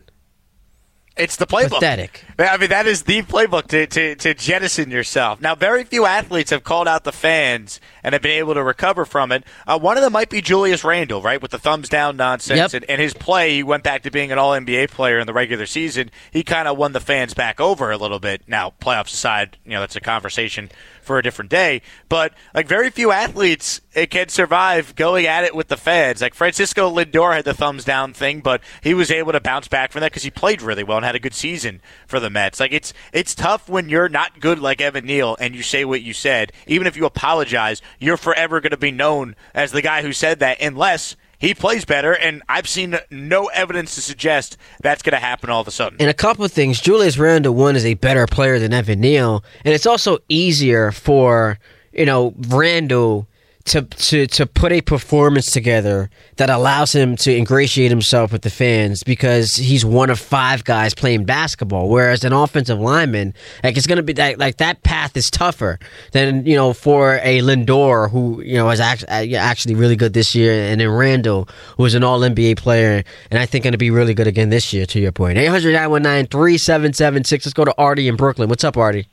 It's 1.17 1.35
the 1.35 1.47
playbook. 1.47 1.75
Pathetic. 1.75 2.23
I 2.39 2.57
mean, 2.57 2.69
that 2.69 2.85
is 2.85 3.03
the 3.03 3.23
playbook 3.23 3.67
to, 3.67 3.87
to, 3.87 4.15
to 4.15 4.33
jettison 4.33 4.91
yourself. 4.91 5.41
Now, 5.41 5.55
very 5.55 5.83
few 5.83 6.05
athletes 6.05 6.51
have 6.51 6.63
called 6.63 6.87
out 6.87 7.03
the 7.03 7.11
fans 7.11 7.79
and 8.03 8.13
have 8.13 8.21
been 8.21 8.37
able 8.37 8.53
to 8.53 8.63
recover 8.63 9.05
from 9.05 9.31
it. 9.31 9.43
Uh, 9.65 9.79
one 9.79 9.97
of 9.97 10.03
them 10.03 10.13
might 10.13 10.29
be 10.29 10.41
Julius 10.41 10.83
Randle, 10.83 11.21
right, 11.21 11.41
with 11.41 11.51
the 11.51 11.59
thumbs 11.59 11.89
down 11.89 12.17
nonsense. 12.17 12.73
Yep. 12.73 12.83
And, 12.83 12.91
and 12.91 13.01
his 13.01 13.13
play, 13.13 13.55
he 13.55 13.63
went 13.63 13.83
back 13.83 14.03
to 14.03 14.11
being 14.11 14.31
an 14.31 14.37
All 14.37 14.51
NBA 14.51 14.91
player 14.91 15.19
in 15.19 15.27
the 15.27 15.33
regular 15.33 15.65
season. 15.65 16.11
He 16.31 16.43
kind 16.43 16.67
of 16.67 16.77
won 16.77 16.93
the 16.93 16.99
fans 16.99 17.33
back 17.33 17.59
over 17.59 17.91
a 17.91 17.97
little 17.97 18.19
bit. 18.19 18.43
Now, 18.47 18.73
playoffs 18.81 19.13
aside, 19.13 19.57
you 19.65 19.71
know, 19.71 19.79
that's 19.79 19.95
a 19.95 20.01
conversation 20.01 20.69
for 21.07 21.17
a 21.17 21.23
different 21.23 21.49
day. 21.49 21.81
But 22.09 22.33
like 22.53 22.67
very 22.67 22.91
few 22.91 23.11
athletes 23.11 23.81
it 23.97 24.11
can 24.11 24.29
survive 24.29 24.95
going 24.95 25.25
at 25.25 25.43
it 25.43 25.55
with 25.55 25.69
the 25.69 25.77
feds. 25.77 26.21
Like 26.21 26.35
Francisco 26.35 26.93
Lindor 26.93 27.33
had 27.33 27.45
the 27.45 27.55
thumbs 27.55 27.83
down 27.83 28.13
thing, 28.13 28.41
but 28.41 28.61
he 28.83 28.93
was 28.93 29.09
able 29.09 29.31
to 29.31 29.39
bounce 29.39 29.67
back 29.67 29.91
from 29.91 30.01
that 30.01 30.11
because 30.11 30.21
he 30.21 30.29
played 30.29 30.61
really 30.61 30.83
well 30.83 30.97
and 30.97 31.05
had 31.05 31.15
a 31.15 31.19
good 31.19 31.33
season 31.33 31.81
for 32.05 32.19
the 32.19 32.29
Mets. 32.29 32.59
Like 32.59 32.73
it's 32.73 32.93
it's 33.11 33.33
tough 33.33 33.67
when 33.67 33.89
you're 33.89 34.09
not 34.09 34.39
good 34.39 34.59
like 34.59 34.81
Evan 34.81 35.05
Neal 35.05 35.35
and 35.39 35.55
you 35.55 35.63
say 35.63 35.83
what 35.83 36.03
you 36.03 36.13
said. 36.13 36.51
Even 36.67 36.85
if 36.85 36.95
you 36.95 37.05
apologize, 37.05 37.81
you're 37.97 38.17
forever 38.17 38.61
going 38.61 38.69
to 38.69 38.77
be 38.77 38.91
known 38.91 39.35
as 39.55 39.71
the 39.71 39.81
guy 39.81 40.03
who 40.03 40.13
said 40.13 40.39
that, 40.39 40.61
unless 40.61 41.15
he 41.37 41.53
plays 41.53 41.85
better, 41.85 42.13
and 42.13 42.41
I've 42.49 42.67
seen 42.67 42.97
no 43.11 43.47
evidence 43.47 43.95
to 43.95 44.01
suggest 44.01 44.57
that's 44.81 45.03
going 45.03 45.13
to 45.13 45.19
happen 45.19 45.49
all 45.49 45.61
of 45.61 45.67
a 45.67 45.71
sudden. 45.71 45.97
And 45.99 46.09
a 46.09 46.13
couple 46.13 46.43
of 46.43 46.51
things. 46.51 46.81
Julius 46.81 47.17
Randle, 47.17 47.53
one, 47.53 47.75
is 47.75 47.85
a 47.85 47.93
better 47.95 48.25
player 48.27 48.59
than 48.59 48.73
Evan 48.73 49.01
Neal, 49.01 49.43
and 49.63 49.73
it's 49.73 49.85
also 49.85 50.19
easier 50.29 50.91
for, 50.91 51.59
you 51.93 52.05
know, 52.05 52.33
Randle 52.47 53.27
to 53.67 53.83
to 53.83 54.27
to 54.27 54.45
put 54.45 54.71
a 54.71 54.81
performance 54.81 55.51
together 55.51 56.09
that 56.37 56.49
allows 56.49 56.93
him 56.93 57.15
to 57.17 57.35
ingratiate 57.35 57.91
himself 57.91 58.31
with 58.31 58.41
the 58.41 58.49
fans 58.49 59.03
because 59.03 59.55
he's 59.55 59.85
one 59.85 60.09
of 60.09 60.19
five 60.19 60.63
guys 60.63 60.93
playing 60.95 61.25
basketball. 61.25 61.87
Whereas 61.89 62.23
an 62.23 62.33
offensive 62.33 62.79
lineman, 62.79 63.33
like 63.63 63.77
it's 63.77 63.87
gonna 63.87 64.03
be 64.03 64.13
that 64.13 64.39
like 64.39 64.57
that 64.57 64.81
path 64.83 65.15
is 65.15 65.29
tougher 65.29 65.77
than 66.13 66.45
you 66.45 66.55
know 66.55 66.73
for 66.73 67.19
a 67.21 67.41
Lindor 67.41 68.09
who 68.09 68.41
you 68.41 68.55
know 68.55 68.69
is 68.71 68.79
actually 68.79 69.35
uh, 69.35 69.39
actually 69.39 69.75
really 69.75 69.95
good 69.95 70.13
this 70.13 70.33
year, 70.33 70.51
and 70.51 70.81
then 70.81 70.89
Randle 70.89 71.47
who 71.77 71.85
is 71.85 71.93
an 71.93 72.03
All 72.03 72.19
NBA 72.21 72.57
player 72.57 73.03
and 73.29 73.39
I 73.39 73.45
think 73.45 73.67
to 73.71 73.77
be 73.77 73.91
really 73.91 74.13
good 74.13 74.27
again 74.27 74.49
this 74.49 74.73
year. 74.73 74.85
To 74.87 74.99
your 74.99 75.11
point, 75.11 75.37
800-919-3776. 75.37 77.31
Let's 77.31 77.53
go 77.53 77.65
to 77.65 77.73
Artie 77.77 78.07
in 78.07 78.15
Brooklyn. 78.15 78.49
What's 78.49 78.63
up, 78.63 78.77
Artie? 78.77 79.07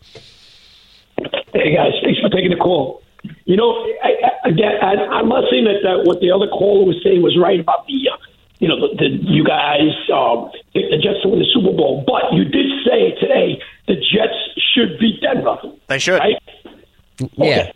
Hey 1.53 1.75
guys, 1.75 1.93
thanks 2.03 2.21
for 2.21 2.29
taking 2.31 2.51
the 2.51 2.57
call. 2.57 3.03
You 3.45 3.57
know, 3.57 3.71
I, 4.03 4.11
again, 4.45 4.73
I, 4.83 4.95
I'm 5.19 5.29
not 5.29 5.45
saying 5.51 5.65
that, 5.65 5.81
that 5.83 6.05
what 6.05 6.21
the 6.21 6.31
other 6.31 6.49
caller 6.49 6.85
was 6.87 6.97
saying 7.03 7.23
was 7.23 7.37
right 7.41 7.61
about 7.61 7.87
the, 7.87 8.09
uh, 8.13 8.17
you 8.59 8.69
know, 8.69 8.79
the, 8.81 8.95
the 8.97 9.09
you 9.25 9.45
guys 9.45 9.91
um, 10.13 10.51
picked 10.73 10.91
the 10.91 10.99
Jets 11.03 11.23
to 11.23 11.29
win 11.29 11.41
the 11.41 11.51
Super 11.53 11.73
Bowl, 11.77 12.05
but 12.07 12.33
you 12.33 12.45
did 12.45 12.67
say 12.87 13.13
today 13.21 13.61
the 13.89 13.95
Jets 13.97 14.37
should 14.73 14.99
beat 14.99 15.21
Denver. 15.21 15.57
They 15.89 15.99
should. 15.99 16.19
Right? 16.21 16.37
Yeah. 17.37 17.73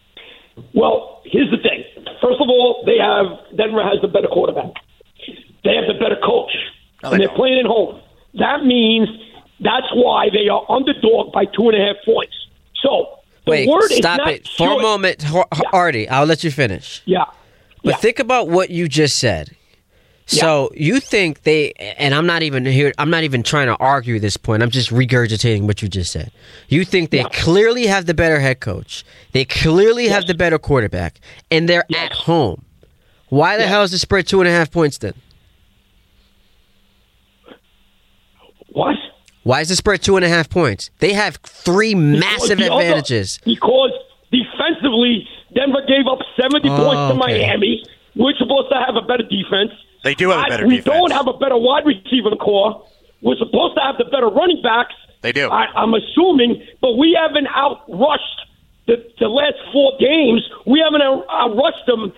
Well, 0.75 1.23
here's 1.25 1.51
the 1.51 1.59
thing. 1.59 1.85
First 2.23 2.41
of 2.41 2.49
all, 2.49 2.83
they 2.87 2.99
have 2.99 3.39
Denver 3.57 3.83
has 3.83 4.01
the 4.03 4.09
better 4.09 4.29
quarterback. 4.29 4.73
They 5.65 5.75
have 5.75 5.87
the 5.87 5.95
better 5.99 6.17
coach, 6.25 6.51
No, 7.03 7.11
and 7.11 7.15
they 7.21 7.27
they're 7.27 7.29
don't. 7.29 7.37
playing 7.37 7.59
at 7.61 7.67
home. 7.67 8.01
That 8.35 8.65
means 8.65 9.09
that's 9.61 9.87
why 9.95 10.29
they 10.33 10.49
are 10.49 10.65
underdog 10.71 11.33
by 11.33 11.45
two 11.47 11.69
and 11.69 11.75
a 11.77 11.85
half 11.85 11.97
points. 12.05 12.35
So 12.83 13.18
the 13.49 13.67
Wait, 13.67 13.69
word 13.69 13.91
stop 13.91 14.27
it 14.29 14.49
for 14.57 14.79
a 14.79 14.83
moment, 14.83 15.25
Artie. 15.73 16.09
I'll 16.09 16.27
let 16.27 16.45
you 16.45 16.51
finish. 16.51 17.03
Yeah. 17.05 17.25
But 17.83 17.91
Yeah. 17.91 17.97
think 17.97 18.19
about 18.19 18.49
what 18.49 18.71
you 18.71 18.89
just 18.89 19.17
said. 19.17 19.51
So 20.27 20.71
you 20.75 21.01
think 21.01 21.45
they 21.45 21.73
and 21.99 22.15
I'm 22.15 22.27
not 22.27 22.43
even 22.43 22.67
here 22.67 22.93
I'm 22.99 23.09
not 23.09 23.23
even 23.25 23.43
trying 23.43 23.69
to 23.69 23.77
argue 23.77 24.19
this 24.21 24.37
point. 24.37 24.63
I'm 24.63 24.71
just 24.71 24.91
regurgitating 24.91 25.63
what 25.63 25.81
you 25.81 25.89
just 25.89 26.13
said. 26.13 26.31
You 26.69 26.85
think 26.85 27.11
they 27.11 27.19
Yeah. 27.19 27.29
clearly 27.33 27.87
have 27.87 28.05
the 28.05 28.13
better 28.15 28.39
head 28.39 28.61
coach. 28.61 29.05
They 29.33 29.47
clearly 29.47 30.09
have 30.09 30.27
the 30.27 30.35
better 30.35 30.59
quarterback. 30.59 31.19
And 31.51 31.67
they're 31.69 31.85
Yes. 31.89 32.11
at 32.11 32.13
home. 32.13 32.63
Why 33.31 33.57
the 33.57 33.63
Yeah. 33.63 33.69
hell 33.71 33.83
is 33.85 33.91
the 33.93 33.99
spread 33.99 34.27
two 34.27 34.41
and 34.41 34.49
a 34.49 34.53
half 34.53 34.71
points 34.71 34.99
then? 34.99 35.15
What? 38.69 38.97
Why 39.49 39.63
is 39.63 39.71
the 39.71 39.77
spread 39.77 40.03
two 40.03 40.17
and 40.17 40.25
a 40.27 40.29
half 40.29 40.51
points? 40.51 40.91
They 40.99 41.15
have 41.15 41.37
three 41.37 41.95
massive 41.95 42.59
Because 42.59 42.69
the 42.69 42.71
other- 42.75 42.83
advantages. 42.85 43.39
because 43.47 43.93
defensively, 44.31 45.27
Denver 45.55 45.81
gave 45.89 46.07
up 46.07 46.19
70 46.39 46.69
Oh, 46.69 46.77
points 46.77 47.01
to 47.09 47.17
okay. 47.25 47.41
Miami. 47.49 47.83
We're 48.15 48.37
supposed 48.37 48.69
to 48.69 48.77
have 48.77 48.97
a 48.97 49.01
better 49.01 49.23
defense. 49.25 49.73
They 50.05 50.15
do 50.15 50.29
have 50.29 50.45
a 50.45 50.49
better 50.51 50.67
we 50.67 50.77
defense. 50.77 50.93
We 50.95 51.01
don't 51.01 51.13
have 51.13 51.29
a 51.29 51.33
better 51.39 51.57
wide 51.57 51.87
receiver 51.87 52.37
core. 52.37 52.85
We're 53.23 53.37
supposed 53.41 53.75
to 53.77 53.81
have 53.83 53.97
the 53.97 54.05
better 54.05 54.29
running 54.29 54.61
backs. 54.63 54.93
They 55.23 55.33
do. 55.33 55.49
I, 55.51 55.65
I'm 55.75 55.95
assuming, 55.95 56.63
but 56.83 56.99
we 56.99 57.17
haven't 57.19 57.47
outrushed 57.49 58.39
the, 58.87 58.97
the 59.19 59.29
last 59.29 59.57
four 59.73 59.93
games. 59.99 60.43
We 60.67 60.81
haven't 60.85 61.01
out- 61.01 61.27
outrushed 61.29 61.87
them. 61.87 62.13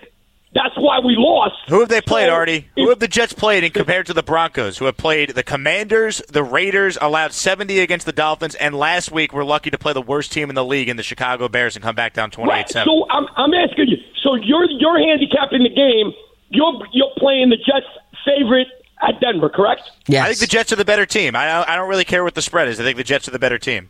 That's 0.53 0.75
why 0.75 0.99
we 0.99 1.15
lost. 1.17 1.55
Who 1.69 1.79
have 1.79 1.87
they 1.87 2.01
played, 2.01 2.27
So, 2.27 2.33
Artie? 2.33 2.67
Who 2.75 2.89
have 2.89 2.99
the 2.99 3.07
Jets 3.07 3.31
played 3.31 3.63
in 3.63 3.71
compared 3.71 4.05
to 4.07 4.13
the 4.13 4.21
Broncos, 4.23 4.77
who 4.77 4.85
have 4.85 4.97
played 4.97 5.29
the 5.29 5.43
Commanders, 5.43 6.21
the 6.29 6.43
Raiders, 6.43 6.97
allowed 6.99 7.31
70 7.31 7.79
against 7.79 8.05
the 8.05 8.11
Dolphins, 8.11 8.55
and 8.55 8.75
last 8.75 9.11
week 9.11 9.31
we're 9.31 9.45
lucky 9.45 9.69
to 9.69 9.77
play 9.77 9.93
the 9.93 10.01
worst 10.01 10.33
team 10.33 10.49
in 10.49 10.55
the 10.55 10.65
league 10.65 10.89
in 10.89 10.97
the 10.97 11.03
Chicago 11.03 11.47
Bears 11.47 11.77
and 11.77 11.83
come 11.83 11.95
back 11.95 12.13
down 12.13 12.31
28 12.31 12.51
Right. 12.53 12.69
7. 12.69 12.85
So 12.85 13.07
I'm, 13.09 13.27
I'm 13.37 13.53
asking 13.53 13.87
you. 13.87 13.97
So 14.23 14.35
you're 14.35 14.69
you're 14.69 14.99
handicapping 14.99 15.63
the 15.63 15.69
game. 15.69 16.11
You're 16.49 16.73
you're 16.91 17.11
playing 17.17 17.49
the 17.49 17.55
Jets' 17.57 17.85
favorite 18.25 18.67
at 19.01 19.21
Denver, 19.21 19.47
correct? 19.49 19.89
Yes. 20.07 20.23
I 20.25 20.27
think 20.27 20.39
the 20.39 20.47
Jets 20.47 20.73
are 20.73 20.75
the 20.75 20.85
better 20.85 21.05
team. 21.05 21.33
I, 21.35 21.63
I 21.65 21.75
don't 21.77 21.89
really 21.89 22.03
care 22.05 22.23
what 22.25 22.35
the 22.35 22.41
spread 22.41 22.67
is. 22.67 22.79
I 22.79 22.83
think 22.83 22.97
the 22.97 23.03
Jets 23.05 23.27
are 23.27 23.31
the 23.31 23.39
better 23.39 23.57
team. 23.57 23.89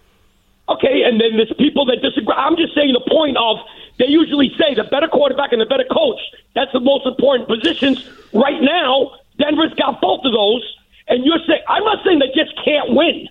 Okay, 0.70 1.02
and 1.04 1.20
then 1.20 1.36
there's 1.36 1.52
people 1.58 1.86
that 1.88 1.98
disagree. 2.02 2.36
I'm 2.38 2.56
just 2.56 2.74
saying 2.76 2.94
the 2.94 3.04
point 3.12 3.36
of 3.36 3.58
they 4.02 4.08
usually 4.10 4.50
say 4.58 4.74
the 4.74 4.84
better 4.90 5.08
quarterback 5.08 5.52
and 5.54 5.62
the 5.62 5.66
better 5.70 5.86
coach. 5.86 6.20
That's 6.56 6.72
the 6.74 6.80
most 6.82 7.06
important 7.06 7.48
positions. 7.48 8.10
Right 8.34 8.60
now, 8.62 9.14
Denver's 9.38 9.74
got 9.78 10.02
both 10.02 10.26
of 10.26 10.34
those, 10.34 10.64
and 11.08 11.24
you're 11.24 11.40
saying 11.48 11.62
I'm 11.70 11.84
not 11.86 12.00
saying 12.04 12.20
the 12.20 12.28
Jets 12.36 12.52
can't 12.66 12.96
win. 12.98 13.30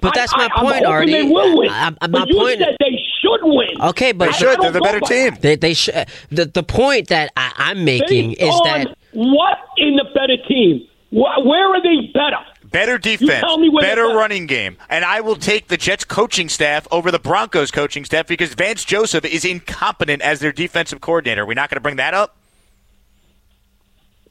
But 0.00 0.12
that's 0.14 0.34
I, 0.34 0.36
my 0.36 0.44
I, 0.44 0.48
I'm 0.56 0.64
point, 0.64 0.74
hoping 0.76 0.86
Artie. 0.86 1.12
They 1.12 1.22
will 1.22 1.58
win. 1.58 1.70
I- 1.70 1.88
I- 1.88 2.06
but 2.06 2.10
my 2.10 2.24
you 2.28 2.36
point- 2.38 2.58
said 2.58 2.76
they 2.78 3.00
should 3.22 3.40
win. 3.42 3.80
Okay, 3.80 4.12
but 4.12 4.26
they 4.26 4.32
should. 4.32 4.60
They're 4.60 4.70
the 4.72 4.80
better 4.82 5.00
team. 5.00 5.36
They 5.40 5.56
they 5.56 5.72
sh- 5.74 5.88
the 6.30 6.44
the 6.44 6.62
point 6.62 7.08
that 7.08 7.32
I, 7.36 7.52
I'm 7.56 7.84
making 7.84 8.30
Based 8.30 8.42
is 8.42 8.54
on 8.54 8.64
that 8.84 8.96
what 9.12 9.58
in 9.78 9.96
the 9.96 10.04
better 10.12 10.36
team? 10.46 10.86
Wh- 11.10 11.40
Where 11.46 11.68
are 11.74 11.82
they 11.82 12.10
better? 12.12 12.36
Better 12.74 12.98
defense, 12.98 13.40
tell 13.40 13.56
me 13.56 13.70
better 13.80 14.08
running 14.08 14.46
game. 14.46 14.76
And 14.90 15.04
I 15.04 15.20
will 15.20 15.36
take 15.36 15.68
the 15.68 15.76
Jets 15.76 16.04
coaching 16.04 16.48
staff 16.48 16.88
over 16.90 17.12
the 17.12 17.20
Broncos 17.20 17.70
coaching 17.70 18.04
staff 18.04 18.26
because 18.26 18.52
Vance 18.54 18.84
Joseph 18.84 19.24
is 19.24 19.44
incompetent 19.44 20.22
as 20.22 20.40
their 20.40 20.50
defensive 20.50 21.00
coordinator. 21.00 21.46
We're 21.46 21.54
not 21.54 21.70
going 21.70 21.76
to 21.76 21.80
bring 21.80 21.96
that 21.96 22.14
up? 22.14 22.36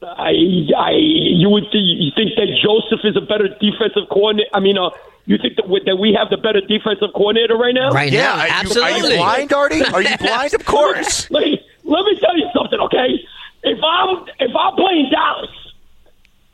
I, 0.04 0.32
I, 0.78 0.92
you 0.92 1.50
would 1.50 1.72
th- 1.72 1.82
you 1.82 2.12
think 2.14 2.36
that 2.36 2.48
Joseph 2.62 3.00
is 3.06 3.16
a 3.16 3.22
better 3.22 3.48
defensive 3.48 4.10
coordinator? 4.12 4.50
I 4.54 4.60
mean, 4.60 4.78
uh, 4.78 4.90
you 5.26 5.38
think 5.38 5.56
that 5.56 5.70
we, 5.70 5.82
that 5.86 5.96
we 5.96 6.12
have 6.20 6.30
the 6.30 6.36
better 6.36 6.60
defensive 6.60 7.14
coordinator 7.16 7.56
right 7.56 7.74
now? 7.74 7.92
right 7.92 8.12
Yeah. 8.12 8.24
now, 8.24 8.40
are, 8.40 8.48
you, 8.48 8.54
absolutely. 8.54 8.92
are 8.92 9.10
you 9.12 9.18
blind, 9.18 9.54
Artie? 9.54 9.84
Are 9.86 10.02
you 10.02 10.18
blind? 10.18 10.54
Of 10.54 10.66
course. 10.66 11.32
Let 11.32 11.44
me 11.46 11.62
let 11.86 12.04
me 12.04 12.20
tell 12.20 12.38
you 12.38 12.50
something, 12.54 12.80
okay? 12.82 13.26
If 13.64 13.80
I'm 13.82 14.26
if 14.40 14.52
I'm 14.54 14.76
playing 14.76 15.10
Dallas, 15.10 15.50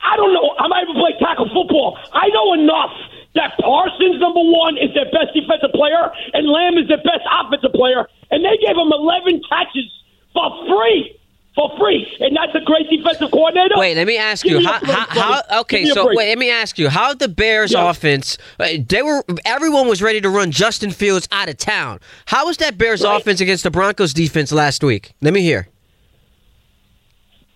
I 0.02 0.16
don't 0.16 0.32
know. 0.32 0.54
I 0.58 0.66
might 0.68 0.82
even 0.88 0.96
play 0.96 1.12
tackle 1.20 1.46
football. 1.52 1.98
I 2.12 2.28
know 2.32 2.54
enough 2.54 2.90
that 3.34 3.54
Parsons 3.60 4.18
number 4.20 4.40
one 4.42 4.76
is 4.76 4.90
their 4.94 5.06
best 5.12 5.32
defensive 5.34 5.70
player, 5.74 6.10
and 6.32 6.48
Lamb 6.48 6.78
is 6.78 6.88
their 6.88 6.98
best 7.04 7.22
offensive 7.30 7.72
player, 7.72 8.08
and 8.30 8.44
they 8.44 8.56
gave 8.58 8.76
him 8.76 8.90
11 8.90 9.42
catches 9.48 9.86
for 10.32 10.50
free. 10.66 11.16
For 11.56 11.68
free, 11.80 12.06
and 12.20 12.36
that's 12.36 12.54
a 12.54 12.64
great 12.64 12.88
defensive 12.88 13.32
coordinator. 13.32 13.74
Wait, 13.76 13.96
let 13.96 14.06
me 14.06 14.16
ask 14.16 14.44
Give 14.44 14.52
you 14.52 14.58
me 14.60 14.64
how, 14.66 14.78
break, 14.78 14.92
how, 14.92 15.40
how 15.50 15.60
okay, 15.62 15.84
so 15.84 16.04
break. 16.04 16.16
wait, 16.16 16.28
let 16.28 16.38
me 16.38 16.48
ask 16.48 16.78
you 16.78 16.88
how 16.88 17.12
the 17.12 17.26
Bears 17.28 17.72
Yeah. 17.72 17.90
offense 17.90 18.38
uh, 18.60 18.68
they 18.88 19.02
were 19.02 19.24
everyone 19.44 19.88
was 19.88 20.00
ready 20.00 20.20
to 20.20 20.30
run 20.30 20.52
Justin 20.52 20.92
Fields 20.92 21.26
out 21.32 21.48
of 21.48 21.56
town. 21.58 21.98
How 22.26 22.46
was 22.46 22.58
that 22.58 22.78
Bears 22.78 23.02
Right. 23.02 23.20
offense 23.20 23.40
against 23.40 23.64
the 23.64 23.70
Broncos 23.72 24.14
defense 24.14 24.52
last 24.52 24.84
week? 24.84 25.12
Let 25.22 25.34
me 25.34 25.40
hear. 25.42 25.68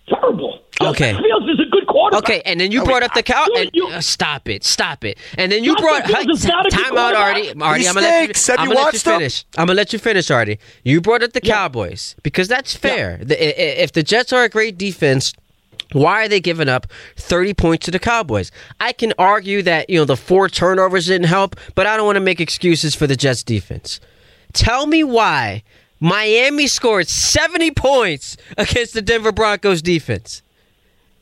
terrible. 0.09 0.54
Okay. 0.91 1.13
Justin 1.13 1.25
Fields 1.25 1.47
is 1.49 1.67
a 1.67 1.71
good 1.71 1.87
quarterback. 1.87 2.25
Okay, 2.25 2.43
and 2.45 2.61
then 2.61 2.71
you 2.73 2.79
No, 2.81 2.85
brought 2.85 3.03
he- 3.03 3.07
up 3.07 3.15
the 3.15 3.23
cow. 3.23 3.45
Dude, 3.47 3.57
And, 3.59 3.71
you- 3.75 3.89
uh, 3.89 4.01
stop 4.01 4.49
it, 4.49 4.65
stop 4.65 5.05
it. 5.05 5.19
And 5.39 5.51
then 5.53 5.65
you 5.65 5.73
Justin 5.75 5.87
brought 5.87 6.07
Fields 6.25 6.41
is 6.43 6.47
not 6.49 6.67
a 6.67 6.71
good 6.71 6.77
time 6.77 6.97
out, 6.99 7.15
quarterback. 7.15 7.25
Artie. 7.37 7.61
Artie, 7.61 7.89
I'm 7.89 7.95
gonna 7.95 8.07
let 8.07 8.29
you. 8.29 8.55
I'm 8.59 8.69
you 8.69 8.75
gonna 8.75 8.85
let 8.87 8.93
you 8.95 8.99
finish. 9.01 9.45
I'm 9.57 9.67
gonna 9.67 9.77
let 9.77 9.93
you 9.93 9.99
finish, 9.99 10.31
Artie. 10.31 10.59
You 10.85 11.01
brought 11.01 11.23
up 11.23 11.33
the 11.33 11.41
Cowboys 11.41 12.15
because 12.23 12.49
that's 12.49 12.75
fair. 12.77 13.19
The- 13.23 13.37
i- 13.43 13.47
i- 13.49 13.77
if 13.83 13.93
the 13.93 14.03
Jets 14.03 14.33
are 14.33 14.45
a 14.45 14.49
great 14.49 14.77
defense. 14.79 15.33
Why 15.93 16.25
are 16.25 16.29
they 16.29 16.41
giving 16.41 16.69
up 16.69 16.87
30 17.17 17.55
points 17.55 17.85
to 17.85 17.91
the 17.93 18.01
Cowboys? 18.01 18.51
I 18.81 18.93
can 18.93 19.13
argue 19.17 19.63
that, 19.63 19.89
you 19.89 19.97
know, 19.99 20.05
the 20.05 20.17
four 20.17 20.49
turnovers 20.49 21.07
didn't 21.07 21.29
help, 21.29 21.55
but 21.77 21.87
I 21.87 21.97
don't 21.97 22.07
want 22.07 22.17
to 22.17 22.21
make 22.21 22.41
excuses 22.41 22.97
for 22.97 23.07
the 23.07 23.15
Jets 23.15 23.45
defense. 23.45 24.01
Tell 24.53 24.87
me 24.87 25.05
why 25.05 25.63
Miami 26.01 26.67
scored 26.67 27.07
70 27.09 27.71
points 27.71 28.37
against 28.59 28.95
the 28.95 29.03
Denver 29.03 29.31
Broncos 29.31 29.83
defense. 29.83 30.43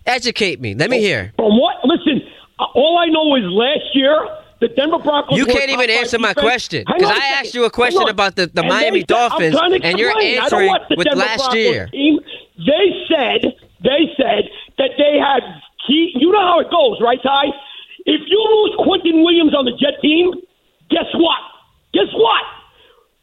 Educate 0.06 0.60
me. 0.60 0.74
Let 0.74 0.90
me 0.90 1.00
hear. 1.00 1.32
From 1.36 1.58
what? 1.58 1.76
Listen, 1.84 2.22
uh, 2.58 2.64
all 2.74 2.98
I 2.98 3.06
know 3.06 3.36
is 3.36 3.44
last 3.44 3.94
year 3.94 4.26
the 4.60 4.68
Denver 4.68 4.98
Broncos. 4.98 5.36
You 5.38 5.46
can't 5.46 5.70
even 5.70 5.90
answer 5.90 6.18
my 6.18 6.28
defense. 6.32 6.44
question 6.44 6.84
because 6.86 7.10
I 7.10 7.14
second. 7.14 7.34
asked 7.38 7.54
you 7.54 7.64
a 7.64 7.70
question 7.70 8.08
about 8.08 8.36
the, 8.36 8.46
the 8.46 8.60
And 8.60 8.68
Miami 8.68 9.00
said- 9.00 9.06
Dolphins, 9.08 9.56
and 9.82 9.98
you're 9.98 10.10
explain. 10.10 10.38
I 10.40 10.48
don't 10.48 10.62
answering 10.62 10.96
with 10.98 11.06
Denver 11.06 11.18
last 11.20 11.38
Broncos 11.38 11.54
year. 11.56 11.86
Team. 11.88 12.18
They 12.58 12.86
said 13.08 13.40
they 13.82 14.02
said 14.16 14.50
that 14.78 14.90
they 14.98 15.18
had 15.18 15.42
key. 15.86 16.12
You 16.14 16.30
know 16.30 16.40
how 16.42 16.60
it 16.60 16.70
goes, 16.70 16.98
right, 17.00 17.18
Ty? 17.22 17.46
If 18.04 18.20
you 18.26 18.38
lose 18.38 18.74
Quentin 18.84 19.22
Williams 19.22 19.54
on 19.54 19.64
the 19.64 19.72
Jet 19.78 20.00
team, 20.02 20.32
guess 20.90 21.06
what? 21.14 21.38
Guess 21.94 22.10
what? 22.14 22.42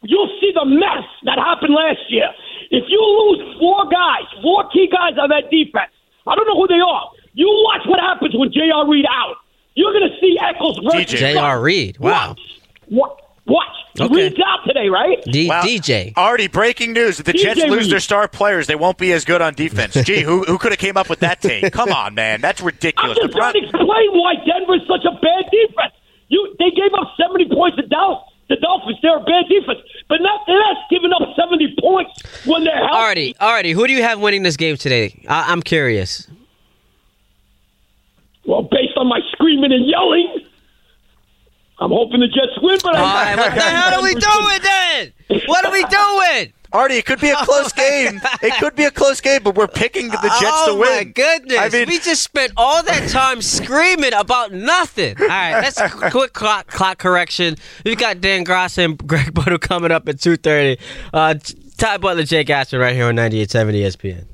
You'll 0.03 0.31
see 0.39 0.51
the 0.55 0.63
mess 0.63 1.03
that 1.25 1.37
happened 1.37 1.73
last 1.75 1.99
year. 2.09 2.29
If 2.71 2.85
you 2.87 2.99
lose 3.03 3.57
four 3.59 3.83
guys, 3.91 4.23
four 4.41 4.69
key 4.71 4.87
guys 4.91 5.19
on 5.19 5.27
that 5.29 5.51
defense, 5.51 5.91
I 6.29 6.35
don't 6.35 6.47
know 6.47 6.55
who 6.61 6.67
they 6.67 6.79
are. 6.79 7.09
You 7.33 7.47
watch 7.65 7.81
what 7.87 7.99
happens 7.99 8.35
when 8.35 8.51
J.R. 8.51 8.87
Reed 8.87 9.05
out. 9.09 9.35
You're 9.75 9.93
going 9.93 10.09
to 10.09 10.15
see 10.19 10.37
Eccles 10.41 10.79
versus 10.83 11.05
DJ. 11.13 11.17
J.R. 11.17 11.61
Reed. 11.61 11.97
Wow. 11.99 12.35
What? 12.89 13.21
What? 13.45 13.65
Okay. 13.99 14.13
Reed's 14.29 14.39
out 14.45 14.59
today, 14.65 14.87
right? 14.89 15.17
D- 15.25 15.47
Wow. 15.49 15.61
DJ. 15.63 16.13
Already 16.15 16.47
breaking 16.47 16.93
news. 16.93 17.19
If 17.19 17.25
the 17.25 17.33
DJ 17.33 17.41
Jets 17.55 17.59
lose 17.61 17.83
Reed. 17.83 17.91
their 17.91 17.99
star 17.99 18.27
players, 18.27 18.67
they 18.67 18.75
won't 18.75 18.97
be 18.97 19.11
as 19.13 19.25
good 19.25 19.41
on 19.41 19.53
defense. 19.55 19.93
Gee, 20.03 20.21
who, 20.21 20.43
who 20.43 20.57
could 20.57 20.71
have 20.71 20.79
came 20.79 20.95
up 20.97 21.09
with 21.09 21.19
that 21.19 21.41
take? 21.41 21.71
Come 21.73 21.91
on, 21.91 22.13
man. 22.13 22.39
That's 22.41 22.61
ridiculous. 22.61 23.17
I'm 23.17 23.23
ridiculous. 23.27 23.61
just 23.61 23.71
The 23.73 23.79
trying 23.79 23.81
Bron- 23.81 23.87
to 23.89 24.03
explain 24.03 24.09
why 24.19 24.33
Denver's 24.45 24.87
such 24.87 25.05
a 25.05 25.13
bad 25.19 25.49
defense. 25.51 25.93
You, 26.27 26.55
they 26.59 26.69
gave 26.71 26.93
up 26.93 27.09
70 27.17 27.49
points 27.55 27.77
to 27.77 27.87
Dallas. 27.87 28.23
The 28.49 28.55
Dolphins, 28.55 28.97
they're 29.03 29.17
a 29.17 29.19
bad 29.23 29.45
defense, 29.47 29.79
but 30.07 30.21
not 30.21 30.41
they're 30.47 30.59
giving 30.89 31.11
up 31.13 31.21
70 31.35 31.75
points 31.79 32.11
when 32.45 32.63
they're 32.63 32.75
healthy. 32.75 33.33
Alrighty, 33.33 33.37
alrighty. 33.37 33.73
Who 33.73 33.85
do 33.87 33.93
you 33.93 34.01
have 34.03 34.19
winning 34.19 34.41
this 34.43 34.57
game 34.57 34.75
today? 34.75 35.23
I- 35.27 35.51
I'm 35.51 35.61
curious. 35.61 36.27
Well, 38.45 38.63
based 38.63 38.97
on 38.97 39.07
my 39.07 39.19
screaming 39.33 39.71
and 39.71 39.85
yelling, 39.87 40.39
I'm 41.79 41.91
hoping 41.91 42.21
the 42.21 42.27
Jets 42.27 42.59
win, 42.61 42.79
but 42.81 42.95
All 42.95 43.05
I, 43.05 43.35
right, 43.35 43.37
what 43.37 43.53
the 43.53 43.61
hell 43.61 43.99
are 43.99 44.03
we 44.03 44.15
doing 44.15 44.59
then? 44.63 45.41
What 45.45 45.65
are 45.65 45.71
we 45.71 45.83
doing? 45.85 46.53
Artie, 46.71 46.95
it 46.95 47.05
could 47.05 47.19
be 47.19 47.29
a 47.29 47.35
close 47.45 47.73
game. 47.73 48.21
It 48.41 48.53
could 48.59 48.75
be 48.75 48.83
a 48.85 48.91
close 48.91 49.21
game, 49.21 49.41
but 49.43 49.55
we're 49.55 49.67
picking 49.67 50.07
the 50.09 50.17
Jets 50.39 50.43
oh 50.43 50.73
to 50.73 50.79
win. 50.79 50.89
Oh 50.89 50.95
my 50.97 51.03
goodness! 51.03 51.57
I 51.57 51.69
mean, 51.69 51.87
we 51.87 51.99
just 51.99 52.23
spent 52.23 52.53
all 52.57 52.83
that 52.83 53.09
time 53.09 53.41
screaming 53.41 54.13
about 54.13 54.51
nothing. 54.51 55.15
All 55.19 55.27
right, 55.27 55.61
let's 55.61 55.81
quick 56.11 56.33
clock, 56.33 56.67
clock 56.67 56.99
correction. 56.99 57.55
We've 57.85 57.97
got 57.97 58.21
Dan 58.21 58.43
Gross 58.43 58.77
and 58.77 58.97
Greg 59.07 59.33
Buttle 59.33 59.57
coming 59.57 59.91
up 59.91 60.07
at 60.07 60.19
two 60.21 60.37
thirty. 60.37 60.81
Uh, 61.13 61.35
Ty 61.77 61.97
Butler, 61.97 62.23
Jake 62.23 62.47
Asman, 62.47 62.81
right 62.81 62.93
here 62.93 63.05
on 63.05 63.15
98.7 63.15 63.73
ESPN. 63.73 64.25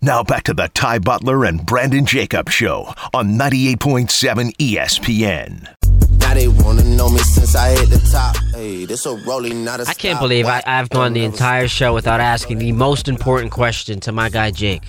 Now 0.00 0.22
back 0.22 0.44
to 0.44 0.54
the 0.54 0.68
Ty 0.68 1.00
Butler 1.00 1.44
and 1.44 1.66
Brandon 1.66 2.06
Jacob 2.06 2.48
show 2.48 2.94
on 3.12 3.30
98.7 3.30 4.54
ESPN. 4.58 6.05
Now 6.36 6.42
they 6.42 6.48
wanna 6.48 6.84
know 6.84 7.08
me 7.08 7.18
since 7.20 7.56
I 7.56 7.70
hit 7.70 7.88
the 7.88 8.10
top. 8.12 8.36
Hey, 8.54 8.84
this 8.84 9.06
a 9.06 9.16
rolling, 9.16 9.64
not 9.64 9.80
a 9.80 9.84
I 9.88 9.94
can't 9.94 10.20
believe 10.20 10.44
I, 10.44 10.62
I've 10.66 10.90
gone 10.90 11.14
the 11.14 11.24
entire 11.24 11.66
show 11.66 11.94
without 11.94 12.20
asking 12.20 12.58
the 12.58 12.72
most 12.72 13.08
important 13.08 13.52
question 13.52 14.00
to 14.00 14.12
my 14.12 14.28
guy 14.28 14.50
Jake. 14.50 14.82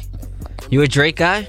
You 0.69 0.81
a 0.81 0.89
Drake 0.89 1.15
guy? 1.15 1.47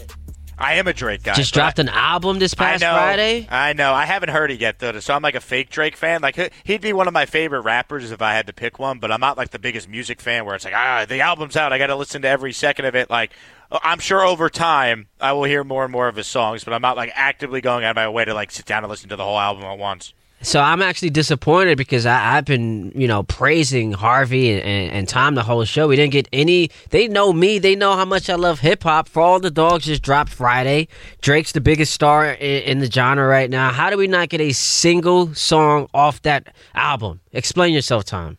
I 0.57 0.75
am 0.75 0.87
a 0.87 0.93
Drake 0.93 1.25
guy. 1.25 1.35
Just 1.35 1.53
dropped 1.53 1.81
an 1.81 1.89
album 1.89 2.39
this 2.39 2.55
past 2.55 2.85
I 2.85 2.87
know, 2.87 2.97
Friday. 2.97 3.49
I 3.51 3.73
know. 3.73 3.93
I 3.93 4.05
haven't 4.05 4.29
heard 4.29 4.53
it 4.53 4.61
yet 4.61 4.79
though, 4.79 5.01
so 5.01 5.15
I'm 5.15 5.23
like 5.23 5.35
a 5.35 5.41
fake 5.41 5.69
Drake 5.69 5.97
fan. 5.97 6.23
Like 6.23 6.37
he- 6.37 6.51
he'd 6.63 6.81
be 6.81 6.93
one 6.93 7.09
of 7.09 7.13
my 7.13 7.27
favorite 7.27 7.63
rappers 7.63 8.13
if 8.13 8.23
I 8.23 8.35
had 8.35 8.47
to 8.47 8.53
pick 8.53 8.79
one, 8.79 9.01
but 9.01 9.11
I'm 9.11 9.21
not 9.21 9.37
like 9.37 9.51
the 9.51 9.59
biggest 9.59 9.89
music 9.89 10.21
fan 10.21 10.45
where 10.45 10.55
it's 10.55 10.65
like 10.65 10.75
ah 10.77 11.07
the 11.09 11.23
album's 11.23 11.57
out, 11.57 11.73
I 11.73 11.79
got 11.79 11.89
to 11.89 11.97
listen 11.97 12.23
to 12.23 12.29
every 12.29 12.53
second 12.53 12.85
of 12.85 12.95
it. 12.95 13.11
Like 13.11 13.33
I'm 13.71 13.99
sure 13.99 14.23
over 14.23 14.49
time 14.49 15.09
I 15.21 15.33
will 15.33 15.45
hear 15.45 15.63
more 15.63 15.85
and 15.85 15.93
more 15.93 16.09
of 16.09 16.17
his 16.17 16.27
songs, 16.27 16.65
but 16.65 16.73
I'm 16.73 16.83
not 16.83 16.97
like 16.97 17.11
actively 17.15 17.61
going 17.61 17.85
out 17.85 17.91
of 17.91 17.97
my 17.97 18.09
way 18.09 18.25
to 18.25 18.35
like 18.35 18.51
sit 18.51 18.67
down 18.67 18.85
and 18.85 18.91
listen 18.91 19.09
to 19.11 19.17
the 19.17 19.25
whole 19.25 19.39
album 19.39 19.65
at 19.65 19.79
once. 19.79 20.15
So 20.41 20.61
I'm 20.61 20.83
actually 20.83 21.11
disappointed 21.11 21.77
because 21.77 22.07
I, 22.07 22.37
I've 22.37 22.45
been, 22.45 22.93
you 22.95 23.09
know, 23.09 23.25
praising 23.25 23.93
Harvey 23.93 24.53
and, 24.53 24.63
and, 24.63 24.93
and 24.93 25.09
Tom 25.09 25.35
the 25.35 25.43
whole 25.43 25.65
show. 25.65 25.89
We 25.89 25.97
didn't 25.97 26.13
get 26.13 26.29
any. 26.33 26.71
They 26.91 27.09
know 27.09 27.33
me. 27.33 27.59
They 27.59 27.75
know 27.75 27.97
how 27.97 28.05
much 28.05 28.31
I 28.31 28.37
love 28.37 28.61
hip 28.61 28.85
hop. 28.85 29.09
For 29.09 29.21
all 29.21 29.41
the 29.41 29.51
dogs 29.51 29.87
just 29.87 30.03
dropped 30.03 30.31
Friday. 30.31 30.87
Drake's 31.21 31.53
the 31.53 31.61
biggest 31.61 31.93
star 31.93 32.25
in, 32.25 32.63
in 32.63 32.79
the 32.79 32.91
genre 32.91 33.27
right 33.27 33.51
now. 33.51 33.73
How 33.73 33.91
do 33.91 33.97
we 33.97 34.07
not 34.07 34.29
get 34.29 34.41
a 34.41 34.53
single 34.53 35.35
song 35.35 35.89
off 35.93 36.23
that 36.23 36.55
album? 36.73 37.21
Explain 37.33 37.75
yourself, 37.75 38.05
Tom. 38.05 38.39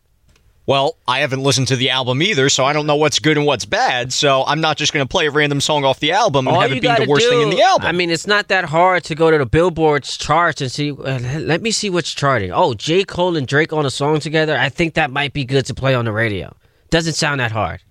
Well, 0.70 0.96
I 1.08 1.18
haven't 1.18 1.42
listened 1.42 1.66
to 1.66 1.74
the 1.74 1.90
album 1.90 2.22
either, 2.22 2.48
so 2.48 2.64
I 2.64 2.72
don't 2.72 2.86
know 2.86 2.94
what's 2.94 3.18
good 3.18 3.36
and 3.36 3.44
what's 3.44 3.64
bad. 3.64 4.12
So 4.12 4.44
I'm 4.46 4.60
not 4.60 4.76
just 4.76 4.92
going 4.92 5.04
to 5.04 5.10
play 5.10 5.26
a 5.26 5.30
random 5.32 5.60
song 5.60 5.84
off 5.84 5.98
the 5.98 6.12
album 6.12 6.46
and 6.46 6.54
All 6.54 6.62
have 6.62 6.70
it 6.70 6.74
be 6.74 6.80
the 6.82 6.86
gotta 6.86 7.10
worst 7.10 7.28
thing 7.28 7.40
in 7.40 7.50
the 7.50 7.60
album. 7.60 7.88
I 7.88 7.90
mean, 7.90 8.08
it's 8.08 8.28
not 8.28 8.46
that 8.46 8.66
hard 8.66 9.02
to 9.02 9.16
go 9.16 9.32
to 9.32 9.38
the 9.38 9.46
Billboard's 9.46 10.16
charts 10.16 10.60
and 10.60 10.70
see. 10.70 10.92
Uh, 10.92 11.18
let 11.40 11.60
me 11.60 11.72
see 11.72 11.90
what's 11.90 12.14
charting. 12.14 12.52
Oh, 12.52 12.74
J. 12.74 13.02
Cole 13.02 13.36
and 13.36 13.48
Drake 13.48 13.72
on 13.72 13.84
a 13.84 13.90
song 13.90 14.20
together. 14.20 14.56
I 14.56 14.68
think 14.68 14.94
that 14.94 15.10
might 15.10 15.32
be 15.32 15.44
good 15.44 15.66
to 15.66 15.74
play 15.74 15.96
on 15.96 16.04
the 16.04 16.12
radio. 16.12 16.54
Doesn't 16.90 17.14
sound 17.14 17.40
that 17.40 17.50
hard. 17.50 17.82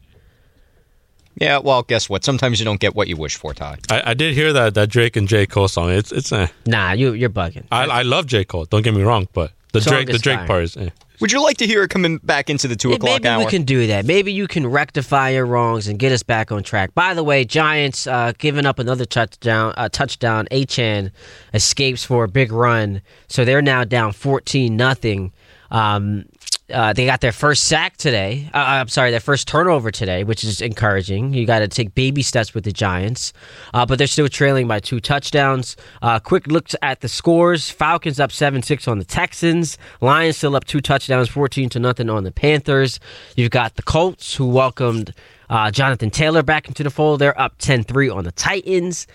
yeah, 1.35 1.57
well, 1.57 1.83
guess 1.83 2.09
what? 2.09 2.23
Sometimes 2.23 2.59
you 2.59 2.65
don't 2.65 2.79
get 2.79 2.95
what 2.95 3.09
you 3.09 3.17
wish 3.17 3.35
for, 3.35 3.53
Ty. 3.53 3.79
I, 3.91 4.11
I 4.11 4.13
did 4.13 4.33
hear 4.33 4.53
that 4.53 4.73
that 4.75 4.87
Drake 4.87 5.17
and 5.17 5.27
J 5.27 5.45
Cole 5.45 5.67
song. 5.67 5.89
It's 5.89 6.13
it's. 6.13 6.31
Eh. 6.31 6.47
Nah, 6.65 6.93
you 6.93 7.11
you're 7.11 7.29
bugging. 7.29 7.65
I 7.73 7.87
I 7.87 8.01
love 8.03 8.25
J 8.25 8.45
Cole. 8.45 8.63
Don't 8.63 8.83
get 8.83 8.93
me 8.93 9.01
wrong, 9.03 9.27
but 9.33 9.51
the 9.73 9.81
Song 9.81 9.93
Drake 9.93 10.07
the 10.07 10.13
is 10.13 10.21
Drake 10.21 10.37
fire. 10.39 10.47
part 10.47 10.63
is. 10.63 10.77
Eh. 10.77 10.89
Would 11.21 11.31
you 11.33 11.43
like 11.43 11.57
to 11.57 11.67
hear 11.67 11.83
it 11.83 11.89
coming 11.89 12.17
back 12.23 12.49
into 12.49 12.67
the 12.69 12.77
two 12.77 12.89
Yeah, 12.89 12.95
o'clock 12.95 13.11
maybe 13.23 13.27
hour? 13.27 13.39
we 13.39 13.45
can 13.51 13.63
do 13.63 13.87
that. 13.87 14.05
Maybe 14.05 14.31
you 14.31 14.47
can 14.47 14.65
rectify 14.65 15.31
your 15.31 15.45
wrongs 15.45 15.87
and 15.87 15.99
get 15.99 16.13
us 16.13 16.23
back 16.23 16.49
on 16.51 16.63
track. 16.63 16.95
By 16.95 17.13
the 17.13 17.23
way, 17.23 17.43
Giants 17.43 18.07
uh, 18.07 18.31
giving 18.37 18.65
up 18.65 18.79
another 18.79 19.03
touchdown. 19.05 19.73
Uh, 19.75 19.89
touchdown. 19.89 20.47
Achane 20.49 21.11
escapes 21.53 22.03
for 22.05 22.23
a 22.23 22.27
big 22.29 22.53
run, 22.53 23.01
so 23.27 23.43
they're 23.43 23.61
now 23.61 23.83
down 23.83 24.13
fourteen 24.13 24.77
nothing. 24.77 25.33
Um, 25.71 26.25
uh, 26.71 26.93
they 26.93 27.05
got 27.05 27.21
their 27.21 27.31
first 27.31 27.65
sack 27.65 27.97
today. 27.97 28.49
Uh, 28.53 28.57
I'm 28.57 28.87
sorry, 28.87 29.11
their 29.11 29.19
first 29.19 29.47
turnover 29.47 29.91
today, 29.91 30.23
which 30.23 30.43
is 30.43 30.61
encouraging. 30.61 31.33
You 31.33 31.45
got 31.45 31.59
to 31.59 31.67
take 31.67 31.95
baby 31.95 32.21
steps 32.21 32.53
with 32.53 32.63
the 32.63 32.71
Giants, 32.71 33.33
uh, 33.73 33.85
but 33.85 33.97
they're 33.97 34.07
still 34.07 34.27
trailing 34.27 34.67
by 34.67 34.79
two 34.79 34.99
touchdowns. 34.99 35.75
Uh, 36.01 36.19
quick 36.19 36.47
looks 36.47 36.75
at 36.81 37.01
the 37.01 37.09
scores: 37.09 37.69
Falcons 37.69 38.19
up 38.19 38.31
seven 38.31 38.61
six 38.61 38.87
on 38.87 38.99
the 38.99 39.05
Texans. 39.05 39.77
Lions 40.01 40.37
still 40.37 40.55
up 40.55 40.65
two 40.65 40.81
touchdowns, 40.81 41.29
fourteen 41.29 41.69
to 41.69 41.79
nothing 41.79 42.09
on 42.09 42.23
the 42.23 42.31
Panthers. 42.31 42.99
You've 43.35 43.51
got 43.51 43.75
the 43.75 43.83
Colts 43.83 44.35
who 44.35 44.47
welcomed 44.47 45.13
uh, 45.49 45.71
Jonathan 45.71 46.09
Taylor 46.09 46.43
back 46.43 46.67
into 46.67 46.83
the 46.83 46.89
fold. 46.89 47.19
They're 47.19 47.39
up 47.39 47.57
10-3 47.57 48.15
on 48.15 48.23
the 48.23 48.31
Titans. 48.31 49.07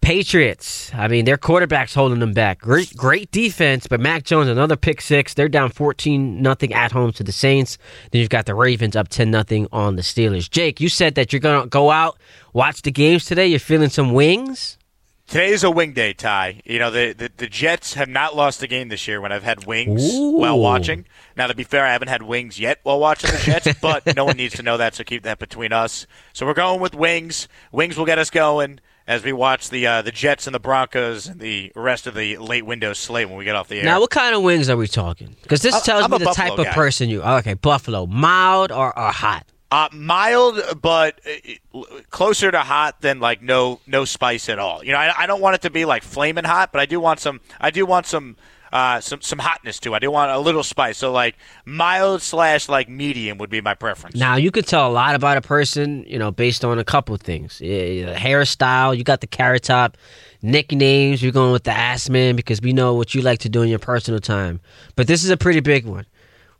Patriots. 0.00 0.90
I 0.94 1.08
mean, 1.08 1.24
their 1.24 1.36
quarterback's 1.36 1.94
holding 1.94 2.20
them 2.20 2.32
back. 2.32 2.60
Great, 2.60 2.96
great 2.96 3.30
defense, 3.30 3.86
but 3.86 4.00
Mac 4.00 4.24
Jones 4.24 4.48
another 4.48 4.76
pick 4.76 5.00
six. 5.00 5.34
They're 5.34 5.48
down 5.48 5.70
fourteen 5.70 6.40
nothing 6.40 6.72
at 6.72 6.92
home 6.92 7.12
to 7.12 7.24
the 7.24 7.32
Saints. 7.32 7.78
Then 8.10 8.20
you've 8.20 8.30
got 8.30 8.46
the 8.46 8.54
Ravens 8.54 8.96
up 8.96 9.08
ten 9.08 9.30
nothing 9.30 9.66
on 9.72 9.96
the 9.96 10.02
Steelers. 10.02 10.48
Jake, 10.48 10.80
you 10.80 10.88
said 10.88 11.14
that 11.16 11.32
you're 11.32 11.40
gonna 11.40 11.66
go 11.66 11.90
out 11.90 12.18
watch 12.52 12.82
the 12.82 12.90
games 12.90 13.24
today. 13.24 13.46
You're 13.46 13.58
feeling 13.58 13.90
some 13.90 14.12
wings. 14.12 14.78
Today 15.28 15.50
is 15.50 15.62
a 15.62 15.70
wing 15.70 15.92
day, 15.92 16.14
Ty. 16.14 16.62
You 16.64 16.78
know, 16.78 16.90
the, 16.90 17.12
the, 17.12 17.30
the 17.36 17.48
Jets 17.48 17.92
have 17.92 18.08
not 18.08 18.34
lost 18.34 18.62
a 18.62 18.66
game 18.66 18.88
this 18.88 19.06
year 19.06 19.20
when 19.20 19.30
I've 19.30 19.42
had 19.42 19.66
wings 19.66 20.14
Ooh. 20.14 20.38
while 20.38 20.58
watching. 20.58 21.04
Now, 21.36 21.48
to 21.48 21.54
be 21.54 21.64
fair, 21.64 21.84
I 21.84 21.92
haven't 21.92 22.08
had 22.08 22.22
wings 22.22 22.58
yet 22.58 22.78
while 22.82 22.98
watching 22.98 23.30
the 23.32 23.36
Jets, 23.36 23.78
but 23.82 24.16
no 24.16 24.24
one 24.24 24.38
needs 24.38 24.54
to 24.54 24.62
know 24.62 24.78
that, 24.78 24.94
so 24.94 25.04
keep 25.04 25.24
that 25.24 25.38
between 25.38 25.70
us. 25.70 26.06
So 26.32 26.46
we're 26.46 26.54
going 26.54 26.80
with 26.80 26.94
wings. 26.94 27.46
Wings 27.72 27.98
will 27.98 28.06
get 28.06 28.18
us 28.18 28.30
going 28.30 28.80
as 29.08 29.24
we 29.24 29.32
watch 29.32 29.70
the 29.70 29.86
uh, 29.86 30.02
the 30.02 30.12
Jets 30.12 30.46
and 30.46 30.54
the 30.54 30.60
Broncos 30.60 31.26
and 31.26 31.40
the 31.40 31.72
rest 31.74 32.06
of 32.06 32.14
the 32.14 32.36
late 32.36 32.64
window 32.64 32.92
slate 32.92 33.28
when 33.28 33.38
we 33.38 33.44
get 33.44 33.56
off 33.56 33.66
the 33.66 33.78
air. 33.78 33.84
Now, 33.84 34.00
what 34.00 34.10
kind 34.10 34.36
of 34.36 34.42
wings 34.42 34.68
are 34.68 34.76
we 34.76 34.86
talking? 34.86 35.34
Because 35.42 35.62
this 35.62 35.82
tells 35.82 36.04
I'm 36.04 36.10
me 36.10 36.18
the 36.18 36.26
Buffalo 36.26 36.48
type 36.50 36.58
of 36.58 36.66
guy. 36.66 36.72
person 36.74 37.08
you. 37.08 37.22
are. 37.22 37.38
Okay, 37.38 37.54
Buffalo, 37.54 38.06
mild 38.06 38.70
or, 38.70 38.96
or 38.96 39.10
hot. 39.10 39.46
Uh, 39.70 39.88
mild, 39.92 40.60
but 40.80 41.20
uh, 41.74 41.82
closer 42.10 42.50
to 42.50 42.60
hot 42.60 43.00
than 43.00 43.18
like 43.18 43.42
no 43.42 43.80
no 43.86 44.04
spice 44.04 44.48
at 44.48 44.58
all. 44.58 44.84
You 44.84 44.92
know, 44.92 44.98
I, 44.98 45.22
I 45.22 45.26
don't 45.26 45.40
want 45.40 45.56
it 45.56 45.62
to 45.62 45.70
be 45.70 45.84
like 45.86 46.02
flaming 46.02 46.44
hot, 46.44 46.70
but 46.70 46.80
I 46.80 46.86
do 46.86 47.00
want 47.00 47.18
some. 47.18 47.40
I 47.60 47.70
do 47.70 47.84
want 47.86 48.06
some. 48.06 48.36
Uh, 48.72 49.00
some 49.00 49.20
some 49.20 49.38
hotness 49.38 49.78
to. 49.80 49.92
it. 49.92 49.96
I 49.96 49.98
do 50.00 50.10
want 50.10 50.30
a 50.30 50.38
little 50.38 50.62
spice. 50.62 50.98
So 50.98 51.12
like 51.12 51.36
mild 51.64 52.22
slash 52.22 52.68
like 52.68 52.88
medium 52.88 53.38
would 53.38 53.50
be 53.50 53.60
my 53.60 53.74
preference. 53.74 54.16
Now 54.16 54.36
you 54.36 54.50
could 54.50 54.66
tell 54.66 54.88
a 54.88 54.92
lot 54.92 55.14
about 55.14 55.36
a 55.36 55.40
person, 55.40 56.04
you 56.06 56.18
know, 56.18 56.30
based 56.30 56.64
on 56.64 56.78
a 56.78 56.84
couple 56.84 57.14
of 57.14 57.20
things: 57.20 57.60
Yeah, 57.60 58.14
hairstyle. 58.18 58.96
You 58.96 59.04
got 59.04 59.20
the 59.20 59.26
carrot 59.26 59.64
top. 59.64 59.96
Nicknames. 60.42 61.22
You're 61.22 61.32
going 61.32 61.52
with 61.52 61.64
the 61.64 61.72
ass 61.72 62.08
man 62.08 62.36
because 62.36 62.60
we 62.60 62.72
know 62.72 62.94
what 62.94 63.14
you 63.14 63.22
like 63.22 63.40
to 63.40 63.48
do 63.48 63.62
in 63.62 63.68
your 63.68 63.78
personal 63.78 64.20
time. 64.20 64.60
But 64.96 65.06
this 65.06 65.24
is 65.24 65.30
a 65.30 65.36
pretty 65.36 65.60
big 65.60 65.84
one. 65.86 66.06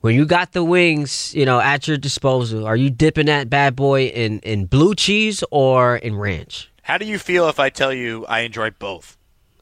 When 0.00 0.14
you 0.14 0.26
got 0.26 0.52
the 0.52 0.62
wings, 0.62 1.34
you 1.34 1.44
know, 1.44 1.60
at 1.60 1.88
your 1.88 1.96
disposal, 1.96 2.64
are 2.66 2.76
you 2.76 2.88
dipping 2.88 3.26
that 3.26 3.50
bad 3.50 3.76
boy 3.76 4.06
in 4.06 4.38
in 4.40 4.66
blue 4.66 4.94
cheese 4.94 5.44
or 5.50 5.96
in 5.96 6.16
ranch? 6.16 6.70
How 6.82 6.96
do 6.96 7.04
you 7.04 7.18
feel 7.18 7.48
if 7.48 7.60
I 7.60 7.68
tell 7.68 7.92
you 7.92 8.24
I 8.26 8.40
enjoy 8.40 8.70
both? 8.70 9.17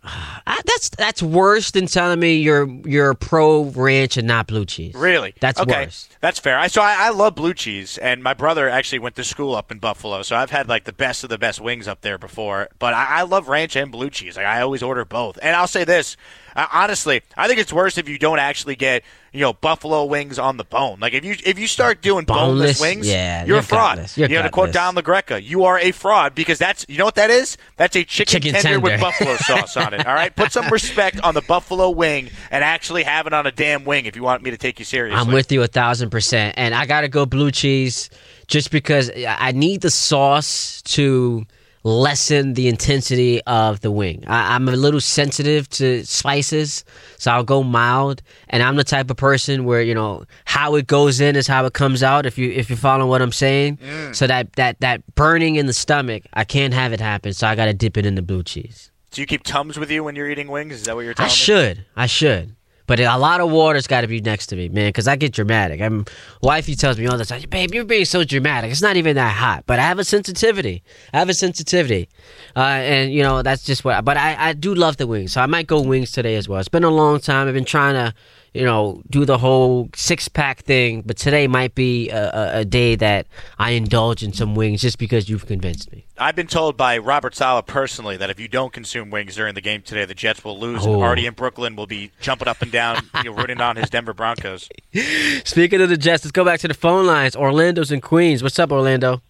That's 0.46 0.90
that's 0.90 1.22
worse 1.22 1.70
than 1.70 1.86
telling 1.86 2.20
me 2.20 2.34
you're 2.34 2.68
you're 2.86 3.14
pro 3.14 3.64
ranch 3.64 4.16
and 4.16 4.26
not 4.26 4.46
blue 4.46 4.64
cheese. 4.64 4.94
Really? 4.94 5.34
That's 5.40 5.60
okay. 5.60 5.84
worse. 5.86 6.08
That's 6.20 6.38
fair. 6.38 6.58
I 6.58 6.66
so 6.66 6.82
I, 6.82 7.06
I 7.06 7.10
love 7.10 7.34
blue 7.34 7.54
cheese, 7.54 7.98
and 7.98 8.22
my 8.22 8.34
brother 8.34 8.68
actually 8.68 8.98
went 8.98 9.16
to 9.16 9.24
school 9.24 9.54
up 9.54 9.70
in 9.70 9.78
Buffalo, 9.78 10.22
so 10.22 10.36
I've 10.36 10.50
had 10.50 10.68
like 10.68 10.84
the 10.84 10.92
best 10.92 11.24
of 11.24 11.30
the 11.30 11.38
best 11.38 11.60
wings 11.60 11.88
up 11.88 12.02
there 12.02 12.18
before. 12.18 12.68
But 12.78 12.94
I, 12.94 13.20
I 13.20 13.22
love 13.22 13.48
ranch 13.48 13.76
and 13.76 13.90
blue 13.90 14.10
cheese. 14.10 14.36
Like 14.36 14.46
I 14.46 14.60
always 14.60 14.82
order 14.82 15.04
both. 15.04 15.38
And 15.40 15.56
I'll 15.56 15.66
say 15.66 15.84
this, 15.84 16.16
uh, 16.56 16.66
honestly, 16.72 17.22
I 17.36 17.46
think 17.46 17.60
it's 17.60 17.72
worse 17.72 17.98
if 17.98 18.08
you 18.08 18.18
don't 18.18 18.38
actually 18.38 18.76
get 18.76 19.04
you 19.32 19.40
know 19.40 19.52
buffalo 19.52 20.06
wings 20.06 20.38
on 20.38 20.56
the 20.56 20.64
bone. 20.64 20.98
Like 20.98 21.12
if 21.12 21.24
you 21.24 21.36
if 21.44 21.58
you 21.58 21.66
start 21.66 22.00
doing 22.00 22.24
boneless, 22.24 22.78
Boneless? 22.78 22.80
wings, 22.80 23.08
Yeah, 23.08 23.40
you're, 23.40 23.48
you're 23.48 23.58
a 23.58 23.62
fraud. 23.62 24.10
You're 24.16 24.28
you 24.30 24.36
know 24.36 24.42
to 24.42 24.50
quote. 24.50 24.72
Don 24.72 24.94
LaGreca, 24.94 25.42
you 25.42 25.64
are 25.64 25.78
a 25.78 25.92
fraud 25.92 26.34
because 26.34 26.58
that's 26.58 26.86
you 26.88 26.96
know 26.96 27.04
what 27.04 27.16
that 27.16 27.28
is? 27.28 27.58
That's 27.76 27.94
a 27.94 28.04
chicken, 28.04 28.32
Chicken 28.32 28.54
tender, 28.54 28.80
with 28.80 28.98
buffalo 28.98 29.36
sauce 29.40 29.76
on 29.76 29.92
it. 29.92 30.06
All 30.06 30.14
right, 30.14 30.34
put 30.34 30.50
some 30.50 30.68
respect 30.70 31.20
on 31.20 31.34
the 31.34 31.42
buffalo 31.42 31.90
wing 31.90 32.30
and 32.50 32.64
actually 32.64 33.02
have 33.02 33.26
it 33.26 33.34
on 33.34 33.46
a 33.46 33.52
damn 33.52 33.84
wing 33.84 34.06
if 34.06 34.16
you 34.16 34.22
want 34.22 34.42
me 34.42 34.50
to 34.50 34.56
take 34.56 34.78
you 34.78 34.86
seriously. 34.86 35.20
I'm 35.20 35.32
with 35.32 35.52
you 35.52 35.62
a 35.62 35.68
thousand 35.68 36.08
percent, 36.08 36.54
and 36.56 36.74
I 36.74 36.86
gotta 36.86 37.08
go 37.08 37.26
blue 37.26 37.50
cheese 37.50 38.08
just 38.46 38.70
because 38.70 39.10
I 39.14 39.52
need 39.52 39.82
the 39.82 39.90
sauce 39.90 40.80
to 40.82 41.46
lessen 41.86 42.54
the 42.54 42.66
intensity 42.66 43.40
of 43.42 43.80
the 43.80 43.92
wing. 43.92 44.24
I, 44.26 44.56
I'm 44.56 44.68
a 44.68 44.72
little 44.72 45.00
sensitive 45.00 45.68
to 45.70 46.04
spices, 46.04 46.84
so 47.16 47.30
I'll 47.30 47.44
go 47.44 47.62
mild. 47.62 48.22
And 48.48 48.60
I'm 48.62 48.74
the 48.74 48.82
type 48.82 49.08
of 49.08 49.16
person 49.16 49.64
where 49.64 49.80
you 49.80 49.94
know 49.94 50.24
how 50.46 50.74
it 50.74 50.88
goes 50.88 51.20
in 51.20 51.36
is 51.36 51.46
how 51.46 51.64
it 51.64 51.74
comes 51.74 52.02
out. 52.02 52.26
If 52.26 52.38
you 52.38 52.50
if 52.50 52.68
you 52.70 52.76
follow 52.76 53.06
what 53.06 53.22
I'm 53.22 53.30
saying, 53.30 53.78
so 54.12 54.26
that 54.26 54.52
that 54.54 54.80
that 54.80 55.02
burning 55.14 55.54
in 55.54 55.66
the 55.66 55.72
stomach, 55.72 56.24
I 56.32 56.42
can't 56.42 56.74
have 56.74 56.92
it 56.92 56.98
happen. 57.00 57.32
So 57.32 57.46
I 57.46 57.54
gotta 57.54 57.72
dip 57.72 57.96
it 57.96 58.04
in 58.04 58.16
the 58.16 58.22
blue 58.22 58.42
cheese. 58.42 58.90
Do 59.12 59.20
you 59.20 59.26
keep 59.26 59.44
Tums 59.44 59.78
with 59.78 59.90
you 59.90 60.02
when 60.02 60.16
you're 60.16 60.28
eating 60.28 60.48
wings? 60.48 60.74
Is 60.74 60.82
that 60.86 60.96
what 60.96 61.02
you're 61.02 61.12
I 61.12 61.28
telling 61.28 61.30
me? 61.30 61.34
should. 61.34 61.86
I 61.94 62.06
should. 62.06 62.55
But 62.86 63.00
a 63.00 63.16
lot 63.16 63.40
of 63.40 63.50
water's 63.50 63.86
got 63.86 64.02
to 64.02 64.06
be 64.06 64.20
next 64.20 64.46
to 64.48 64.56
me, 64.56 64.68
man, 64.68 64.88
because 64.88 65.08
I 65.08 65.16
get 65.16 65.32
dramatic. 65.32 65.80
I'm 65.80 66.04
wifey 66.42 66.74
tells 66.74 66.98
me 66.98 67.06
all 67.06 67.18
the 67.18 67.24
time, 67.24 67.42
"Babe, 67.50 67.74
you're 67.74 67.84
being 67.84 68.04
so 68.04 68.24
dramatic. 68.24 68.70
It's 68.70 68.82
not 68.82 68.96
even 68.96 69.16
that 69.16 69.34
hot." 69.34 69.64
But 69.66 69.78
I 69.78 69.82
have 69.82 69.98
a 69.98 70.04
sensitivity. 70.04 70.82
I 71.12 71.18
have 71.18 71.28
a 71.28 71.34
sensitivity, 71.34 72.08
uh, 72.54 72.60
and 72.60 73.12
you 73.12 73.22
know 73.22 73.42
that's 73.42 73.64
just 73.64 73.84
what. 73.84 74.04
But 74.04 74.16
I, 74.16 74.50
I 74.50 74.52
do 74.52 74.74
love 74.74 74.96
the 74.96 75.06
wings, 75.06 75.32
so 75.32 75.40
I 75.40 75.46
might 75.46 75.66
go 75.66 75.80
wings 75.80 76.12
today 76.12 76.36
as 76.36 76.48
well. 76.48 76.60
It's 76.60 76.68
been 76.68 76.84
a 76.84 76.90
long 76.90 77.20
time. 77.20 77.48
I've 77.48 77.54
been 77.54 77.64
trying 77.64 77.94
to, 77.94 78.14
you 78.56 78.64
know, 78.64 79.02
do 79.10 79.24
the 79.24 79.36
whole 79.36 79.90
six 79.94 80.28
pack 80.28 80.60
thing, 80.60 81.02
but 81.02 81.16
today 81.16 81.46
might 81.46 81.74
be 81.74 82.08
a, 82.08 82.30
a, 82.30 82.60
a 82.60 82.64
day 82.64 82.96
that 82.96 83.26
I 83.58 83.72
indulge 83.72 84.22
in 84.22 84.32
some 84.32 84.54
wings 84.54 84.80
just 84.80 84.98
because 84.98 85.28
you've 85.28 85.46
convinced 85.46 85.92
me. 85.92 86.06
I've 86.16 86.34
been 86.34 86.46
told 86.46 86.76
by 86.78 86.96
Robert 86.96 87.34
Saleh 87.34 87.66
personally 87.66 88.16
that 88.16 88.30
if 88.30 88.40
you 88.40 88.48
don't 88.48 88.72
consume 88.72 89.10
wings 89.10 89.36
during 89.36 89.54
the 89.54 89.60
game 89.60 89.82
today, 89.82 90.06
the 90.06 90.14
Jets 90.14 90.42
will 90.42 90.58
lose. 90.58 90.86
Oh. 90.86 90.94
And 90.94 91.02
Artie 91.02 91.26
in 91.26 91.34
Brooklyn 91.34 91.76
will 91.76 91.86
be 91.86 92.12
jumping 92.20 92.48
up 92.48 92.62
and 92.62 92.72
down, 92.72 93.02
you 93.22 93.30
know, 93.30 93.36
rooting 93.36 93.60
on 93.60 93.76
his 93.76 93.90
Denver 93.90 94.14
Broncos. 94.14 94.70
Speaking 95.44 95.82
of 95.82 95.90
the 95.90 95.98
Jets, 95.98 96.24
let's 96.24 96.32
go 96.32 96.44
back 96.44 96.60
to 96.60 96.68
the 96.68 96.74
phone 96.74 97.06
lines. 97.06 97.36
Orlando's 97.36 97.92
in 97.92 98.00
Queens. 98.00 98.42
What's 98.42 98.58
up, 98.58 98.72
Orlando? 98.72 99.20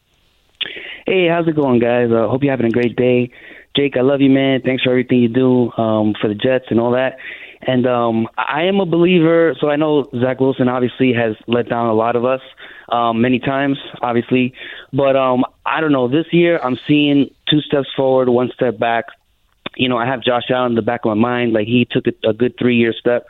Hey, 1.07 1.27
how's 1.29 1.49
it 1.49 1.57
going, 1.57 1.81
guys? 1.81 2.11
uh, 2.13 2.29
hope 2.29 2.43
you're 2.45 2.53
having 2.53 2.67
a 2.67 2.71
great 2.71 2.95
day. 2.95 3.33
Jake, 3.77 3.97
I 3.97 4.01
love 4.01 4.21
you, 4.21 4.31
man. 4.31 4.63
Thanks 4.63 4.85
for 4.85 4.91
everything 4.91 5.19
you 5.19 5.29
do 5.29 5.73
um, 5.73 6.15
for 6.21 6.29
the 6.29 6.35
Jets 6.35 6.67
and 6.71 6.81
all 6.81 6.93
that. 6.93 7.19
And 7.63 7.87
um, 7.87 8.29
I 8.37 8.65
am 8.65 8.81
a 8.81 8.87
believer. 8.87 9.55
So 9.61 9.69
I 9.69 9.77
know 9.77 10.09
Zach 10.21 10.41
Wilson 10.41 10.69
obviously 10.69 11.13
has 11.15 11.37
let 11.47 11.69
down 11.69 11.87
a 11.87 11.95
lot 11.95 12.17
of 12.17 12.25
us 12.25 12.41
um, 12.89 13.21
many 13.21 13.39
times, 13.39 13.79
obviously. 14.03 14.55
But 14.93 15.17
um, 15.17 15.45
I 15.65 15.81
don't 15.81 15.93
know. 15.93 16.09
This 16.09 16.27
year, 16.33 16.59
I'm 16.63 16.79
seeing 16.87 17.31
two 17.49 17.61
steps 17.61 17.89
forward, 17.97 18.29
one 18.29 18.51
step 18.55 18.79
back. 18.79 19.07
You 19.77 19.89
know, 19.89 19.97
I 19.97 20.07
have 20.07 20.23
Josh 20.23 20.45
Allen 20.51 20.73
in 20.73 20.77
the 20.77 20.83
back 20.83 21.05
of 21.05 21.09
my 21.09 21.15
mind. 21.15 21.53
Like 21.53 21.67
he 21.67 21.87
took 21.91 22.07
a, 22.07 22.29
a 22.29 22.33
good 22.33 22.55
three 22.59 22.77
year 22.77 22.93
step. 22.99 23.27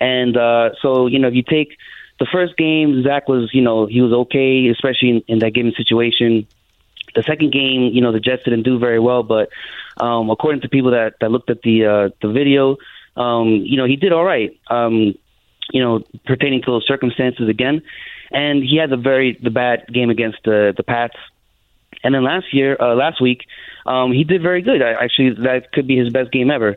And 0.00 0.36
uh, 0.36 0.70
so, 0.80 1.06
you 1.06 1.18
know, 1.18 1.28
if 1.28 1.34
you 1.34 1.42
take 1.42 1.76
the 2.18 2.26
first 2.30 2.56
game, 2.56 3.02
Zach 3.02 3.28
was, 3.28 3.50
you 3.52 3.62
know, 3.62 3.86
he 3.86 4.00
was 4.00 4.12
okay, 4.12 4.68
especially 4.68 5.10
in, 5.10 5.22
in 5.28 5.38
that 5.40 5.50
given 5.50 5.72
situation. 5.76 6.46
The 7.14 7.22
second 7.22 7.52
game, 7.52 7.90
you 7.92 8.00
know, 8.00 8.12
the 8.12 8.20
Jets 8.20 8.44
didn't 8.44 8.62
do 8.62 8.78
very 8.78 9.00
well, 9.00 9.22
but 9.22 9.50
um, 9.96 10.30
according 10.30 10.60
to 10.62 10.68
people 10.68 10.92
that, 10.92 11.14
that 11.20 11.30
looked 11.30 11.50
at 11.50 11.62
the 11.62 11.84
uh, 11.84 12.08
the 12.22 12.32
video, 12.32 12.76
um, 13.16 13.48
you 13.48 13.76
know, 13.76 13.86
he 13.86 13.96
did 13.96 14.12
all 14.12 14.24
right. 14.24 14.58
Um, 14.68 15.14
you 15.72 15.82
know, 15.82 16.02
pertaining 16.26 16.62
to 16.62 16.70
those 16.70 16.86
circumstances 16.86 17.48
again, 17.48 17.82
and 18.32 18.62
he 18.62 18.76
had 18.76 18.90
the 18.90 18.96
very 18.96 19.38
the 19.40 19.50
bad 19.50 19.86
game 19.92 20.10
against 20.10 20.38
the 20.44 20.74
the 20.76 20.82
Pats. 20.82 21.16
And 22.02 22.14
then 22.14 22.24
last 22.24 22.52
year, 22.52 22.76
uh, 22.80 22.94
last 22.94 23.20
week, 23.20 23.42
um, 23.86 24.12
he 24.12 24.24
did 24.24 24.42
very 24.42 24.62
good. 24.62 24.80
I, 24.82 24.92
actually, 24.92 25.30
that 25.44 25.72
could 25.72 25.86
be 25.86 25.96
his 25.96 26.10
best 26.10 26.32
game 26.32 26.50
ever. 26.50 26.76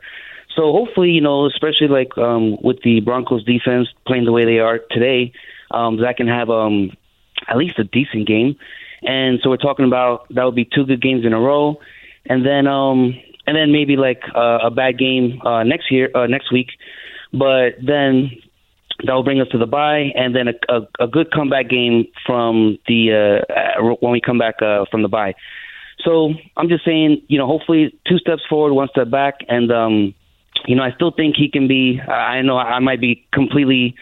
So 0.56 0.72
hopefully, 0.72 1.12
you 1.12 1.22
know, 1.22 1.46
especially 1.48 1.88
like 1.88 2.18
um, 2.18 2.58
with 2.62 2.82
the 2.84 3.00
Broncos 3.00 3.44
defense 3.44 3.88
playing 4.06 4.26
the 4.26 4.32
way 4.32 4.46
they 4.46 4.60
are 4.60 4.80
today, 4.92 5.32
um, 5.72 6.00
Zach 6.00 6.18
can 6.18 6.28
have 6.28 6.50
um, 6.50 6.92
at 7.48 7.58
least 7.58 7.80
a 7.80 7.84
decent 7.84 8.28
game. 8.28 8.58
And 9.02 9.40
so 9.42 9.50
we're 9.50 9.58
talking 9.58 9.86
about 9.86 10.28
that 10.30 10.44
would 10.44 10.56
be 10.56 10.66
two 10.66 10.86
good 10.86 11.02
games 11.02 11.26
in 11.26 11.34
a 11.34 11.40
row, 11.40 11.80
and 12.26 12.46
then 12.46 12.68
um, 12.68 13.20
and 13.54 13.62
then 13.62 13.72
maybe 13.72 13.96
like 13.96 14.24
uh, 14.36 14.60
a 14.64 14.72
bad 14.72 14.98
game 14.98 15.40
uh, 15.46 15.64
next 15.64 15.92
year, 15.92 16.10
uh, 16.16 16.26
next 16.26 16.52
week. 16.52 16.70
But 17.32 17.76
then 17.86 18.32
that 19.06 19.14
will 19.14 19.24
bring 19.24 19.42
us 19.42 19.48
to 19.50 19.58
the 19.58 19.66
bye, 19.66 20.12
and 20.16 20.36
then 20.36 20.48
a, 20.48 20.74
a, 20.74 21.06
a 21.06 21.08
good 21.08 21.32
comeback 21.32 21.70
game 21.70 22.06
from 22.26 22.78
the 22.88 23.42
uh, 23.50 23.54
uh, 23.54 23.96
when 24.00 24.12
we 24.12 24.22
come 24.22 24.38
back 24.38 24.56
uh, 24.62 24.86
from 24.90 25.02
the 25.04 25.08
bye. 25.08 25.36
So 26.04 26.34
I'm 26.58 26.68
just 26.68 26.84
saying, 26.84 27.22
you 27.28 27.38
know, 27.38 27.48
hopefully 27.48 27.98
two 28.08 28.18
steps 28.18 28.42
forward, 28.50 28.74
one 28.74 28.90
step 28.90 29.10
back, 29.10 29.36
and 29.48 29.72
um, 29.72 30.14
you 30.66 30.76
know, 30.76 30.84
I 30.84 30.92
still 30.96 31.12
think 31.12 31.36
he 31.36 31.50
can 31.50 31.68
be. 31.68 32.00
I 32.00 32.42
know 32.42 32.58
I 32.58 32.80
might 32.80 33.02
be 33.02 33.26
completely 33.34 33.96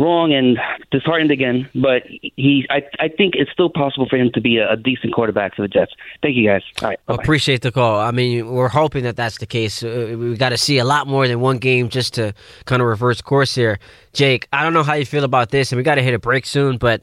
wrong 0.00 0.32
and 0.32 0.58
disheartened 0.90 1.30
again, 1.30 1.68
but 1.74 2.02
he, 2.06 2.66
I, 2.70 2.82
I 2.98 3.08
think 3.08 3.34
it's 3.36 3.52
still 3.52 3.68
possible 3.68 4.08
for 4.08 4.16
him 4.16 4.30
to 4.32 4.40
be 4.40 4.56
a, 4.56 4.72
a 4.72 4.76
decent 4.76 5.12
quarterback 5.12 5.54
for 5.54 5.62
the 5.62 5.68
Jets. 5.68 5.92
Thank 6.22 6.36
you 6.36 6.48
guys. 6.48 6.62
All 6.82 6.88
right. 6.88 7.06
bye-bye. 7.06 7.22
Appreciate 7.22 7.62
the 7.62 7.70
call. 7.70 8.00
I 8.00 8.10
mean, 8.10 8.50
we're 8.50 8.68
hoping 8.68 9.04
that 9.04 9.16
that's 9.16 9.38
the 9.38 9.46
case. 9.46 9.82
Uh, 9.82 10.16
we 10.18 10.36
got 10.36 10.48
to 10.48 10.58
see 10.58 10.78
a 10.78 10.84
lot 10.84 11.06
more 11.06 11.28
than 11.28 11.40
one 11.40 11.58
game 11.58 11.88
just 11.88 12.14
to 12.14 12.32
kind 12.64 12.80
of 12.80 12.88
reverse 12.88 13.20
course 13.20 13.54
here. 13.54 13.78
Jake, 14.12 14.48
I 14.52 14.62
don't 14.62 14.72
know 14.72 14.82
how 14.82 14.94
you 14.94 15.04
feel 15.04 15.24
about 15.24 15.50
this, 15.50 15.70
and 15.70 15.76
we 15.76 15.82
got 15.82 15.96
to 15.96 16.02
hit 16.02 16.14
a 16.14 16.18
break 16.18 16.46
soon, 16.46 16.78
but 16.78 17.02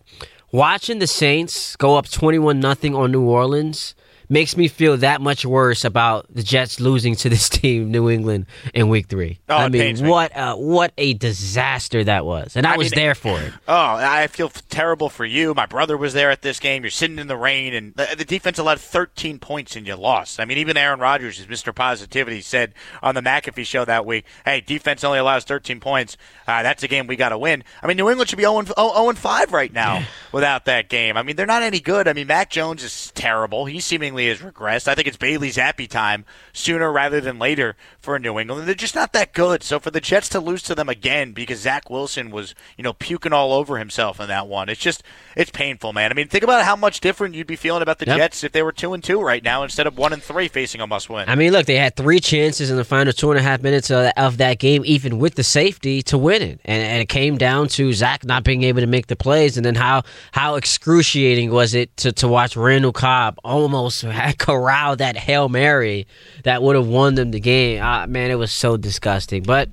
watching 0.52 1.00
the 1.00 1.08
Saints 1.08 1.76
go 1.76 1.98
up 1.98 2.10
21 2.10 2.60
nothing 2.60 2.96
on 2.96 3.12
New 3.12 3.24
Orleans 3.24 3.96
makes 4.30 4.58
me 4.58 4.68
feel 4.68 4.98
that 4.98 5.22
much 5.22 5.46
worse 5.46 5.86
about 5.86 6.26
the 6.34 6.44
Jets 6.44 6.80
losing 6.80 7.16
to 7.18 7.30
this 7.30 7.50
team, 7.58 7.92
New 7.92 8.10
England, 8.10 8.46
in 8.74 8.90
Week 8.90 9.08
Three. 9.08 9.40
Oh, 9.50 9.56
I 9.56 9.66
it 9.66 9.72
mean, 9.72 9.82
pains 9.82 10.02
me. 10.02 10.10
what 10.10 10.32
a, 10.36 10.56
what 10.56 10.94
a 10.98 11.14
disaster 11.14 12.04
that 12.04 12.26
was, 12.26 12.56
and 12.56 12.66
I, 12.66 12.74
I 12.74 12.78
was 12.78 12.92
mean, 12.92 13.00
there 13.04 13.16
for 13.16 13.40
it. 13.40 13.54
Oh, 13.70 13.96
I 14.00 14.28
feel 14.28 14.50
terrible 14.50 15.10
for 15.10 15.26
you. 15.26 15.54
My 15.54 15.66
brother 15.66 15.98
was 15.98 16.14
there 16.14 16.32
at 16.32 16.42
this 16.42 16.60
game. 16.60 16.84
You're 16.84 16.90
sitting 16.90 17.20
in 17.20 17.28
the 17.28 17.36
rain, 17.36 17.74
and 17.74 17.94
the, 17.96 18.16
the 18.18 18.26
defense 18.26 18.58
allowed 18.58 18.80
13 18.80 19.40
points, 19.40 19.76
and 19.76 19.86
you 19.86 19.96
lost. 19.96 20.40
I 20.40 20.46
mean, 20.46 20.58
even 20.58 20.78
Aaron 20.78 21.00
Rodgers, 21.00 21.40
is 21.40 21.46
Mr. 21.48 21.76
Positivity, 21.76 22.42
said 22.42 22.74
on 23.02 23.16
the 23.16 23.22
McAfee 23.22 23.66
show 23.66 23.84
that 23.86 24.06
week, 24.06 24.26
"Hey, 24.46 24.62
defense 24.62 25.04
only 25.04 25.20
allows 25.20 25.44
13 25.44 25.80
points. 25.80 26.18
Uh, 26.48 26.64
that's 26.64 26.82
a 26.84 26.88
game 26.88 27.08
we 27.08 27.16
got 27.18 27.30
to 27.30 27.38
win." 27.38 27.64
I 27.84 27.88
mean, 27.88 27.98
New 27.98 28.10
England 28.10 28.30
should 28.30 28.38
be 28.38 28.44
0 28.44 28.64
0 28.64 29.14
5 29.14 29.54
right 29.54 29.74
now 29.74 30.06
without 30.32 30.66
that 30.66 30.90
game. 30.90 31.18
I 31.18 31.24
mean, 31.24 31.36
they're 31.36 31.46
not 31.46 31.62
any 31.64 31.80
good. 31.80 32.08
I 32.08 32.14
mean, 32.14 32.28
Mac 32.28 32.50
Jones 32.50 32.84
is 32.84 33.12
terrible. 33.16 33.66
He's 33.66 33.86
seemingly 33.86 34.17
has 34.26 34.40
regressed. 34.40 34.88
I 34.88 34.96
think 34.96 35.08
it's 35.08 35.18
Bailey 35.18 35.52
Zappe 35.52 35.88
time 35.88 36.26
sooner 36.52 36.92
rather 36.92 37.22
than 37.22 37.38
later 37.38 37.76
for 38.00 38.18
New 38.18 38.40
England. 38.40 38.68
They're 38.68 38.74
just 38.74 38.96
not 38.96 39.14
that 39.14 39.34
good. 39.34 39.62
So 39.62 39.80
for 39.80 39.92
the 39.92 40.02
Jets 40.02 40.28
to 40.30 40.40
lose 40.40 40.64
to 40.64 40.74
them 40.74 40.90
again 40.90 41.34
because 41.34 41.60
Zach 41.60 41.90
Wilson 41.90 42.32
was, 42.32 42.56
you 42.76 42.84
know, 42.84 42.94
puking 42.94 43.34
all 43.34 43.54
over 43.54 43.78
himself 43.78 44.20
in 44.20 44.28
that 44.28 44.48
one, 44.48 44.68
it's 44.68 44.82
just 44.82 45.04
it's 45.36 45.52
painful, 45.52 45.94
man. 45.94 46.12
I 46.12 46.16
mean, 46.16 46.28
think 46.28 46.44
about 46.44 46.66
how 46.66 46.76
much 46.76 47.00
different 47.00 47.36
you'd 47.36 47.46
be 47.46 47.56
feeling 47.56 47.84
about 47.84 48.00
the 48.00 48.08
Yep. 48.08 48.18
Jets 48.18 48.44
if 48.44 48.54
they 48.54 48.64
were 48.64 48.72
two 48.72 48.94
and 48.94 49.04
two 49.04 49.22
right 49.22 49.44
now 49.44 49.64
instead 49.64 49.86
of 49.86 49.98
one 49.98 50.14
and 50.14 50.24
three 50.24 50.48
facing 50.48 50.82
a 50.82 50.88
must 50.88 51.10
win. 51.10 51.28
I 51.30 51.36
mean, 51.36 51.52
look, 51.52 51.66
they 51.68 51.76
had 51.76 51.96
three 51.96 52.20
chances 52.20 52.72
in 52.72 52.78
the 52.78 52.86
final 52.86 53.14
two 53.14 53.30
and 53.32 53.40
a 53.40 53.44
half 53.44 53.62
minutes 53.62 53.92
of, 53.92 54.12
of 54.16 54.38
that 54.38 54.58
game, 54.60 54.84
even 54.86 55.20
with 55.20 55.36
the 55.36 55.44
safety, 55.44 56.02
to 56.04 56.18
win 56.18 56.42
it, 56.42 56.62
and, 56.66 56.82
and 56.82 57.02
it 57.02 57.10
came 57.10 57.38
down 57.38 57.68
to 57.68 57.92
Zach 57.94 58.24
not 58.26 58.44
being 58.44 58.64
able 58.64 58.80
to 58.80 58.88
make 58.88 59.08
the 59.08 59.16
plays, 59.18 59.58
and 59.58 59.66
then 59.66 59.76
how 59.76 60.04
how 60.32 60.56
excruciating 60.56 61.52
was 61.52 61.74
it 61.74 61.96
to, 61.98 62.12
to 62.14 62.28
watch 62.28 62.56
Randall 62.56 62.94
Cobb 62.94 63.38
almost 63.44 64.04
corral 64.38 64.96
that 64.98 65.18
hail 65.18 65.50
mary 65.50 66.08
that 66.44 66.62
would 66.62 66.76
have 66.76 66.88
won 66.88 67.16
them 67.16 67.32
the 67.32 67.40
game. 67.40 67.82
Ah, 67.82 68.06
man, 68.08 68.32
it 68.32 68.36
was 68.36 68.52
so 68.52 68.78
disgusting, 68.78 69.44
but. 69.44 69.70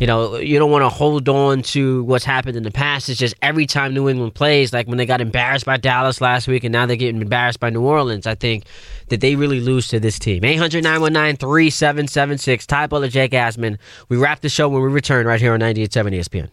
You 0.00 0.08
know, 0.08 0.38
you 0.38 0.58
don't 0.58 0.72
want 0.72 0.82
to 0.82 0.88
hold 0.88 1.28
on 1.28 1.62
to 1.62 2.02
what's 2.02 2.24
happened 2.24 2.56
in 2.56 2.64
the 2.64 2.72
past. 2.72 3.08
It's 3.08 3.18
just 3.18 3.34
every 3.40 3.64
time 3.64 3.94
New 3.94 4.08
England 4.08 4.34
plays, 4.34 4.72
like 4.72 4.88
when 4.88 4.98
they 4.98 5.06
got 5.06 5.20
embarrassed 5.20 5.64
by 5.64 5.76
Dallas 5.76 6.20
last 6.20 6.48
week 6.48 6.64
and 6.64 6.72
now 6.72 6.84
they're 6.84 6.96
getting 6.96 7.22
embarrassed 7.22 7.60
by 7.60 7.70
New 7.70 7.82
Orleans, 7.82 8.26
I 8.26 8.34
think 8.34 8.64
that 9.10 9.20
they 9.20 9.36
really 9.36 9.60
lose 9.60 9.86
to 9.88 10.00
this 10.00 10.18
team. 10.18 10.44
800 10.44 10.82
919 10.82 11.36
3776. 11.36 12.66
Ty 12.66 12.88
Butler, 12.88 13.06
Jake 13.08 13.30
Asman. 13.30 13.78
We 14.08 14.16
wrap 14.16 14.40
the 14.40 14.48
show 14.48 14.68
when 14.68 14.82
we 14.82 14.88
return 14.88 15.26
right 15.26 15.40
here 15.40 15.54
on 15.54 15.60
98.7 15.60 16.18
ESPN. 16.18 16.50